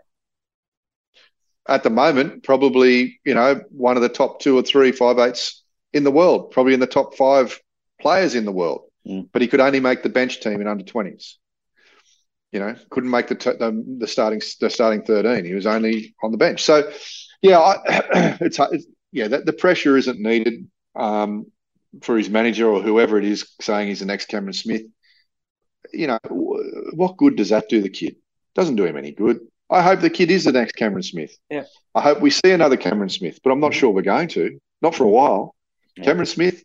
At 1.67 1.83
the 1.83 1.89
moment, 1.89 2.43
probably, 2.43 3.19
you 3.25 3.33
know, 3.33 3.61
one 3.69 3.95
of 3.97 4.03
the 4.03 4.09
top 4.09 4.39
two 4.39 4.57
or 4.57 4.61
three 4.61 4.91
five 4.91 5.17
eights 5.17 5.63
in 5.93 6.03
the 6.03 6.11
world, 6.11 6.51
probably 6.51 6.73
in 6.73 6.79
the 6.79 6.87
top 6.87 7.15
five 7.15 7.59
players 8.01 8.35
in 8.35 8.45
the 8.45 8.51
world, 8.51 8.81
Mm. 9.07 9.29
but 9.31 9.41
he 9.43 9.47
could 9.47 9.59
only 9.59 9.79
make 9.79 10.01
the 10.01 10.09
bench 10.09 10.39
team 10.41 10.61
in 10.61 10.67
under 10.67 10.83
20s. 10.83 11.35
You 12.51 12.59
know, 12.59 12.75
couldn't 12.89 13.11
make 13.11 13.27
the, 13.27 13.35
t- 13.35 13.51
the 13.51 13.83
the 13.99 14.07
starting 14.07 14.41
the 14.59 14.69
starting 14.69 15.03
13. 15.03 15.45
He 15.45 15.53
was 15.53 15.67
only 15.67 16.15
on 16.23 16.31
the 16.31 16.37
bench. 16.37 16.63
So, 16.63 16.91
yeah, 17.41 17.59
I, 17.59 17.75
it's, 18.41 18.57
it's 18.59 18.85
yeah, 19.11 19.27
that 19.27 19.45
the 19.45 19.53
pressure 19.53 19.95
isn't 19.97 20.19
needed 20.19 20.67
um, 20.95 21.51
for 22.01 22.17
his 22.17 22.29
manager 22.29 22.67
or 22.67 22.81
whoever 22.81 23.19
it 23.19 23.25
is 23.25 23.47
saying 23.61 23.89
he's 23.89 23.99
the 23.99 24.05
next 24.05 24.25
Cameron 24.25 24.53
Smith. 24.53 24.83
You 25.93 26.07
know, 26.07 26.19
what 26.93 27.17
good 27.17 27.35
does 27.35 27.49
that 27.49 27.69
do 27.69 27.81
the 27.81 27.89
kid? 27.89 28.15
Doesn't 28.55 28.75
do 28.75 28.85
him 28.85 28.97
any 28.97 29.11
good. 29.11 29.39
I 29.69 29.81
hope 29.81 29.99
the 29.99 30.09
kid 30.09 30.29
is 30.31 30.43
the 30.43 30.51
next 30.51 30.73
Cameron 30.73 31.03
Smith. 31.03 31.35
Yeah. 31.49 31.63
I 31.95 32.01
hope 32.01 32.21
we 32.21 32.29
see 32.29 32.51
another 32.51 32.77
Cameron 32.77 33.09
Smith, 33.09 33.39
but 33.43 33.51
I'm 33.51 33.59
not 33.59 33.73
sure 33.73 33.89
we're 33.91 34.01
going 34.03 34.27
to. 34.29 34.59
Not 34.81 34.93
for 34.95 35.03
a 35.05 35.09
while. 35.09 35.55
Yeah. 35.97 36.03
Cameron 36.05 36.27
Smith, 36.27 36.63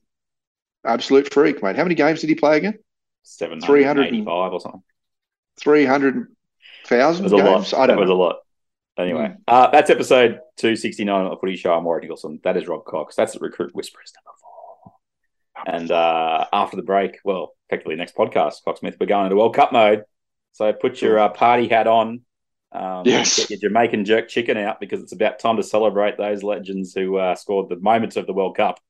absolute 0.84 1.32
freak, 1.32 1.62
mate. 1.62 1.76
How 1.76 1.82
many 1.84 1.94
games 1.94 2.20
did 2.20 2.28
he 2.28 2.34
play 2.34 2.58
again? 2.58 2.78
785 3.22 4.52
or 4.52 4.60
something. 4.60 4.82
300,000 5.60 6.28
It 6.90 7.22
was 7.22 7.32
a 7.32 7.36
lot. 7.36 7.54
games? 7.56 7.74
I 7.74 7.86
don't 7.86 7.96
it 7.98 8.00
was 8.00 8.08
know. 8.10 8.16
a 8.16 8.22
lot. 8.22 8.36
Anyway, 8.98 9.28
Mm. 9.28 9.36
uh, 9.48 9.70
that's 9.70 9.88
episode 9.88 10.40
269 10.56 11.24
of 11.24 11.30
the 11.30 11.36
Footy 11.38 11.56
Show. 11.56 11.72
I'm 11.72 11.84
Warren 11.84 12.02
Nicholson. 12.02 12.40
That 12.44 12.56
is 12.56 12.68
Rob 12.68 12.84
Cox. 12.84 13.14
That's 13.16 13.32
the 13.32 13.38
Recruit 13.38 13.74
Whisperers 13.74 14.12
number 14.16 14.36
four. 14.42 14.92
And 15.74 15.90
uh, 15.90 16.46
after 16.52 16.76
the 16.76 16.82
break, 16.82 17.18
well, 17.24 17.52
effectively 17.70 17.94
next 17.94 18.16
podcast, 18.16 18.64
Cocksmith, 18.66 18.96
we're 18.98 19.06
going 19.06 19.26
into 19.26 19.36
World 19.36 19.54
Cup 19.54 19.72
mode. 19.72 20.04
So 20.52 20.72
put 20.72 21.00
your 21.00 21.18
uh, 21.20 21.28
party 21.28 21.68
hat 21.68 21.86
on. 21.86 22.22
Um, 22.72 23.02
Yes. 23.04 23.38
Get 23.38 23.50
your 23.50 23.70
Jamaican 23.70 24.04
jerk 24.04 24.28
chicken 24.28 24.56
out 24.56 24.80
because 24.80 25.00
it's 25.02 25.12
about 25.12 25.38
time 25.38 25.56
to 25.56 25.62
celebrate 25.62 26.18
those 26.18 26.42
legends 26.42 26.94
who 26.94 27.16
uh, 27.16 27.36
scored 27.36 27.68
the 27.68 27.76
moments 27.76 28.16
of 28.16 28.26
the 28.26 28.32
World 28.32 28.56
Cup 28.56 28.80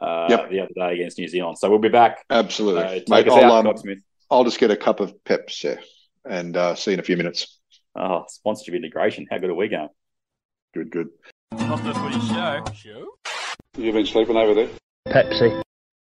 uh, 0.00 0.26
Yep. 0.28 0.50
the 0.50 0.60
other 0.60 0.72
day 0.74 0.94
against 0.94 1.18
New 1.18 1.28
Zealand. 1.28 1.56
So 1.58 1.70
we'll 1.70 1.78
be 1.78 1.88
back. 1.88 2.24
Absolutely. 2.28 2.82
Uh, 2.82 2.90
take 2.90 3.08
mate, 3.08 3.28
us 3.28 3.32
I'll, 3.42 3.52
out, 3.52 3.66
um, 3.66 3.74
Cocksmith. 3.74 4.02
I'll 4.30 4.44
just 4.44 4.58
get 4.58 4.70
a 4.70 4.76
cup 4.76 5.00
of 5.00 5.24
Peps 5.24 5.64
yeah, 5.64 5.76
and 6.28 6.54
uh, 6.54 6.74
see 6.74 6.90
you 6.90 6.94
in 6.94 7.00
a 7.00 7.04
few 7.04 7.16
minutes. 7.16 7.58
Oh, 7.96 8.24
sponsorship 8.28 8.74
integration. 8.74 9.26
How 9.30 9.38
good 9.38 9.48
are 9.48 9.54
we 9.54 9.68
going? 9.68 9.88
Good, 10.74 10.90
good. 10.90 11.08
Not 11.52 11.82
the 11.82 11.94
footy 11.94 12.20
show. 12.28 12.62
Show? 12.74 13.06
You've 13.78 13.94
been 13.94 14.04
sleeping 14.04 14.36
over 14.36 14.52
there? 14.52 14.68
Pepsi. 15.08 15.62